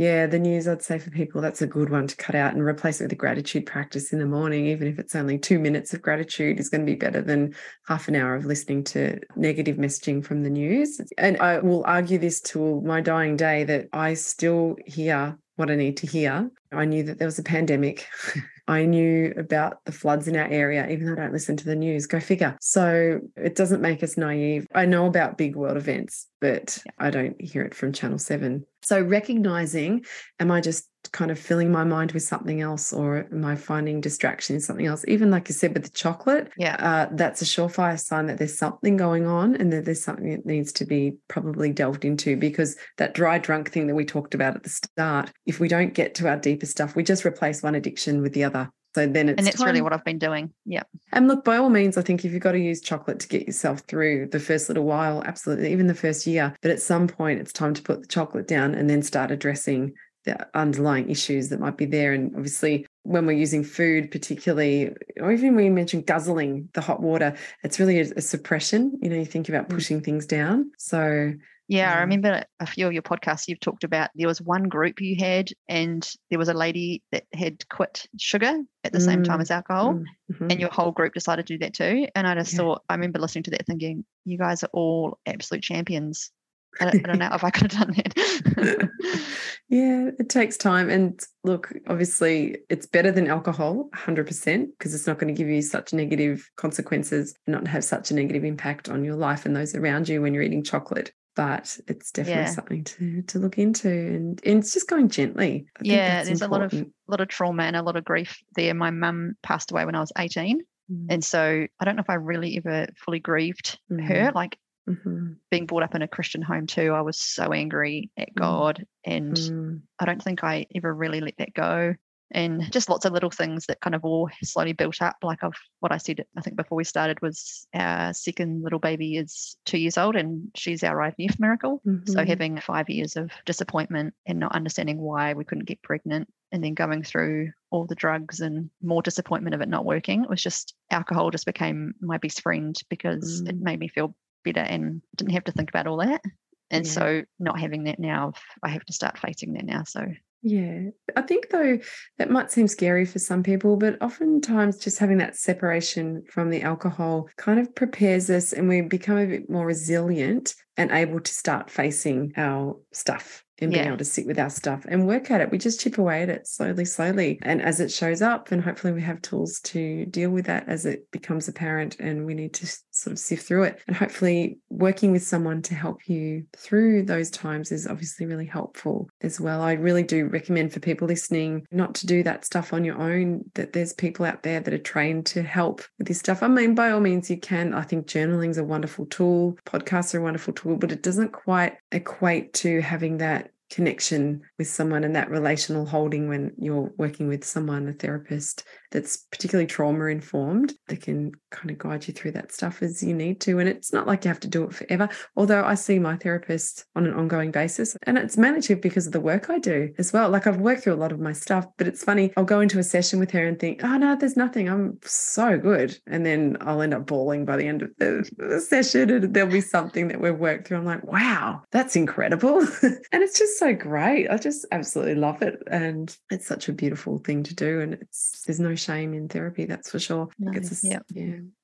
yeah, 0.00 0.26
the 0.26 0.38
news, 0.38 0.66
I'd 0.66 0.80
say 0.80 0.98
for 0.98 1.10
people, 1.10 1.42
that's 1.42 1.60
a 1.60 1.66
good 1.66 1.90
one 1.90 2.06
to 2.06 2.16
cut 2.16 2.34
out 2.34 2.54
and 2.54 2.62
replace 2.62 3.02
it 3.02 3.04
with 3.04 3.12
a 3.12 3.16
gratitude 3.16 3.66
practice 3.66 4.14
in 4.14 4.18
the 4.18 4.24
morning, 4.24 4.64
even 4.64 4.88
if 4.88 4.98
it's 4.98 5.14
only 5.14 5.38
two 5.38 5.58
minutes 5.58 5.92
of 5.92 6.00
gratitude, 6.00 6.58
is 6.58 6.70
going 6.70 6.86
to 6.86 6.90
be 6.90 6.96
better 6.96 7.20
than 7.20 7.54
half 7.86 8.08
an 8.08 8.16
hour 8.16 8.34
of 8.34 8.46
listening 8.46 8.82
to 8.84 9.20
negative 9.36 9.76
messaging 9.76 10.24
from 10.24 10.42
the 10.42 10.48
news. 10.48 11.02
And 11.18 11.36
I 11.36 11.58
will 11.58 11.84
argue 11.86 12.16
this 12.16 12.40
till 12.40 12.80
my 12.80 13.02
dying 13.02 13.36
day 13.36 13.64
that 13.64 13.88
I 13.92 14.14
still 14.14 14.76
hear 14.86 15.36
what 15.60 15.70
I 15.70 15.76
need 15.76 15.96
to 15.98 16.06
hear. 16.06 16.50
I 16.72 16.84
knew 16.84 17.04
that 17.04 17.18
there 17.18 17.28
was 17.28 17.38
a 17.38 17.44
pandemic. 17.44 18.08
I 18.68 18.84
knew 18.84 19.34
about 19.36 19.84
the 19.84 19.92
floods 19.92 20.28
in 20.28 20.36
our 20.36 20.46
area, 20.46 20.88
even 20.88 21.06
though 21.06 21.12
I 21.12 21.16
don't 21.16 21.32
listen 21.32 21.56
to 21.56 21.64
the 21.64 21.74
news. 21.74 22.06
Go 22.06 22.20
figure. 22.20 22.56
So 22.60 23.20
it 23.36 23.56
doesn't 23.56 23.80
make 23.80 24.02
us 24.02 24.16
naive. 24.16 24.66
I 24.74 24.86
know 24.86 25.06
about 25.06 25.38
big 25.38 25.56
world 25.56 25.76
events, 25.76 26.28
but 26.40 26.78
I 26.98 27.10
don't 27.10 27.40
hear 27.40 27.62
it 27.62 27.74
from 27.74 27.92
Channel 27.92 28.18
7. 28.18 28.64
So 28.82 29.02
recognizing, 29.02 30.04
am 30.38 30.50
I 30.50 30.60
just 30.60 30.88
kind 31.08 31.30
of 31.30 31.38
filling 31.38 31.72
my 31.72 31.84
mind 31.84 32.12
with 32.12 32.22
something 32.22 32.60
else 32.60 32.92
or 32.92 33.26
am 33.32 33.44
I 33.44 33.56
finding 33.56 34.00
distraction 34.00 34.56
in 34.56 34.60
something 34.60 34.86
else? 34.86 35.04
Even 35.08 35.30
like 35.30 35.48
you 35.48 35.54
said 35.54 35.74
with 35.74 35.84
the 35.84 35.90
chocolate, 35.90 36.50
yeah, 36.56 36.76
uh, 36.78 37.08
that's 37.12 37.42
a 37.42 37.44
surefire 37.44 37.98
sign 37.98 38.26
that 38.26 38.38
there's 38.38 38.58
something 38.58 38.96
going 38.96 39.26
on 39.26 39.56
and 39.56 39.72
that 39.72 39.84
there's 39.84 40.02
something 40.02 40.30
that 40.30 40.46
needs 40.46 40.72
to 40.72 40.84
be 40.84 41.14
probably 41.28 41.72
delved 41.72 42.04
into 42.04 42.36
because 42.36 42.76
that 42.98 43.14
dry 43.14 43.38
drunk 43.38 43.70
thing 43.70 43.86
that 43.86 43.94
we 43.94 44.04
talked 44.04 44.34
about 44.34 44.56
at 44.56 44.62
the 44.62 44.70
start, 44.70 45.32
if 45.46 45.60
we 45.60 45.68
don't 45.68 45.94
get 45.94 46.14
to 46.16 46.28
our 46.28 46.36
deeper 46.36 46.66
stuff, 46.66 46.94
we 46.96 47.02
just 47.02 47.24
replace 47.24 47.62
one 47.62 47.74
addiction 47.74 48.22
with 48.22 48.32
the 48.32 48.44
other. 48.44 48.70
So 48.94 49.06
then 49.06 49.28
it's 49.28 49.38
and 49.38 49.46
that's 49.46 49.58
time. 49.58 49.68
really 49.68 49.82
what 49.82 49.92
I've 49.92 50.04
been 50.04 50.18
doing. 50.18 50.52
Yeah. 50.66 50.82
And 51.12 51.28
look, 51.28 51.44
by 51.44 51.56
all 51.56 51.70
means, 51.70 51.96
I 51.96 52.02
think 52.02 52.24
if 52.24 52.32
you've 52.32 52.42
got 52.42 52.52
to 52.52 52.58
use 52.58 52.80
chocolate 52.80 53.20
to 53.20 53.28
get 53.28 53.46
yourself 53.46 53.80
through 53.80 54.28
the 54.32 54.40
first 54.40 54.68
little 54.68 54.84
while, 54.84 55.22
absolutely, 55.24 55.70
even 55.72 55.86
the 55.86 55.94
first 55.94 56.26
year. 56.26 56.56
But 56.60 56.72
at 56.72 56.82
some 56.82 57.06
point, 57.06 57.40
it's 57.40 57.52
time 57.52 57.72
to 57.74 57.82
put 57.82 58.02
the 58.02 58.08
chocolate 58.08 58.48
down 58.48 58.74
and 58.74 58.90
then 58.90 59.02
start 59.02 59.30
addressing 59.30 59.94
the 60.30 60.58
underlying 60.58 61.10
issues 61.10 61.48
that 61.48 61.60
might 61.60 61.76
be 61.76 61.86
there. 61.86 62.12
And 62.12 62.34
obviously, 62.36 62.86
when 63.02 63.26
we're 63.26 63.32
using 63.32 63.64
food, 63.64 64.10
particularly, 64.10 64.90
or 65.18 65.32
even 65.32 65.56
when 65.56 65.64
you 65.64 65.70
mentioned 65.70 66.06
guzzling 66.06 66.68
the 66.74 66.80
hot 66.80 67.00
water, 67.00 67.36
it's 67.64 67.80
really 67.80 67.98
a, 67.98 68.06
a 68.16 68.20
suppression. 68.20 68.98
You 69.02 69.10
know, 69.10 69.16
you 69.16 69.24
think 69.24 69.48
about 69.48 69.68
mm. 69.68 69.74
pushing 69.74 70.00
mm. 70.00 70.04
things 70.04 70.26
down. 70.26 70.70
So 70.78 71.32
yeah, 71.70 71.94
I 71.94 72.00
remember 72.00 72.42
a 72.58 72.66
few 72.66 72.88
of 72.88 72.92
your 72.92 73.02
podcasts 73.02 73.46
you've 73.46 73.60
talked 73.60 73.84
about 73.84 74.10
there 74.16 74.26
was 74.26 74.42
one 74.42 74.64
group 74.64 75.00
you 75.00 75.14
had 75.16 75.50
and 75.68 76.08
there 76.28 76.38
was 76.38 76.48
a 76.48 76.54
lady 76.54 77.04
that 77.12 77.26
had 77.32 77.68
quit 77.68 78.08
sugar 78.18 78.58
at 78.82 78.92
the 78.92 78.98
mm. 78.98 79.04
same 79.04 79.22
time 79.22 79.38
mm, 79.38 79.42
as 79.42 79.52
alcohol 79.52 79.94
mm-hmm. 79.94 80.48
and 80.50 80.58
your 80.58 80.70
whole 80.70 80.90
group 80.90 81.14
decided 81.14 81.46
to 81.46 81.54
do 81.54 81.58
that 81.58 81.74
too. 81.74 82.08
And 82.16 82.26
I 82.26 82.34
just 82.34 82.52
yeah. 82.52 82.56
thought 82.56 82.82
I 82.88 82.94
remember 82.94 83.20
listening 83.20 83.44
to 83.44 83.50
that 83.52 83.66
thinking, 83.66 84.04
you 84.24 84.36
guys 84.36 84.64
are 84.64 84.70
all 84.72 85.18
absolute 85.26 85.62
champions. 85.62 86.32
I 86.80 86.84
don't, 86.90 87.04
I 87.04 87.08
don't 87.08 87.18
know 87.18 87.30
if 87.32 87.42
I 87.44 87.50
could 87.50 87.72
have 87.72 87.80
done 87.86 87.94
that. 87.96 88.90
yeah, 89.68 90.10
it 90.18 90.28
takes 90.28 90.56
time. 90.56 90.88
And 90.90 91.20
look, 91.44 91.72
obviously, 91.86 92.58
it's 92.68 92.86
better 92.86 93.10
than 93.10 93.26
alcohol, 93.28 93.88
100%, 93.94 94.68
because 94.78 94.94
it's 94.94 95.06
not 95.06 95.18
going 95.18 95.34
to 95.34 95.38
give 95.38 95.48
you 95.48 95.62
such 95.62 95.92
negative 95.92 96.48
consequences 96.56 97.34
not 97.46 97.66
have 97.66 97.84
such 97.84 98.10
a 98.10 98.14
negative 98.14 98.44
impact 98.44 98.88
on 98.88 99.04
your 99.04 99.16
life 99.16 99.46
and 99.46 99.54
those 99.56 99.74
around 99.74 100.08
you 100.08 100.22
when 100.22 100.34
you're 100.34 100.42
eating 100.42 100.62
chocolate. 100.64 101.12
but 101.36 101.78
it's 101.86 102.10
definitely 102.10 102.42
Yeah. 102.42 102.50
something 102.50 102.84
to 102.84 103.22
to 103.22 103.38
look 103.38 103.56
into, 103.56 103.88
and, 103.88 104.40
and 104.44 104.58
it's 104.58 104.74
just 104.74 104.88
going 104.88 105.08
gently. 105.08 105.66
I 105.76 105.78
think 105.80 105.92
yeah, 105.92 106.24
there's 106.24 106.42
a 106.42 106.48
lot 106.48 106.62
of 106.62 106.72
important. 106.72 106.94
lot 107.06 107.20
of 107.20 107.28
trauma 107.28 107.62
and 107.62 107.76
a 107.76 107.82
lot 107.82 107.96
of 107.96 108.04
grief 108.04 108.36
there. 108.56 108.74
My 108.74 108.90
mum 108.90 109.34
passed 109.42 109.70
away 109.70 109.84
when 109.84 109.94
I 109.94 110.00
was 110.00 110.12
18. 110.18 110.60
Mm. 110.90 111.06
And 111.08 111.24
so 111.24 111.66
I 111.78 111.84
don't 111.84 111.94
know 111.96 112.00
if 112.02 112.10
I 112.10 112.14
really 112.14 112.56
ever 112.58 112.88
fully 112.96 113.20
grieved 113.20 113.78
her. 113.88 113.96
Mhm. 113.96 114.34
Like 114.34 114.58
Mhm. 114.88 115.36
being 115.50 115.66
brought 115.66 115.82
up 115.82 115.94
in 115.94 116.02
a 116.02 116.08
Christian 116.08 116.42
home 116.42 116.66
too, 116.66 116.92
I 116.92 117.00
was 117.00 117.18
so 117.18 117.52
angry 117.52 118.10
at 118.16 118.34
God. 118.34 118.86
And 119.04 119.36
Mm. 119.36 119.82
I 119.98 120.04
don't 120.04 120.22
think 120.22 120.44
I 120.44 120.66
ever 120.74 120.94
really 120.94 121.20
let 121.20 121.36
that 121.38 121.54
go. 121.54 121.94
And 122.32 122.70
just 122.72 122.88
lots 122.88 123.04
of 123.04 123.12
little 123.12 123.30
things 123.30 123.66
that 123.66 123.80
kind 123.80 123.94
of 123.96 124.04
all 124.04 124.30
slowly 124.44 124.72
built 124.72 125.02
up. 125.02 125.16
Like 125.22 125.42
I've 125.42 125.58
what 125.80 125.90
I 125.90 125.96
said, 125.96 126.24
I 126.36 126.40
think 126.40 126.56
before 126.56 126.76
we 126.76 126.84
started 126.84 127.20
was 127.20 127.66
our 127.74 128.14
second 128.14 128.62
little 128.62 128.78
baby 128.78 129.16
is 129.16 129.56
two 129.66 129.78
years 129.78 129.98
old 129.98 130.14
and 130.14 130.48
she's 130.54 130.84
our 130.84 130.96
IVF 130.98 131.40
miracle. 131.40 131.82
So 132.06 132.20
Mhm. 132.22 132.28
having 132.28 132.60
five 132.60 132.88
years 132.88 133.16
of 133.16 133.32
disappointment 133.46 134.14
and 134.26 134.38
not 134.38 134.52
understanding 134.54 134.98
why 134.98 135.32
we 135.32 135.44
couldn't 135.44 135.64
get 135.66 135.82
pregnant 135.82 136.28
and 136.52 136.62
then 136.62 136.74
going 136.74 137.02
through 137.02 137.50
all 137.70 137.86
the 137.86 137.96
drugs 137.96 138.40
and 138.40 138.70
more 138.80 139.02
disappointment 139.02 139.54
of 139.54 139.60
it 139.60 139.68
not 139.68 139.84
working, 139.84 140.22
it 140.22 140.30
was 140.30 140.42
just 140.42 140.74
alcohol 140.90 141.30
just 141.30 141.46
became 141.46 141.94
my 142.00 142.18
best 142.18 142.42
friend 142.42 142.80
because 142.88 143.42
it 143.46 143.56
Mm. 143.56 143.60
made 143.60 143.80
me 143.80 143.88
feel 143.88 144.14
better 144.44 144.60
and 144.60 145.02
didn't 145.16 145.32
have 145.34 145.44
to 145.44 145.52
think 145.52 145.70
about 145.70 145.86
all 145.86 145.98
that. 145.98 146.22
And 146.70 146.84
Yeah. 146.86 146.92
so 146.92 147.22
not 147.38 147.58
having 147.58 147.84
that 147.84 147.98
now, 147.98 148.32
I 148.62 148.68
have 148.68 148.84
to 148.84 148.92
start 148.92 149.18
facing 149.18 149.54
that 149.54 149.64
now. 149.64 149.82
So 149.84 150.06
Yeah. 150.42 150.90
I 151.16 151.22
think, 151.22 151.48
though, 151.50 151.78
that 152.18 152.30
might 152.30 152.50
seem 152.50 152.66
scary 152.68 153.04
for 153.04 153.18
some 153.18 153.42
people, 153.42 153.76
but 153.76 154.00
oftentimes 154.00 154.78
just 154.78 154.98
having 154.98 155.18
that 155.18 155.36
separation 155.36 156.22
from 156.30 156.48
the 156.50 156.62
alcohol 156.62 157.28
kind 157.36 157.58
of 157.60 157.74
prepares 157.74 158.30
us 158.30 158.52
and 158.52 158.68
we 158.68 158.80
become 158.82 159.18
a 159.18 159.26
bit 159.26 159.50
more 159.50 159.66
resilient 159.66 160.54
and 160.76 160.90
able 160.92 161.20
to 161.20 161.34
start 161.34 161.70
facing 161.70 162.32
our 162.36 162.76
stuff 162.92 163.44
and 163.58 163.70
being 163.70 163.82
Yeah. 163.82 163.88
able 163.88 163.98
to 163.98 164.04
sit 164.06 164.26
with 164.26 164.38
our 164.38 164.48
stuff 164.48 164.86
and 164.88 165.06
work 165.06 165.30
at 165.30 165.42
it. 165.42 165.50
We 165.50 165.58
just 165.58 165.80
chip 165.80 165.98
away 165.98 166.22
at 166.22 166.30
it 166.30 166.46
slowly, 166.46 166.86
slowly. 166.86 167.38
And 167.42 167.60
as 167.60 167.78
it 167.80 167.90
shows 167.90 168.22
up, 168.22 168.50
and 168.50 168.62
hopefully 168.62 168.94
we 168.94 169.02
have 169.02 169.20
tools 169.20 169.60
to 169.64 170.06
deal 170.06 170.30
with 170.30 170.46
that 170.46 170.66
as 170.68 170.86
it 170.86 171.10
becomes 171.10 171.48
apparent 171.48 172.00
and 172.00 172.24
we 172.24 172.32
need 172.32 172.54
to 172.54 172.66
sort 173.00 173.12
of 173.12 173.18
sift 173.18 173.46
through 173.46 173.64
it. 173.64 173.80
And 173.86 173.96
hopefully 173.96 174.58
working 174.68 175.12
with 175.12 175.22
someone 175.22 175.62
to 175.62 175.74
help 175.74 176.08
you 176.08 176.44
through 176.56 177.04
those 177.04 177.30
times 177.30 177.72
is 177.72 177.86
obviously 177.86 178.26
really 178.26 178.46
helpful 178.46 179.08
as 179.22 179.40
well. 179.40 179.62
I 179.62 179.72
really 179.72 180.02
do 180.02 180.26
recommend 180.26 180.72
for 180.72 180.80
people 180.80 181.08
listening 181.08 181.66
not 181.70 181.94
to 181.96 182.06
do 182.06 182.22
that 182.22 182.44
stuff 182.44 182.72
on 182.72 182.84
your 182.84 183.00
own, 183.00 183.44
that 183.54 183.72
there's 183.72 183.92
people 183.92 184.26
out 184.26 184.42
there 184.42 184.60
that 184.60 184.74
are 184.74 184.78
trained 184.78 185.26
to 185.26 185.42
help 185.42 185.82
with 185.98 186.08
this 186.08 186.18
stuff. 186.18 186.42
I 186.42 186.48
mean, 186.48 186.74
by 186.74 186.90
all 186.90 187.00
means, 187.00 187.30
you 187.30 187.38
can. 187.38 187.74
I 187.74 187.82
think 187.82 188.06
journaling 188.06 188.50
is 188.50 188.58
a 188.58 188.64
wonderful 188.64 189.06
tool, 189.06 189.58
podcasts 189.66 190.14
are 190.14 190.18
a 190.18 190.22
wonderful 190.22 190.54
tool, 190.54 190.76
but 190.76 190.92
it 190.92 191.02
doesn't 191.02 191.32
quite 191.32 191.76
equate 191.92 192.52
to 192.54 192.80
having 192.80 193.18
that 193.18 193.50
connection 193.70 194.42
with 194.60 194.68
someone 194.68 195.04
and 195.04 195.16
that 195.16 195.30
relational 195.30 195.86
holding 195.86 196.28
when 196.28 196.52
you're 196.58 196.92
working 196.98 197.28
with 197.28 197.44
someone, 197.44 197.88
a 197.88 197.94
therapist 197.94 198.62
that's 198.90 199.16
particularly 199.32 199.66
trauma 199.66 200.04
informed, 200.06 200.74
that 200.88 201.00
can 201.00 201.32
kind 201.50 201.70
of 201.70 201.78
guide 201.78 202.06
you 202.06 202.12
through 202.12 202.32
that 202.32 202.52
stuff 202.52 202.82
as 202.82 203.02
you 203.02 203.14
need 203.14 203.40
to. 203.40 203.58
And 203.58 203.70
it's 203.70 203.90
not 203.90 204.06
like 204.06 204.24
you 204.24 204.28
have 204.28 204.40
to 204.40 204.48
do 204.48 204.64
it 204.64 204.74
forever. 204.74 205.08
Although 205.34 205.64
I 205.64 205.76
see 205.76 205.98
my 205.98 206.16
therapist 206.16 206.84
on 206.94 207.06
an 207.06 207.14
ongoing 207.14 207.52
basis, 207.52 207.96
and 208.02 208.18
it's 208.18 208.36
mainly 208.36 208.60
because 208.74 209.06
of 209.06 209.14
the 209.14 209.20
work 209.20 209.48
I 209.48 209.58
do 209.58 209.94
as 209.96 210.12
well. 210.12 210.28
Like 210.28 210.46
I've 210.46 210.60
worked 210.60 210.84
through 210.84 210.92
a 210.92 210.96
lot 210.96 211.12
of 211.12 211.20
my 211.20 211.32
stuff, 211.32 211.66
but 211.78 211.88
it's 211.88 212.04
funny. 212.04 212.30
I'll 212.36 212.44
go 212.44 212.60
into 212.60 212.78
a 212.78 212.82
session 212.82 213.18
with 213.18 213.30
her 213.30 213.46
and 213.46 213.58
think, 213.58 213.82
oh 213.82 213.96
no, 213.96 214.14
there's 214.14 214.36
nothing. 214.36 214.68
I'm 214.68 214.98
so 215.04 215.56
good. 215.56 215.96
And 216.06 216.26
then 216.26 216.58
I'll 216.60 216.82
end 216.82 216.92
up 216.92 217.06
bawling 217.06 217.46
by 217.46 217.56
the 217.56 217.66
end 217.66 217.80
of 217.80 217.90
the 217.96 218.62
session 218.68 219.08
and 219.08 219.32
there'll 219.32 219.50
be 219.50 219.62
something 219.62 220.08
that 220.08 220.20
we've 220.20 220.36
worked 220.36 220.68
through. 220.68 220.76
I'm 220.76 220.84
like, 220.84 221.04
wow, 221.04 221.62
that's 221.70 221.96
incredible. 221.96 222.58
and 222.82 223.22
it's 223.22 223.38
just 223.38 223.58
so 223.58 223.72
great. 223.72 224.28
I 224.28 224.36
just 224.36 224.49
absolutely 224.72 225.14
love 225.14 225.42
it. 225.42 225.62
And 225.70 226.16
it's 226.30 226.46
such 226.46 226.68
a 226.68 226.72
beautiful 226.72 227.18
thing 227.18 227.42
to 227.44 227.54
do. 227.54 227.80
And 227.80 227.94
it's 227.94 228.42
there's 228.46 228.60
no 228.60 228.74
shame 228.74 229.14
in 229.14 229.28
therapy, 229.28 229.64
that's 229.64 229.90
for 229.90 229.98
sure. 229.98 230.28
No, 230.38 230.52
it's 230.54 230.84
a, 230.84 230.86
yeah, 230.86 231.00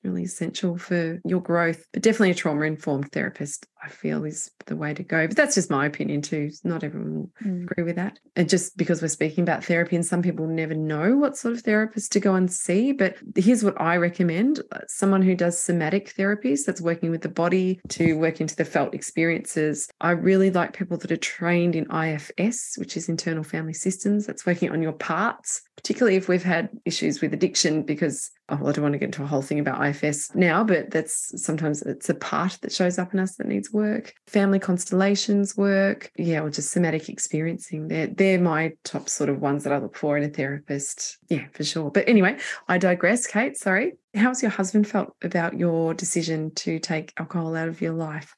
really 0.06 0.24
essential 0.24 0.78
for 0.78 1.20
your 1.24 1.40
growth. 1.40 1.84
But 1.92 2.02
definitely 2.02 2.30
a 2.30 2.34
trauma 2.34 2.62
informed 2.62 3.12
therapist, 3.12 3.66
I 3.82 3.88
feel, 3.88 4.24
is 4.24 4.50
the 4.66 4.76
way 4.76 4.94
to 4.94 5.02
go. 5.02 5.26
But 5.26 5.36
that's 5.36 5.54
just 5.54 5.70
my 5.70 5.86
opinion 5.86 6.22
too. 6.22 6.50
Not 6.64 6.84
everyone 6.84 7.14
will 7.14 7.30
mm, 7.44 7.64
agree 7.64 7.84
with 7.84 7.96
that. 7.96 8.18
And 8.36 8.48
just 8.48 8.76
because 8.76 9.02
we're 9.02 9.08
speaking 9.08 9.42
about 9.42 9.64
therapy, 9.64 9.96
and 9.96 10.06
some 10.06 10.22
people 10.22 10.46
never 10.46 10.74
know 10.74 11.16
what 11.16 11.36
sort 11.36 11.54
of 11.54 11.62
therapist 11.62 12.12
to 12.12 12.20
go 12.20 12.34
and 12.34 12.50
see. 12.50 12.92
But 12.92 13.16
here's 13.34 13.64
what 13.64 13.80
I 13.80 13.96
recommend 13.96 14.60
uh, 14.72 14.80
someone 14.86 15.22
who 15.22 15.34
does 15.34 15.58
somatic 15.58 16.14
therapies, 16.14 16.64
that's 16.64 16.80
working 16.80 17.10
with 17.10 17.22
the 17.22 17.28
body 17.28 17.80
to 17.90 18.14
work 18.14 18.40
into 18.40 18.56
the 18.56 18.64
felt 18.64 18.94
experiences. 18.94 19.88
I 20.00 20.12
really 20.12 20.50
like 20.50 20.76
people 20.76 20.96
that 20.98 21.12
are 21.12 21.16
trained 21.16 21.76
in 21.76 21.90
IFS, 21.90 22.76
which 22.78 22.96
is 22.96 23.08
internal 23.08 23.44
family 23.44 23.74
systems, 23.74 24.26
that's 24.26 24.46
working 24.46 24.70
on 24.70 24.82
your 24.82 24.92
parts, 24.92 25.62
particularly 25.76 26.16
if 26.16 26.28
we've 26.28 26.42
had 26.42 26.70
issues 26.84 27.20
with 27.20 27.34
addiction, 27.34 27.82
because 27.82 28.30
oh, 28.48 28.56
well, 28.56 28.68
I 28.68 28.72
don't 28.72 28.82
want 28.82 28.92
to 28.92 28.98
get 28.98 29.06
into 29.06 29.22
a 29.22 29.26
whole 29.26 29.42
thing 29.42 29.58
about 29.58 29.84
IFS 29.84 30.34
now, 30.34 30.62
but 30.64 30.90
that's 30.90 31.32
sometimes 31.42 31.82
it's 31.82 32.08
a 32.08 32.14
part 32.14 32.58
that 32.62 32.72
shows 32.72 32.98
up 32.98 33.12
in 33.12 33.20
us 33.20 33.36
that 33.36 33.46
needs 33.46 33.72
work. 33.72 34.14
Family 34.26 34.58
constellations 34.58 35.56
work, 35.56 36.10
yeah, 36.16 36.40
or 36.40 36.50
just 36.50 36.70
somatic 36.70 37.08
experiencing. 37.08 37.88
They're 37.88 38.06
they're 38.06 38.40
my 38.40 38.72
top 38.84 39.08
sort 39.08 39.30
of 39.30 39.40
ones 39.40 39.64
that 39.64 39.72
I 39.72 39.78
look 39.78 39.96
for 39.96 40.16
in 40.16 40.24
a 40.24 40.28
therapist. 40.28 41.18
Yeah, 41.28 41.46
for 41.52 41.64
sure. 41.64 41.90
But 41.90 42.08
anyway, 42.08 42.38
I 42.68 42.78
digress. 42.78 43.26
Kate, 43.26 43.56
sorry. 43.56 43.94
How's 44.14 44.42
your 44.42 44.50
husband 44.50 44.86
felt 44.88 45.14
about 45.22 45.58
your 45.58 45.92
decision 45.94 46.54
to 46.56 46.78
take 46.78 47.12
alcohol 47.18 47.54
out 47.56 47.68
of 47.68 47.80
your 47.80 47.92
life? 47.92 48.34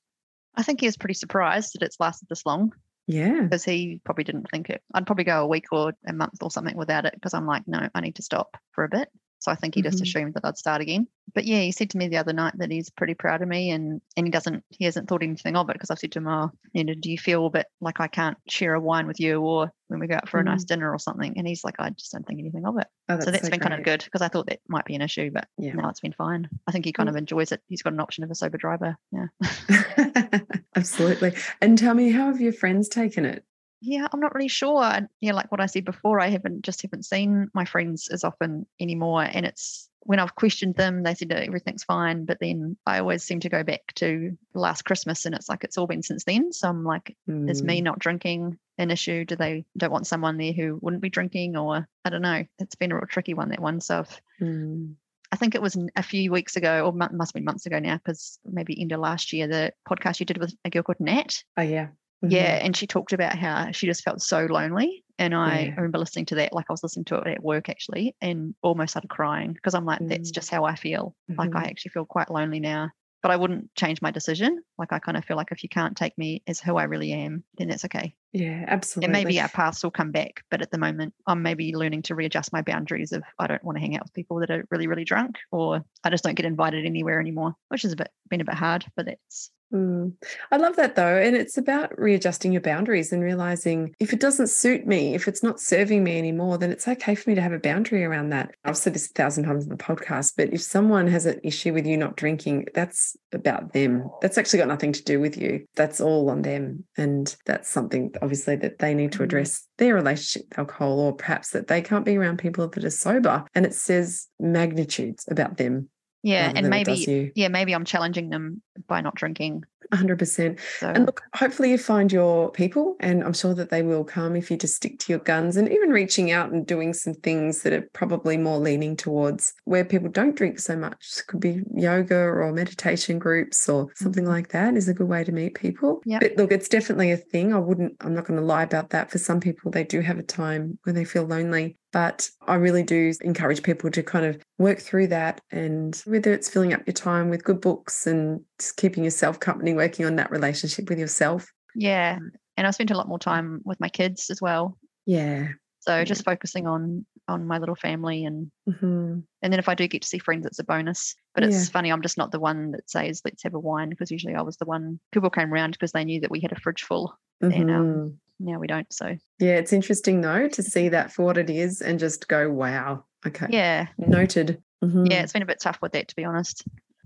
I 0.55 0.63
think 0.63 0.81
he 0.81 0.87
was 0.87 0.97
pretty 0.97 1.15
surprised 1.15 1.75
that 1.75 1.85
it's 1.85 2.01
lasted 2.01 2.27
this 2.29 2.45
long 2.45 2.73
Yeah. 3.07 3.43
because 3.43 3.63
he 3.65 4.01
probably 4.05 4.25
didn't 4.25 4.51
think 4.51 4.71
it. 4.71 4.83
I'd 4.93 5.07
probably 5.07 5.23
go 5.25 5.43
a 5.43 5.47
week 5.47 5.67
or 5.71 5.93
a 6.07 6.13
month 6.13 6.43
or 6.43 6.51
something 6.51 6.77
without 6.77 7.05
it 7.05 7.15
because 7.15 7.33
I'm 7.33 7.47
like, 7.47 7.63
no, 7.69 7.89
I 7.95 8.01
need 8.01 8.17
to 8.17 8.23
stop 8.23 8.57
for 8.73 8.83
a 8.83 8.89
bit. 8.89 9.09
So 9.41 9.53
I 9.53 9.55
think 9.55 9.75
he 9.75 9.83
just 9.83 9.99
Mhm. 9.99 10.03
assumed 10.03 10.35
that 10.35 10.45
I'd 10.45 10.59
start 10.59 10.81
again. 10.81 11.07
But 11.35 11.45
yeah, 11.45 11.61
he 11.61 11.73
said 11.73 11.91
to 11.91 11.99
me 11.99 12.09
the 12.09 12.17
other 12.17 12.33
night 12.33 12.55
that 12.59 12.71
he's 12.71 12.91
pretty 12.91 13.15
proud 13.15 13.43
of 13.43 13.49
me 13.49 13.71
and 13.71 14.01
and 14.17 14.27
he 14.27 14.31
doesn't 14.31 14.65
he 14.71 14.85
hasn't 14.85 15.09
thought 15.09 15.23
anything 15.23 15.57
of 15.57 15.69
it 15.71 15.75
because 15.75 15.91
I've 15.91 15.99
said 15.99 16.13
to 16.13 16.19
him, 16.19 16.27
Oh, 16.29 16.51
you 16.73 16.85
know, 16.85 16.95
do 16.95 17.11
you 17.11 17.19
feel 17.19 17.47
a 17.47 17.51
bit 17.51 17.67
like 17.81 18.01
I 18.01 18.09
can't 18.09 18.37
share 18.49 18.75
a 18.75 18.81
wine 18.81 19.07
with 19.07 19.21
you 19.21 19.41
or 19.41 19.71
when 19.89 20.01
we 20.01 20.07
go 20.07 20.17
out 20.17 20.29
for 20.29 20.41
a 20.41 20.45
nice 20.45 20.65
dinner 20.65 20.91
or 20.93 20.99
something? 20.99 21.35
And 21.39 21.47
he's 21.47 21.63
like, 21.65 21.77
I 21.79 21.91
just 21.91 22.13
don't 22.13 22.27
think 22.27 22.41
anything 22.41 22.67
of 22.67 22.79
it. 22.79 22.87
Oh, 23.09 23.21
so 23.21 23.31
that's 23.31 23.49
been 23.49 23.61
kind 23.61 23.75
of 23.75 23.85
good 23.85 24.03
because 24.05 24.23
I 24.23 24.29
thought 24.29 24.47
that 24.49 24.61
might 24.69 24.85
be 24.87 24.95
an 24.95 25.03
issue, 25.03 25.31
but 25.31 25.47
Yeah. 25.59 25.73
now 25.75 25.89
it's 25.91 26.01
been 26.01 26.13
fine. 26.13 26.49
I 26.67 26.73
think 26.73 26.85
he 26.85 26.93
kind 26.93 27.09
of 27.09 27.17
enjoys 27.17 27.53
it. 27.53 27.63
He's 27.69 27.83
got 27.83 27.93
an 27.93 28.01
option 28.01 28.25
of 28.25 28.31
a 28.31 28.35
sober 28.35 28.59
driver. 28.59 28.97
Yeah. 29.13 29.27
Absolutely. 30.77 31.35
And 31.61 31.79
tell 31.79 31.95
me, 31.95 32.11
how 32.11 32.27
have 32.27 32.41
your 32.41 32.53
friends 32.53 32.89
taken 32.89 33.25
it? 33.25 33.45
Yeah, 33.81 34.09
I'm 34.13 34.21
not 34.21 34.35
really 34.35 34.49
sure. 34.49 34.79
I- 34.79 35.07
Yeah, 35.21 35.33
like 35.33 35.51
what 35.53 35.61
I 35.61 35.67
said 35.67 35.85
before, 35.85 36.21
I 36.21 36.29
haven't 36.29 36.63
just 36.63 36.83
haven't 36.83 37.05
seen 37.05 37.49
my 37.55 37.65
friends 37.65 38.09
as 38.09 38.25
often 38.25 38.67
anymore. 38.81 39.23
And 39.23 39.47
it's 39.47 39.89
when 40.01 40.19
I've 40.19 40.35
questioned 40.35 40.75
them, 40.75 41.03
they 41.03 41.15
said 41.15 41.31
everything's 41.33 41.85
fine. 41.85 42.25
But 42.25 42.39
then 42.41 42.77
I 42.87 42.99
always 42.99 43.23
seem 43.23 43.41
to 43.41 43.49
go 43.49 43.63
back 43.63 43.93
to 43.97 44.37
last 44.55 44.83
Christmas 44.85 45.27
and 45.27 45.35
it's 45.35 45.49
like 45.49 45.65
it's 45.65 45.77
all 45.79 45.87
been 45.87 46.03
since 46.03 46.25
then. 46.25 46.53
So 46.53 46.69
I'm 46.69 46.85
like, 46.85 47.17
is 47.29 47.63
Mm. 47.63 47.67
me 47.67 47.81
not 47.83 47.99
drinking 47.99 48.59
an 48.79 48.91
issue? 48.91 49.25
Do 49.25 49.37
they 49.37 49.65
don't 49.77 49.93
want 49.93 50.07
someone 50.07 50.39
there 50.39 50.53
who 50.53 50.79
wouldn't 50.81 51.03
be 51.03 51.11
drinking? 51.11 51.57
Or 51.57 51.87
I 52.05 52.11
don't 52.11 52.23
know. 52.23 52.45
It's 52.59 52.75
been 52.77 52.91
a 52.93 52.97
real 52.97 53.07
tricky 53.07 53.35
one, 53.35 53.51
that 53.51 53.61
one. 53.61 53.81
So 53.81 54.05
Mm. 54.41 54.95
I 55.31 55.37
think 55.37 55.55
it 55.55 55.61
was 55.63 55.77
a 55.95 56.03
few 56.03 56.33
weeks 56.33 56.57
ago, 56.57 56.87
or 56.87 56.93
must 56.93 57.13
have 57.13 57.35
been 57.35 57.45
months 57.45 57.67
ago 57.67 57.79
now, 57.79 57.99
because 57.99 58.39
maybe 58.47 58.81
end 58.81 58.93
of 58.93 59.01
last 59.01 59.33
year, 59.35 59.47
the 59.47 59.75
podcast 59.87 60.21
you 60.21 60.27
did 60.27 60.39
with 60.39 60.55
a 60.65 60.71
girl 60.71 60.83
called 60.83 61.01
Nat. 61.01 61.45
Oh, 61.59 61.63
yeah. 61.63 61.89
Yeah, 62.21 62.59
Mhm. 62.59 62.61
and 62.63 62.77
she 62.77 62.87
talked 62.87 63.13
about 63.13 63.39
how 63.39 63.71
she 63.73 63.87
just 63.87 64.03
felt 64.03 64.21
so 64.23 64.47
lonely. 64.47 65.05
And 65.19 65.35
I 65.35 65.73
Yeah. 65.73 65.77
remember 65.77 65.99
listening 65.99 66.27
to 66.27 66.35
that, 66.37 66.53
like 66.53 66.67
I 66.69 66.73
was 66.73 66.83
listening 66.83 67.05
to 67.07 67.17
it 67.19 67.27
at 67.29 67.43
work 67.43 67.69
actually, 67.69 68.17
and 68.21 68.55
almost 68.63 68.91
started 68.93 69.09
crying 69.11 69.53
because 69.53 69.75
I'm 69.75 69.85
like, 69.85 70.03
that's 70.09 70.31
Mm. 70.31 70.33
just 70.33 70.51
how 70.51 70.65
I 70.65 70.75
feel. 70.75 71.15
Like 71.37 71.55
I 71.55 71.65
Mhm. 71.65 71.69
actually 71.69 71.91
feel 71.91 72.07
quite 72.07 72.31
lonely 72.31 72.61
now. 72.61 72.91
But 73.23 73.33
I 73.33 73.37
wouldn't 73.37 73.75
change 73.75 74.01
my 74.03 74.11
decision. 74.13 74.63
Like 74.79 74.93
I 74.93 74.99
kind 75.01 75.17
of 75.17 75.25
feel 75.25 75.37
like 75.37 75.51
if 75.53 75.63
you 75.63 75.69
can't 75.69 75.97
take 75.97 76.17
me 76.19 76.43
as 76.47 76.61
who 76.61 76.77
I 76.77 76.85
really 76.85 77.13
am, 77.13 77.45
then 77.57 77.69
that's 77.69 77.85
okay. 77.87 78.15
Yeah, 78.33 78.65
absolutely. 78.69 79.03
And 79.03 79.13
maybe 79.13 79.41
our 79.41 79.49
paths 79.49 79.83
will 79.85 79.91
come 79.93 80.13
back. 80.13 80.43
But 80.51 80.63
at 80.63 80.71
the 80.73 80.79
moment, 80.79 81.15
I'm 81.27 81.43
maybe 81.43 81.75
learning 81.77 82.03
to 82.03 82.15
readjust 82.17 82.53
my 82.53 82.63
boundaries 82.63 83.13
of 83.13 83.23
I 83.39 83.47
don't 83.47 83.63
want 83.65 83.77
to 83.77 83.81
hang 83.81 83.97
out 83.97 84.05
with 84.05 84.15
people 84.15 84.41
that 84.41 84.51
are 84.51 84.65
really, 84.71 84.89
really 84.89 85.05
drunk, 85.05 85.39
or 85.53 85.85
I 86.05 86.11
just 86.11 86.25
don't 86.25 86.35
get 86.37 86.47
invited 86.47 86.85
anywhere 86.87 87.21
anymore, 87.21 87.55
which 87.69 87.83
has 87.83 87.93
a 87.93 87.97
bit 87.97 88.11
been 88.29 88.41
a 88.41 88.45
bit 88.45 88.55
hard. 88.57 88.87
But 88.97 89.07
that's 89.07 89.51
Mm. 89.73 90.15
I 90.51 90.57
love 90.57 90.77
that 90.77 90.97
though. 90.97 91.19
And 91.19 91.37
it's 91.37 91.59
about 91.59 91.99
readjusting 91.99 92.53
your 92.53 92.63
boundaries 92.63 93.13
and 93.13 93.23
realizing 93.23 93.95
if 94.01 94.15
it 94.15 94.21
doesn't 94.21 94.49
suit 94.49 94.87
me, 94.87 95.15
if 95.15 95.29
it's 95.29 95.43
not 95.43 95.61
serving 95.61 96.03
me 96.03 96.17
anymore, 96.17 96.57
then 96.57 96.71
it's 96.71 96.89
okay 96.89 97.15
for 97.15 97.29
me 97.29 97.35
to 97.35 97.43
have 97.43 97.53
a 97.53 97.59
boundary 97.59 98.03
around 98.05 98.31
that. 98.31 98.53
I've 98.65 98.79
said 98.79 98.95
this 98.95 99.11
a 99.11 99.13
thousand 99.13 99.45
times 99.45 99.65
in 99.65 99.71
the 99.71 99.77
podcast, 99.77 100.35
but 100.37 100.53
if 100.55 100.63
someone 100.63 101.07
has 101.09 101.27
an 101.27 101.41
issue 101.45 101.75
with 101.75 101.87
you 101.87 101.99
not 101.99 102.17
drinking, 102.17 102.67
that's 102.75 103.15
about 103.33 103.75
them. 103.75 104.09
That's 104.23 104.39
actually 104.39 104.61
got 104.61 104.69
nothing 104.69 104.93
to 104.93 105.05
do 105.05 105.21
with 105.21 105.37
you. 105.37 105.67
That's 105.77 106.01
all 106.01 106.31
on 106.31 106.43
them. 106.43 106.85
And 106.97 107.37
that's 107.45 107.69
something 107.69 108.15
obviously 108.23 108.57
that 108.57 108.79
they 108.79 108.95
need 108.95 109.13
to 109.13 109.19
Mm. 109.19 109.25
address 109.25 109.67
their 109.77 109.95
relationship 109.95 110.49
with 110.49 110.59
alcohol, 110.59 110.99
or 110.99 111.13
perhaps 111.15 111.51
that 111.51 111.67
they 111.67 111.83
can't 111.83 112.05
be 112.05 112.17
around 112.17 112.39
people 112.39 112.69
that 112.69 112.85
are 112.85 112.91
sober. 112.91 113.45
And 113.55 113.67
it 113.67 113.75
says 113.75 114.29
magnitudes 114.41 115.27
about 115.31 115.59
them. 115.59 115.91
Yeah. 116.29 116.53
And 116.55 116.67
it 116.67 116.69
maybe 116.69 117.33
yeah, 117.35 117.49
maybe 117.49 117.75
I'm 117.75 117.85
challenging 117.85 118.31
them 118.31 118.63
by 118.87 119.01
not 119.01 119.15
drinking 119.15 119.65
100%. 119.93 120.59
So 120.79 120.89
And 120.91 121.07
look, 121.07 121.23
hopefully 121.35 121.71
you 121.71 121.79
find 121.79 122.13
your 122.13 122.51
people, 122.51 122.97
and 123.01 123.25
I'm 123.25 123.33
sure 123.33 123.55
that 123.55 123.71
they 123.71 123.83
will 123.83 124.05
come 124.05 124.37
if 124.37 124.51
you 124.51 124.59
just 124.59 124.77
stick 124.77 124.99
to 124.99 125.13
your 125.13 125.21
guns 125.21 125.57
and 125.57 125.67
even 125.73 125.89
reaching 125.91 126.31
out 126.31 126.53
and 126.53 126.67
doing 126.67 126.93
some 126.93 127.15
things 127.15 127.63
that 127.63 127.73
are 127.73 127.89
probably 127.95 128.37
more 128.37 128.59
leaning 128.59 128.97
towards 128.97 129.55
where 129.65 129.87
people 129.87 130.11
don't 130.11 130.37
drink 130.37 130.59
so 130.59 130.77
much. 130.77 131.23
Could 131.29 131.41
be 131.41 131.63
yoga 131.75 132.19
or 132.19 132.53
meditation 132.53 133.19
groups 133.19 133.67
or 133.67 133.89
something 133.95 134.25
Mhm. 134.25 134.29
like 134.29 134.49
that 134.49 134.77
is 134.77 134.89
a 134.89 134.95
good 134.95 135.09
way 135.09 135.25
to 135.25 135.33
meet 135.33 135.55
people. 135.55 136.03
Yep. 136.05 136.21
But 136.21 136.37
look, 136.37 136.53
it's 136.53 136.69
definitely 136.69 137.11
a 137.11 137.17
thing. 137.17 137.55
I 137.55 137.59
wouldn't, 137.59 137.97
I'm 138.03 138.15
not 138.15 138.27
going 138.27 138.39
to 138.39 138.45
lie 138.45 138.65
about 138.65 138.91
that. 138.91 139.11
For 139.11 139.17
some 139.17 139.41
people, 139.41 139.71
they 139.71 139.85
do 139.85 140.01
have 140.01 140.19
a 140.19 140.23
time 140.23 140.79
when 140.85 140.95
they 140.95 141.05
feel 141.05 141.25
lonely. 141.25 141.78
But 141.93 142.29
I 142.47 142.57
really 142.57 142.83
do 142.83 143.13
encourage 143.23 143.63
people 143.63 143.91
to 143.91 144.03
kind 144.03 144.27
of 144.27 144.39
work 144.59 144.79
through 144.79 145.07
that. 145.09 145.41
And 145.51 146.01
whether 146.05 146.33
it's 146.33 146.49
filling 146.49 146.75
up 146.75 146.83
your 146.87 146.93
time 146.95 147.31
with 147.31 147.45
good 147.45 147.61
books 147.61 148.07
and 148.07 148.41
just 148.59 148.77
keeping 148.77 149.05
yourself 149.05 149.41
company, 149.41 149.73
working 149.75 150.05
on 150.05 150.17
that 150.17 150.31
relationship 150.31 150.89
with 150.89 150.99
yourself. 150.99 151.47
yeah. 151.75 152.19
And 152.57 152.67
I 152.67 152.71
spent 152.73 152.91
a 152.91 152.97
lot 152.97 153.07
more 153.09 153.21
time 153.21 153.61
with 153.65 153.79
my 153.79 153.89
kids 153.89 154.31
as 154.31 154.43
well. 154.43 154.77
Yeah. 155.07 155.49
So 155.81 155.99
Yeah. 155.99 156.05
just 156.05 156.25
focusing 156.25 156.67
on 156.67 157.07
on 157.29 157.47
my 157.47 157.59
little 157.59 157.77
family 157.77 158.25
and 158.25 158.51
hmm 158.67 159.21
and 159.43 159.53
then 159.53 159.61
if 159.61 159.69
I 159.69 159.75
do 159.77 159.87
get 159.87 160.03
to 160.03 160.09
see 160.09 160.19
friends, 160.19 160.45
it's 160.45 160.59
a 160.59 160.65
bonus. 160.65 161.15
But 161.35 161.45
Yeah. 161.45 161.51
it's 161.51 161.69
funny, 161.69 161.91
I'm 161.93 162.03
just 162.03 162.19
not 162.19 162.33
the 162.33 162.41
one 162.41 162.73
that 162.73 162.91
says 162.91 163.23
let's 163.25 163.45
have 163.45 163.55
a 163.55 163.59
wine 163.61 163.89
because 163.91 164.11
usually 164.11 164.35
I 164.35 164.43
was 164.43 164.57
the 164.57 164.65
one 164.67 164.99
people 165.13 165.31
came 165.31 165.55
around 165.55 165.71
because 165.73 165.93
they 165.93 166.05
knew 166.05 166.21
that 166.21 166.31
we 166.33 166.41
had 166.41 166.51
a 166.53 166.59
fridge 166.61 166.83
full. 166.83 167.17
And, 167.41 167.71
um, 167.71 167.87
Mhm. 167.87 168.17
Now 168.41 168.59
we 168.59 168.67
don't. 168.67 168.91
So 168.93 169.17
Yeah, 169.39 169.57
it's 169.57 169.73
interesting 169.73 170.21
though 170.21 170.49
to 170.49 170.63
see 170.63 170.89
that 170.91 171.13
for 171.13 171.25
what 171.25 171.39
it 171.39 171.51
is 171.51 171.81
and 171.83 171.99
just 171.99 172.29
go, 172.29 172.51
wow. 172.51 173.05
Okay. 173.27 173.47
yeah. 173.51 173.89
Noted. 173.99 174.63
Mhm. 174.85 175.11
Yeah, 175.11 175.23
it's 175.23 175.33
been 175.33 175.43
a 175.43 175.47
bit 175.47 175.61
tough 175.61 175.79
with 175.83 175.93
that 175.93 176.09
to 176.09 176.17
be 176.17 176.25
honest. 176.25 176.65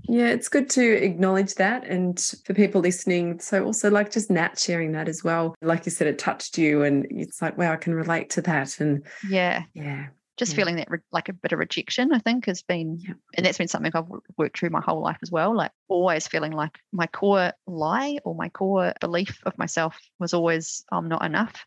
Yeah, 0.09 0.29
it's 0.31 0.49
good 0.49 0.69
to 0.71 0.83
acknowledge 1.05 1.55
that. 1.55 1.85
And 1.87 2.19
for 2.45 2.55
people 2.55 2.81
listening, 2.81 3.39
so 3.39 3.65
also 3.65 3.89
like 3.91 4.11
just 4.11 4.31
Nat 4.31 4.59
sharing 4.59 4.93
that 4.93 5.09
as 5.09 5.23
well. 5.23 5.55
Like 5.63 5.87
you 5.87 5.93
said, 5.93 6.09
it 6.09 6.19
touched 6.19 6.59
you 6.59 6.83
and 6.83 7.07
it's 7.09 7.41
like, 7.41 7.57
wow, 7.57 7.73
I 7.73 7.77
can 7.77 7.95
relate 7.95 8.29
to 8.31 8.43
that. 8.43 8.81
And 8.81 9.07
Yeah. 9.29 9.63
yeah. 9.75 10.09
Just 10.39 10.55
Yeah. 10.55 10.57
feeling 10.57 10.77
that 10.77 10.91
re- 10.91 10.99
like 11.13 11.29
a 11.29 11.33
bit 11.35 11.53
of 11.53 11.59
rejection, 11.59 12.13
I 12.13 12.19
think, 12.19 12.47
has 12.47 12.63
been, 12.63 13.03
Yep. 13.07 13.17
and 13.37 13.45
that's 13.47 13.59
been 13.59 13.69
something 13.69 13.93
I've 13.95 14.09
worked 14.39 14.59
through 14.59 14.71
my 14.71 14.81
whole 14.81 15.03
life 15.03 15.19
as 15.23 15.31
well. 15.31 15.55
Like 15.57 15.73
always 15.89 16.29
feeling 16.29 16.53
like 16.53 16.79
my 16.93 17.07
core 17.07 17.53
lie 17.67 18.19
or 18.25 18.35
my 18.35 18.49
core 18.49 18.95
belief 19.01 19.41
of 19.45 19.59
myself 19.59 19.99
was 20.19 20.35
always 20.35 20.85
I'm 20.93 21.09
not 21.09 21.25
enough. 21.25 21.67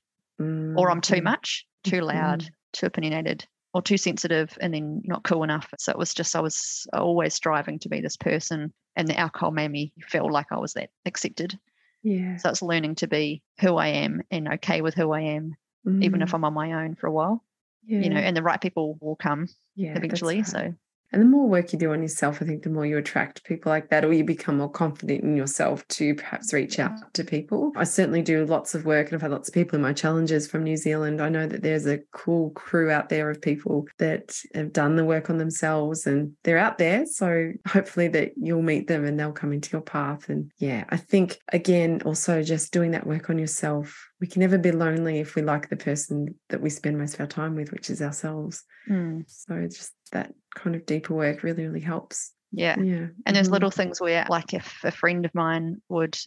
or 0.76 0.91
I'm 0.91 1.01
too 1.01 1.22
Mhm. 1.22 1.24
much, 1.24 1.68
too 1.84 2.01
loud, 2.01 2.45
Mhm. 2.45 2.53
too 2.74 2.88
opinionated, 2.88 3.47
or 3.74 3.82
too 3.82 3.97
sensitive, 3.97 4.57
and 4.61 4.74
then 4.74 5.01
not 5.05 5.24
cool 5.24 5.43
enough. 5.43 5.74
So 5.80 5.91
it 5.91 5.97
was 5.97 6.13
just 6.13 6.36
I 6.36 6.41
was 6.41 6.88
always 6.93 7.34
striving 7.36 7.80
to 7.80 7.89
be 7.89 8.01
this 8.01 8.18
person, 8.18 8.74
and 8.95 9.09
the 9.09 9.20
alcohol 9.20 9.51
made 9.51 9.72
me 9.72 9.93
feel 10.07 10.32
like 10.32 10.47
I 10.51 10.57
was 10.59 10.74
that 10.74 10.91
accepted. 11.05 11.59
Yeah. 12.03 12.39
So 12.39 12.49
it's 12.49 12.63
learning 12.63 12.95
to 12.97 13.07
be 13.07 13.43
who 13.61 13.78
I 13.78 13.89
am 13.89 14.24
and 14.32 14.49
okay 14.55 14.82
with 14.82 14.95
who 14.95 15.13
I 15.13 15.22
am, 15.22 15.55
even 16.01 16.24
if 16.24 16.34
Mm, 16.34 16.36
I'm 16.36 16.45
on 16.45 16.55
my 16.55 16.74
own 16.84 16.95
for 16.95 17.07
a 17.07 17.13
while. 17.13 17.44
You 17.88 18.09
know, 18.09 18.17
and 18.17 18.36
the 18.36 18.43
right 18.43 18.59
people 18.59 18.97
will 19.01 19.15
come 19.15 19.47
yeah, 19.75 19.95
eventually. 19.95 20.38
right. 20.38 20.47
So 20.47 20.73
And 21.11 21.21
the 21.21 21.27
more 21.27 21.47
work 21.47 21.71
you 21.71 21.79
do 21.79 21.93
on 21.93 22.01
yourself, 22.01 22.41
I 22.41 22.45
think 22.45 22.63
the 22.63 22.69
more 22.69 22.86
you 22.86 22.97
attract 22.97 23.43
people 23.45 23.69
like 23.69 23.89
that, 23.89 24.03
or 24.03 24.11
you 24.11 24.23
become 24.23 24.57
more 24.57 24.69
confident 24.69 25.23
in 25.23 25.38
yourself 25.38 25.88
to 25.89 26.15
perhaps 26.15 26.51
reach 26.51 26.79
out 26.79 27.13
to 27.13 27.23
people. 27.23 27.71
I 27.75 27.83
certainly 27.86 28.21
do 28.21 28.45
lots 28.45 28.75
of 28.75 28.86
work, 28.86 29.07
and 29.07 29.15
I've 29.15 29.21
had 29.21 29.31
lots 29.31 29.47
of 29.47 29.53
people 29.53 29.75
in 29.75 29.81
my 29.81 29.93
challenges 29.93 30.47
from 30.47 30.63
New 30.63 30.77
Zealand. 30.77 31.21
I 31.21 31.29
know 31.29 31.47
that 31.47 31.61
there's 31.61 31.86
a 31.86 31.99
cool 32.11 32.49
crew 32.49 32.89
out 32.89 33.09
there 33.09 33.29
of 33.29 33.41
people 33.41 33.88
that 33.99 34.36
have 34.55 34.73
done 34.73 34.95
the 34.95 35.05
work 35.05 35.29
on 35.29 35.38
themselves 35.38 36.05
and 36.05 36.33
they're 36.43 36.57
out 36.57 36.79
there. 36.79 37.05
So 37.05 37.51
hopefully 37.67 38.07
that 38.09 38.31
you'll 38.36 38.61
meet 38.61 38.88
them 38.88 39.05
and 39.05 39.17
they'll 39.19 39.31
come 39.31 39.53
into 39.53 39.71
your 39.71 39.81
path. 39.81 40.27
And 40.27 40.51
yeah, 40.57 40.86
I 40.89 40.97
think 40.97 41.38
again, 41.53 42.01
also 42.03 42.43
just 42.43 42.73
doing 42.73 42.91
that 42.91 43.07
work 43.07 43.29
on 43.29 43.38
yourself. 43.38 44.09
We 44.22 44.28
can 44.28 44.39
never 44.39 44.57
be 44.57 44.72
lonely 44.72 45.20
if 45.20 45.36
we 45.36 45.41
like 45.41 45.70
the 45.70 45.76
person 45.76 46.36
that 46.49 46.61
we 46.61 46.70
spend 46.70 46.97
most 46.97 47.16
of 47.16 47.20
our 47.22 47.28
time 47.28 47.55
with, 47.55 47.72
which 47.72 47.89
is 47.89 48.01
ourselves. 48.01 48.63
mm, 48.89 49.24
So 49.28 49.61
just 49.68 49.93
that 50.11 50.34
kind 50.55 50.76
of 50.76 50.86
deeper 50.86 51.13
work 51.13 51.43
really, 51.43 51.66
really 51.68 51.82
helps. 51.82 52.32
yeah. 52.51 52.80
Yeah. 52.80 53.07
And 53.26 53.36
there's 53.36 53.49
mhm. 53.49 53.53
little 53.53 53.72
things 53.72 53.99
where, 53.99 54.26
like, 54.30 54.53
if 54.53 54.84
a 54.84 54.91
friend 54.91 55.26
of 55.26 55.36
mine 55.36 55.82
would 55.89 56.18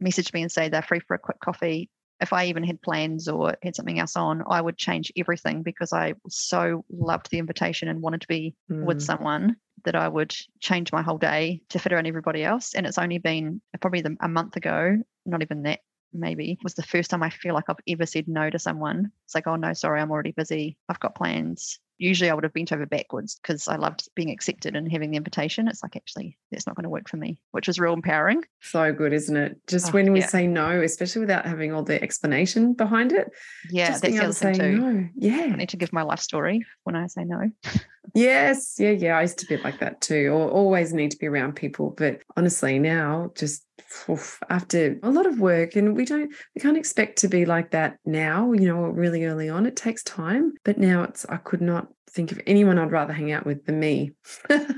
message 0.00 0.32
me 0.32 0.42
and 0.42 0.50
say 0.50 0.68
they're 0.68 0.82
free 0.82 1.00
for 1.00 1.14
a 1.14 1.18
quick 1.18 1.38
coffee, 1.40 1.88
if 2.20 2.32
I 2.32 2.46
even 2.46 2.64
had 2.64 2.80
plans 2.82 3.28
or 3.28 3.54
had 3.62 3.76
something 3.76 3.98
else 4.00 4.16
on, 4.16 4.42
I 4.48 4.60
would 4.60 4.78
change 4.78 5.12
everything 5.16 5.62
because 5.62 5.92
I 5.92 6.14
so 6.28 6.84
loved 6.90 7.30
the 7.30 7.38
invitation 7.38 7.88
and 7.88 8.00
wanted 8.02 8.22
to 8.22 8.28
be 8.28 8.56
with 8.68 8.98
Mm. 8.98 9.02
someone 9.02 9.56
that 9.84 9.94
I 9.94 10.08
would 10.08 10.34
change 10.60 10.90
my 10.92 11.02
whole 11.02 11.18
day 11.18 11.60
to 11.68 11.78
fit 11.78 11.92
around 11.92 12.06
everybody 12.06 12.42
else. 12.42 12.74
And 12.74 12.86
it's 12.86 12.98
only 12.98 13.18
been 13.18 13.60
probably 13.80 14.00
the, 14.00 14.16
a 14.20 14.28
month 14.28 14.56
ago, 14.56 14.96
not 15.26 15.42
even 15.42 15.62
that 15.62 15.80
maybe 16.12 16.58
was 16.62 16.74
the 16.74 16.82
first 16.82 17.10
time 17.10 17.22
I 17.22 17.30
feel 17.30 17.54
like 17.54 17.68
I've 17.68 17.76
ever 17.88 18.06
said 18.06 18.28
no 18.28 18.50
to 18.50 18.58
someone. 18.58 19.12
It's 19.24 19.34
like, 19.34 19.46
oh 19.46 19.56
no, 19.56 19.72
sorry, 19.72 20.00
I'm 20.00 20.10
already 20.10 20.32
busy. 20.32 20.78
I've 20.88 21.00
got 21.00 21.14
plans. 21.14 21.78
Usually 21.98 22.30
I 22.30 22.34
would 22.34 22.44
have 22.44 22.52
bent 22.52 22.72
over 22.72 22.86
backwards 22.86 23.38
because 23.40 23.68
I 23.68 23.76
loved 23.76 24.08
being 24.14 24.30
accepted 24.30 24.76
and 24.76 24.90
having 24.90 25.10
the 25.10 25.16
invitation. 25.16 25.68
It's 25.68 25.82
like 25.82 25.96
actually 25.96 26.36
that's 26.50 26.66
not 26.66 26.76
going 26.76 26.84
to 26.84 26.90
work 26.90 27.08
for 27.08 27.16
me, 27.16 27.40
which 27.52 27.66
was 27.66 27.78
real 27.78 27.92
empowering. 27.94 28.42
So 28.60 28.92
good, 28.92 29.12
isn't 29.12 29.36
it? 29.36 29.58
Just 29.66 29.88
Oh, 29.88 29.92
when 29.92 30.12
we 30.12 30.20
yeah. 30.20 30.26
say 30.26 30.46
no, 30.46 30.80
especially 30.82 31.20
without 31.20 31.46
having 31.46 31.72
all 31.72 31.82
the 31.82 32.02
explanation 32.02 32.74
behind 32.74 33.12
it. 33.12 33.28
Yeah, 33.70 33.88
just 33.88 34.02
that's 34.02 34.10
being 34.12 34.18
the 34.18 34.24
other 34.24 34.32
to 34.34 34.38
thing 34.38 34.54
say 34.54 34.70
too. 34.72 34.78
no. 34.78 35.08
Yeah. 35.16 35.50
I 35.52 35.56
need 35.56 35.68
to 35.70 35.76
give 35.76 35.92
my 35.92 36.02
life 36.02 36.20
story 36.20 36.64
when 36.84 36.96
I 36.96 37.06
say 37.06 37.24
no. 37.24 37.50
Yes. 38.14 38.76
Yeah. 38.78 38.90
Yeah. 38.92 39.18
I 39.18 39.22
used 39.22 39.38
to 39.40 39.46
be 39.46 39.56
like 39.56 39.80
that 39.80 40.00
too, 40.00 40.28
or 40.28 40.48
always 40.48 40.92
need 40.92 41.10
to 41.10 41.16
be 41.18 41.26
around 41.26 41.54
people. 41.56 41.90
But 41.96 42.22
honestly, 42.36 42.78
now 42.78 43.32
just 43.34 43.64
oof, 44.08 44.38
after 44.48 44.96
a 45.02 45.10
lot 45.10 45.26
of 45.26 45.40
work, 45.40 45.74
and 45.74 45.96
we 45.96 46.04
don't, 46.04 46.32
we 46.54 46.60
can't 46.60 46.76
expect 46.76 47.18
to 47.18 47.28
be 47.28 47.44
like 47.44 47.72
that 47.72 47.98
now, 48.06 48.52
you 48.52 48.68
know, 48.68 48.82
really 48.84 49.24
early 49.24 49.48
on. 49.48 49.66
It 49.66 49.74
takes 49.76 50.02
time. 50.04 50.54
But 50.64 50.78
now 50.78 51.02
it's, 51.02 51.26
I 51.26 51.36
could 51.38 51.60
not 51.60 51.85
think 52.10 52.32
of 52.32 52.40
anyone 52.46 52.78
I'd 52.78 52.90
rather 52.90 53.12
hang 53.12 53.32
out 53.32 53.44
with 53.44 53.66
than 53.66 53.78
me. 53.80 54.12
Isn't 54.50 54.70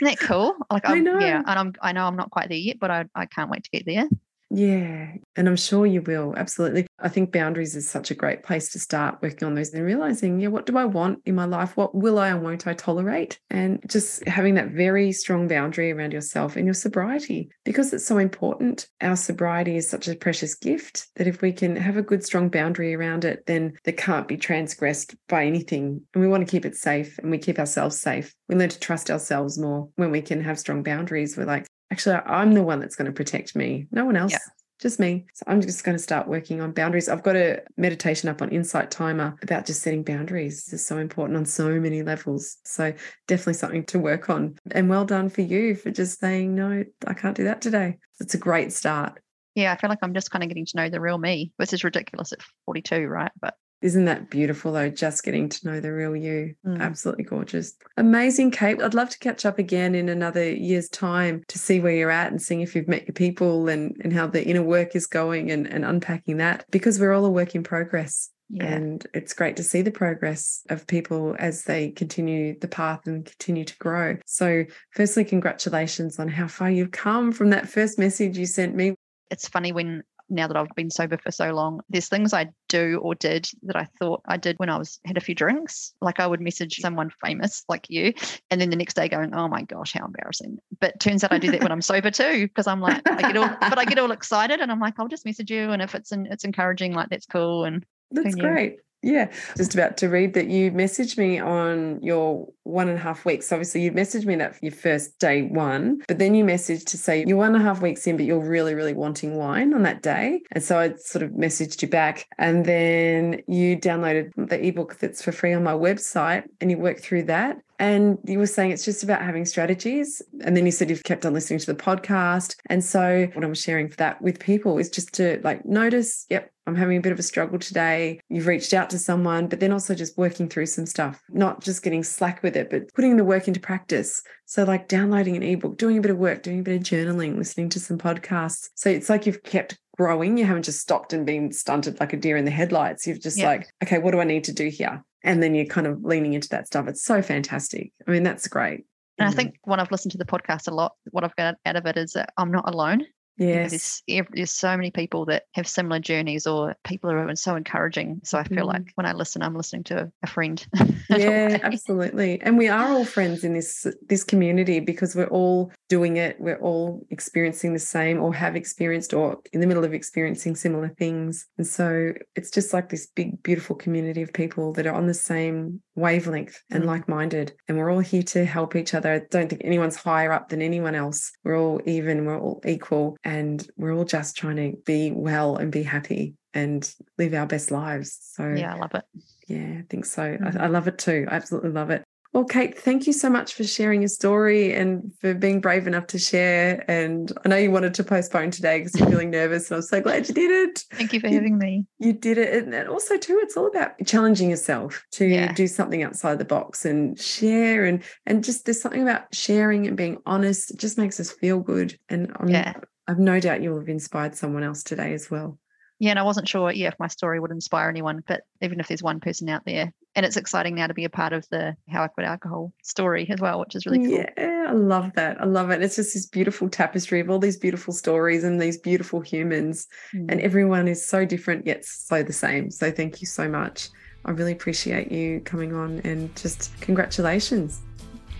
that 0.00 0.18
cool? 0.20 0.56
Like 0.70 0.84
I 0.88 0.92
I'm, 0.92 1.04
know. 1.04 1.18
yeah, 1.18 1.42
and 1.46 1.58
I'm 1.58 1.74
I 1.80 1.92
know 1.92 2.06
I'm 2.06 2.16
not 2.16 2.30
quite 2.30 2.48
there 2.48 2.58
yet, 2.58 2.78
but 2.78 2.90
I, 2.90 3.04
I 3.14 3.26
can't 3.26 3.50
wait 3.50 3.64
to 3.64 3.70
get 3.70 3.86
there. 3.86 4.08
Yeah, 4.56 5.08
and 5.34 5.48
I'm 5.48 5.56
sure 5.56 5.84
you 5.84 6.00
will. 6.00 6.32
Absolutely. 6.36 6.86
I 7.00 7.08
think 7.08 7.32
boundaries 7.32 7.74
is 7.74 7.88
such 7.90 8.12
a 8.12 8.14
great 8.14 8.44
place 8.44 8.70
to 8.70 8.78
start 8.78 9.18
working 9.20 9.44
on 9.44 9.56
those 9.56 9.74
and 9.74 9.84
realizing, 9.84 10.38
yeah, 10.38 10.46
what 10.46 10.64
do 10.64 10.78
I 10.78 10.84
want 10.84 11.22
in 11.26 11.34
my 11.34 11.44
life? 11.44 11.76
What 11.76 11.92
will 11.92 12.20
I 12.20 12.28
and 12.28 12.40
won't 12.40 12.64
I 12.64 12.72
tolerate? 12.74 13.40
And 13.50 13.82
just 13.88 14.24
having 14.28 14.54
that 14.54 14.68
very 14.70 15.10
strong 15.10 15.48
boundary 15.48 15.90
around 15.90 16.12
yourself 16.12 16.54
and 16.54 16.66
your 16.66 16.74
sobriety 16.74 17.48
because 17.64 17.92
it's 17.92 18.06
so 18.06 18.18
important. 18.18 18.86
Our 19.00 19.16
sobriety 19.16 19.76
is 19.76 19.90
such 19.90 20.06
a 20.06 20.14
precious 20.14 20.54
gift 20.54 21.08
that 21.16 21.26
if 21.26 21.42
we 21.42 21.50
can 21.50 21.74
have 21.74 21.96
a 21.96 22.02
good, 22.02 22.24
strong 22.24 22.48
boundary 22.48 22.94
around 22.94 23.24
it, 23.24 23.46
then 23.46 23.72
that 23.82 23.96
can't 23.96 24.28
be 24.28 24.36
transgressed 24.36 25.16
by 25.28 25.46
anything. 25.46 26.00
And 26.14 26.22
we 26.22 26.28
want 26.28 26.46
to 26.46 26.50
keep 26.50 26.64
it 26.64 26.76
safe 26.76 27.18
and 27.18 27.28
we 27.28 27.38
keep 27.38 27.58
ourselves 27.58 28.00
safe. 28.00 28.32
We 28.48 28.54
learn 28.54 28.68
to 28.68 28.78
trust 28.78 29.10
ourselves 29.10 29.58
more 29.58 29.88
when 29.96 30.12
we 30.12 30.22
can 30.22 30.44
have 30.44 30.60
strong 30.60 30.84
boundaries. 30.84 31.36
We're 31.36 31.44
like, 31.44 31.66
actually, 31.90 32.16
I'm 32.16 32.54
the 32.54 32.62
one 32.62 32.80
that's 32.80 32.96
going 32.96 33.06
to 33.06 33.12
protect 33.12 33.54
me, 33.56 33.86
no 33.90 34.04
one 34.04 34.16
else. 34.16 34.32
Yeah. 34.32 34.38
Just 34.80 34.98
me. 34.98 35.24
So 35.34 35.44
I'm 35.46 35.60
just 35.60 35.84
going 35.84 35.96
to 35.96 36.02
start 36.02 36.26
working 36.26 36.60
on 36.60 36.72
boundaries. 36.72 37.08
I've 37.08 37.22
got 37.22 37.36
a 37.36 37.62
meditation 37.76 38.28
up 38.28 38.42
on 38.42 38.50
Insight 38.50 38.90
Timer 38.90 39.36
about 39.40 39.66
just 39.66 39.82
setting 39.82 40.02
boundaries. 40.02 40.64
This 40.64 40.80
is 40.80 40.86
so 40.86 40.98
important 40.98 41.38
on 41.38 41.46
so 41.46 41.78
many 41.78 42.02
levels. 42.02 42.58
So 42.64 42.92
definitely 43.28 43.54
something 43.54 43.84
to 43.86 44.00
work 44.00 44.28
on. 44.28 44.58
And 44.72 44.90
well 44.90 45.04
done 45.04 45.28
for 45.30 45.42
you 45.42 45.76
for 45.76 45.92
just 45.92 46.18
saying, 46.18 46.56
no, 46.56 46.84
I 47.06 47.14
can't 47.14 47.36
do 47.36 47.44
that 47.44 47.62
today. 47.62 47.98
It's 48.18 48.34
a 48.34 48.38
great 48.38 48.72
start. 48.72 49.20
Yeah, 49.54 49.72
I 49.72 49.76
feel 49.76 49.88
like 49.88 50.00
I'm 50.02 50.12
just 50.12 50.32
kind 50.32 50.42
of 50.42 50.48
getting 50.48 50.66
to 50.66 50.76
know 50.76 50.90
the 50.90 51.00
real 51.00 51.18
me, 51.18 51.52
which 51.56 51.72
is 51.72 51.84
ridiculous 51.84 52.32
at 52.32 52.40
42, 52.66 53.06
right? 53.06 53.30
But 53.40 53.54
Isn't 53.84 54.06
that 54.06 54.30
beautiful 54.30 54.72
though? 54.72 54.88
Just 54.88 55.22
getting 55.24 55.50
to 55.50 55.66
know 55.66 55.78
the 55.78 55.92
real 55.92 56.16
you. 56.16 56.54
Mm. 56.66 56.80
Absolutely 56.80 57.24
gorgeous. 57.24 57.74
Amazing, 57.98 58.50
Kate. 58.52 58.80
I'd 58.82 58.94
love 58.94 59.10
to 59.10 59.18
catch 59.18 59.44
up 59.44 59.58
again 59.58 59.94
in 59.94 60.08
another 60.08 60.50
year's 60.50 60.88
time 60.88 61.44
to 61.48 61.58
see 61.58 61.80
where 61.80 61.92
you're 61.92 62.10
at 62.10 62.30
and 62.30 62.40
seeing 62.40 62.62
if 62.62 62.74
you've 62.74 62.88
met 62.88 63.06
your 63.06 63.12
people 63.12 63.68
and, 63.68 63.94
and 64.02 64.10
how 64.10 64.26
the 64.26 64.42
inner 64.42 64.62
work 64.62 64.96
is 64.96 65.06
going 65.06 65.50
and, 65.50 65.66
and 65.66 65.84
unpacking 65.84 66.38
that 66.38 66.64
because 66.70 66.98
we're 66.98 67.12
all 67.12 67.26
a 67.26 67.30
work 67.30 67.54
in 67.54 67.62
progress. 67.62 68.30
yeah, 68.48 68.64
And 68.64 69.06
it's 69.12 69.34
great 69.34 69.56
to 69.56 69.62
see 69.62 69.82
the 69.82 69.90
progress 69.90 70.62
of 70.70 70.86
people 70.86 71.36
as 71.38 71.64
they 71.64 71.90
continue 71.90 72.58
the 72.58 72.68
path 72.68 73.06
and 73.06 73.26
continue 73.26 73.66
to 73.66 73.76
grow. 73.76 74.16
So, 74.24 74.64
firstly, 74.92 75.26
congratulations 75.26 76.18
on 76.18 76.28
how 76.28 76.48
far 76.48 76.70
you've 76.70 76.90
come 76.90 77.32
from 77.32 77.50
that 77.50 77.68
first 77.68 77.98
message 77.98 78.38
you 78.38 78.46
sent 78.46 78.74
me. 78.74 78.94
it's 79.30 79.46
funny 79.46 79.72
when 79.72 80.04
now 80.28 80.46
that 80.48 80.56
I've 80.56 80.74
been 80.74 80.90
sober 80.90 81.18
for 81.18 81.30
so 81.30 81.52
long, 81.52 81.80
there's 81.88 82.08
things 82.08 82.32
I 82.32 82.48
do 82.68 82.98
or 83.02 83.14
did 83.14 83.48
that 83.62 83.76
I 83.76 83.86
thought 83.98 84.22
I 84.26 84.36
did 84.36 84.58
when 84.58 84.68
I 84.68 84.78
was 84.78 85.00
had 85.04 85.16
a 85.16 85.20
few 85.20 85.34
drinks. 85.34 85.92
Like 86.00 86.20
I 86.20 86.26
would 86.26 86.40
message 86.40 86.76
someone 86.76 87.10
famous 87.24 87.64
like 87.68 87.86
you, 87.88 88.12
and 88.50 88.60
then 88.60 88.70
the 88.70 88.76
next 88.76 88.94
day 88.94 89.08
going, 89.08 89.34
"Oh 89.34 89.48
my 89.48 89.62
gosh, 89.62 89.92
how 89.92 90.06
embarrassing!" 90.06 90.58
But 90.80 90.98
turns 91.00 91.24
out 91.24 91.32
I 91.32 91.38
do 91.38 91.50
that 91.50 91.62
when 91.62 91.72
I'm 91.72 91.82
sober 91.82 92.10
too, 92.10 92.46
because 92.48 92.66
I'm 92.66 92.80
like, 92.80 93.02
I 93.06 93.22
get 93.22 93.36
all, 93.36 93.48
but 93.60 93.78
I 93.78 93.84
get 93.84 93.98
all 93.98 94.10
excited, 94.10 94.60
and 94.60 94.70
I'm 94.70 94.80
like, 94.80 94.94
I'll 94.98 95.08
just 95.08 95.26
message 95.26 95.50
you, 95.50 95.70
and 95.70 95.82
if 95.82 95.94
it's 95.94 96.12
in, 96.12 96.26
it's 96.26 96.44
encouraging, 96.44 96.94
like 96.94 97.08
that's 97.10 97.26
cool, 97.26 97.64
and 97.64 97.84
That's 98.10 98.34
great. 98.34 98.78
Yeah, 99.04 99.30
just 99.56 99.74
about 99.74 99.98
to 99.98 100.08
read 100.08 100.32
that 100.32 100.48
you 100.48 100.72
messaged 100.72 101.18
me 101.18 101.38
on 101.38 102.02
your 102.02 102.48
one 102.62 102.88
and 102.88 102.96
a 102.96 103.00
half 103.00 103.26
weeks. 103.26 103.52
Obviously, 103.52 103.82
you 103.82 103.92
messaged 103.92 104.24
me 104.24 104.34
that 104.36 104.58
your 104.62 104.72
first 104.72 105.18
day 105.18 105.42
one, 105.42 106.00
but 106.08 106.18
then 106.18 106.34
you 106.34 106.42
messaged 106.42 106.86
to 106.86 106.96
say 106.96 107.22
you're 107.26 107.36
one 107.36 107.54
and 107.54 107.62
a 107.62 107.64
half 107.64 107.82
weeks 107.82 108.06
in, 108.06 108.16
but 108.16 108.24
you're 108.24 108.40
really, 108.40 108.74
really 108.74 108.94
wanting 108.94 109.36
wine 109.36 109.74
on 109.74 109.82
that 109.82 110.00
day. 110.00 110.40
And 110.52 110.64
so 110.64 110.78
I 110.78 110.94
sort 110.94 111.22
of 111.22 111.32
messaged 111.32 111.82
you 111.82 111.88
back. 111.88 112.26
And 112.38 112.64
then 112.64 113.42
you 113.46 113.76
downloaded 113.76 114.32
the 114.36 114.64
ebook 114.64 114.98
that's 114.98 115.22
for 115.22 115.32
free 115.32 115.52
on 115.52 115.62
my 115.62 115.74
website 115.74 116.44
and 116.62 116.70
you 116.70 116.78
worked 116.78 117.00
through 117.00 117.24
that. 117.24 117.58
And 117.78 118.18
you 118.24 118.38
were 118.38 118.46
saying 118.46 118.70
it's 118.70 118.84
just 118.84 119.02
about 119.02 119.22
having 119.22 119.44
strategies. 119.44 120.22
And 120.42 120.56
then 120.56 120.64
you 120.64 120.72
said 120.72 120.90
you've 120.90 121.02
kept 121.02 121.26
on 121.26 121.32
listening 121.32 121.58
to 121.60 121.66
the 121.66 121.74
podcast. 121.74 122.56
And 122.66 122.84
so 122.84 123.28
what 123.32 123.44
I'm 123.44 123.54
sharing 123.54 123.88
for 123.88 123.96
that 123.96 124.22
with 124.22 124.38
people 124.38 124.78
is 124.78 124.88
just 124.88 125.12
to 125.14 125.40
like 125.42 125.64
notice, 125.64 126.26
yep, 126.30 126.50
I'm 126.66 126.76
having 126.76 126.96
a 126.96 127.00
bit 127.00 127.12
of 127.12 127.18
a 127.18 127.22
struggle 127.22 127.58
today. 127.58 128.20
You've 128.30 128.46
reached 128.46 128.72
out 128.72 128.90
to 128.90 128.98
someone, 128.98 129.48
but 129.48 129.60
then 129.60 129.72
also 129.72 129.94
just 129.94 130.16
working 130.16 130.48
through 130.48 130.66
some 130.66 130.86
stuff, 130.86 131.22
not 131.28 131.60
just 131.60 131.82
getting 131.82 132.02
slack 132.02 132.42
with 132.42 132.56
it, 132.56 132.70
but 132.70 132.92
putting 132.94 133.16
the 133.16 133.24
work 133.24 133.48
into 133.48 133.60
practice. 133.60 134.22
So, 134.46 134.64
like 134.64 134.88
downloading 134.88 135.36
an 135.36 135.42
ebook, 135.42 135.76
doing 135.76 135.98
a 135.98 136.00
bit 136.00 136.10
of 136.10 136.18
work, 136.18 136.42
doing 136.42 136.60
a 136.60 136.62
bit 136.62 136.76
of 136.76 136.82
journaling, 136.82 137.36
listening 137.36 137.68
to 137.70 137.80
some 137.80 137.98
podcasts. 137.98 138.70
So, 138.74 138.88
it's 138.88 139.10
like 139.10 139.26
you've 139.26 139.42
kept 139.42 139.78
growing. 139.96 140.38
You 140.38 140.44
haven't 140.44 140.64
just 140.64 140.80
stopped 140.80 141.12
and 141.12 141.26
been 141.26 141.52
stunted 141.52 142.00
like 142.00 142.12
a 142.12 142.16
deer 142.16 142.36
in 142.36 142.44
the 142.44 142.50
headlights. 142.50 143.06
You've 143.06 143.20
just 143.20 143.38
yeah. 143.38 143.48
like, 143.48 143.68
okay, 143.82 143.98
what 143.98 144.12
do 144.12 144.20
I 144.20 144.24
need 144.24 144.44
to 144.44 144.52
do 144.52 144.68
here? 144.68 145.04
And 145.24 145.42
then 145.42 145.54
you're 145.54 145.66
kind 145.66 145.86
of 145.86 146.04
leaning 146.04 146.34
into 146.34 146.48
that 146.50 146.66
stuff. 146.66 146.86
It's 146.86 147.02
so 147.02 147.22
fantastic. 147.22 147.92
I 148.06 148.10
mean, 148.10 148.22
that's 148.22 148.46
great. 148.46 148.84
And 149.18 149.28
I 149.28 149.32
think 149.32 149.56
when 149.62 149.80
I've 149.80 149.90
listened 149.90 150.12
to 150.12 150.18
the 150.18 150.24
podcast 150.24 150.68
a 150.68 150.74
lot, 150.74 150.92
what 151.10 151.24
I've 151.24 151.34
got 151.36 151.56
out 151.64 151.76
of 151.76 151.86
it 151.86 151.96
is 151.96 152.12
that 152.12 152.32
I'm 152.36 152.50
not 152.52 152.68
alone. 152.68 153.04
Yes. 153.36 154.02
You 154.06 154.16
know, 154.16 154.22
there's, 154.22 154.28
there's 154.32 154.52
so 154.52 154.76
many 154.76 154.90
people 154.90 155.24
that 155.26 155.44
have 155.52 155.66
similar 155.66 155.98
journeys 155.98 156.46
or 156.46 156.76
people 156.84 157.10
are 157.10 157.34
so 157.36 157.56
encouraging. 157.56 158.20
So 158.24 158.38
I 158.38 158.44
feel 158.44 158.64
mm. 158.64 158.72
like 158.72 158.92
when 158.94 159.06
I 159.06 159.12
listen, 159.12 159.42
I'm 159.42 159.56
listening 159.56 159.84
to 159.84 160.10
a 160.22 160.26
friend. 160.26 160.64
yeah, 161.10 161.58
absolutely. 161.62 162.40
And 162.42 162.56
we 162.56 162.68
are 162.68 162.88
all 162.88 163.04
friends 163.04 163.44
in 163.44 163.54
this 163.54 163.86
this 164.08 164.24
community 164.24 164.80
because 164.80 165.16
we're 165.16 165.26
all 165.26 165.72
doing 165.88 166.16
it. 166.16 166.36
We're 166.40 166.60
all 166.60 167.04
experiencing 167.10 167.72
the 167.72 167.78
same 167.78 168.22
or 168.22 168.32
have 168.34 168.56
experienced 168.56 169.12
or 169.12 169.38
in 169.52 169.60
the 169.60 169.66
middle 169.66 169.84
of 169.84 169.94
experiencing 169.94 170.56
similar 170.56 170.88
things. 170.98 171.46
And 171.58 171.66
so 171.66 172.12
it's 172.36 172.50
just 172.50 172.72
like 172.72 172.88
this 172.88 173.06
big, 173.06 173.42
beautiful 173.42 173.76
community 173.76 174.22
of 174.22 174.32
people 174.32 174.72
that 174.74 174.86
are 174.86 174.94
on 174.94 175.06
the 175.06 175.14
same 175.14 175.80
wavelength 175.96 176.62
and 176.70 176.84
mm. 176.84 176.86
like-minded. 176.86 177.52
And 177.68 177.78
we're 177.78 177.90
all 177.90 178.00
here 178.00 178.22
to 178.22 178.44
help 178.44 178.76
each 178.76 178.94
other. 178.94 179.12
I 179.12 179.22
don't 179.30 179.48
think 179.48 179.62
anyone's 179.64 179.96
higher 179.96 180.32
up 180.32 180.48
than 180.48 180.62
anyone 180.62 180.94
else. 180.94 181.32
We're 181.42 181.58
all 181.60 181.80
even, 181.86 182.24
we're 182.24 182.40
all 182.40 182.60
equal 182.64 183.16
and 183.24 183.66
we're 183.76 183.92
all 183.92 184.04
just 184.04 184.36
trying 184.36 184.56
to 184.56 184.76
be 184.84 185.10
well 185.10 185.56
and 185.56 185.72
be 185.72 185.82
happy 185.82 186.34
and 186.52 186.94
live 187.18 187.34
our 187.34 187.46
best 187.46 187.70
lives. 187.70 188.18
So 188.32 188.48
yeah, 188.48 188.74
I 188.74 188.78
love 188.78 188.94
it. 188.94 189.04
Yeah, 189.48 189.78
I 189.80 189.84
think 189.88 190.04
so. 190.04 190.22
Mm-hmm. 190.22 190.58
I, 190.58 190.64
I, 190.64 190.66
love 190.68 190.88
it 190.88 190.98
too. 190.98 191.26
I 191.28 191.34
absolutely 191.34 191.70
love 191.70 191.90
it. 191.90 192.04
Well, 192.32 192.44
Kate, 192.44 192.76
thank 192.76 193.06
you 193.06 193.12
so 193.12 193.30
much 193.30 193.54
for 193.54 193.62
sharing 193.62 194.02
your 194.02 194.08
story 194.08 194.74
and 194.74 195.12
for 195.20 195.34
being 195.34 195.60
brave 195.60 195.86
enough 195.86 196.08
to 196.08 196.18
share. 196.18 196.84
And 196.90 197.30
I 197.44 197.48
know 197.48 197.56
you 197.56 197.70
wanted 197.70 197.94
to 197.94 198.02
postpone 198.02 198.50
today 198.50 198.78
because 198.78 198.98
you're 198.98 199.08
feeling 199.08 199.30
nervous, 199.30 199.70
and 199.70 199.76
I'm 199.76 199.82
so 199.82 200.00
glad 200.00 200.28
you 200.28 200.34
did 200.34 200.50
it. 200.50 200.82
Thank 200.90 201.12
you 201.12 201.20
for 201.20 201.28
having 201.28 201.58
me. 201.58 201.86
You 202.00 202.12
did 202.12 202.38
it. 202.38 202.64
And 202.64 202.88
also, 202.88 203.16
too, 203.18 203.38
it's 203.40 203.56
all 203.56 203.68
about 203.68 203.92
challenging 204.04 204.50
yourself 204.50 205.04
to 205.12 205.26
yeah. 205.26 205.52
do 205.52 205.68
something 205.68 206.02
outside 206.02 206.40
the 206.40 206.44
box 206.44 206.84
and 206.84 207.16
share. 207.16 207.84
And 207.84 208.02
and 208.26 208.42
just 208.42 208.64
there's 208.64 208.80
something 208.80 209.02
about 209.02 209.32
sharing 209.32 209.86
and 209.86 209.96
being 209.96 210.18
honest. 210.26 210.72
It 210.72 210.80
just 210.80 210.98
makes 210.98 211.20
us 211.20 211.30
feel 211.30 211.60
good. 211.60 211.96
And 212.08 212.32
I'm, 212.40 212.48
yeah. 212.48 212.74
I've 213.06 213.18
no 213.18 213.40
doubt 213.40 213.62
you'll 213.62 213.78
have 213.78 213.88
inspired 213.88 214.34
someone 214.34 214.62
else 214.62 214.82
today 214.82 215.12
as 215.14 215.30
well. 215.30 215.58
Yeah, 216.00 216.10
and 216.10 216.18
I 216.18 216.22
wasn't 216.22 216.48
sure, 216.48 216.72
yeah, 216.72 216.88
if 216.88 216.94
my 216.98 217.06
story 217.06 217.38
would 217.38 217.52
inspire 217.52 217.88
anyone, 217.88 218.22
but 218.26 218.42
even 218.60 218.80
if 218.80 218.88
there's 218.88 219.02
one 219.02 219.20
person 219.20 219.48
out 219.48 219.64
there, 219.64 219.92
and 220.16 220.26
it's 220.26 220.36
exciting 220.36 220.74
now 220.74 220.86
to 220.86 220.94
be 220.94 221.04
a 221.04 221.10
part 221.10 221.32
of 221.32 221.46
the 221.50 221.76
How 221.88 222.02
I 222.02 222.08
Quit 222.08 222.26
Alcohol 222.26 222.72
story 222.82 223.28
as 223.30 223.40
well, 223.40 223.60
which 223.60 223.74
is 223.74 223.86
really 223.86 223.98
cool. 223.98 224.24
Yeah, 224.36 224.66
I 224.68 224.72
love 224.72 225.12
that. 225.14 225.40
I 225.40 225.44
love 225.44 225.70
it. 225.70 225.82
It's 225.82 225.96
just 225.96 226.14
this 226.14 226.26
beautiful 226.26 226.68
tapestry 226.68 227.20
of 227.20 227.30
all 227.30 227.38
these 227.38 227.56
beautiful 227.56 227.94
stories 227.94 228.42
and 228.44 228.60
these 228.60 228.76
beautiful 228.76 229.20
humans, 229.20 229.86
mm. 230.12 230.26
and 230.28 230.40
everyone 230.40 230.88
is 230.88 231.04
so 231.06 231.24
different 231.24 231.66
yet 231.66 231.84
so 231.84 232.22
the 232.22 232.32
same. 232.32 232.70
So 232.70 232.90
thank 232.90 233.20
you 233.20 233.26
so 233.26 233.48
much. 233.48 233.88
I 234.24 234.32
really 234.32 234.52
appreciate 234.52 235.12
you 235.12 235.40
coming 235.40 235.74
on, 235.74 236.00
and 236.04 236.34
just 236.36 236.78
congratulations. 236.80 237.82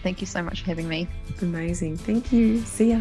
Thank 0.03 0.21
you 0.21 0.27
so 0.27 0.43
much 0.43 0.61
for 0.63 0.67
having 0.67 0.89
me. 0.89 1.09
Amazing. 1.41 1.99
Thank 1.99 2.33
you. 2.33 2.61
See 2.63 2.91
ya. 2.91 3.01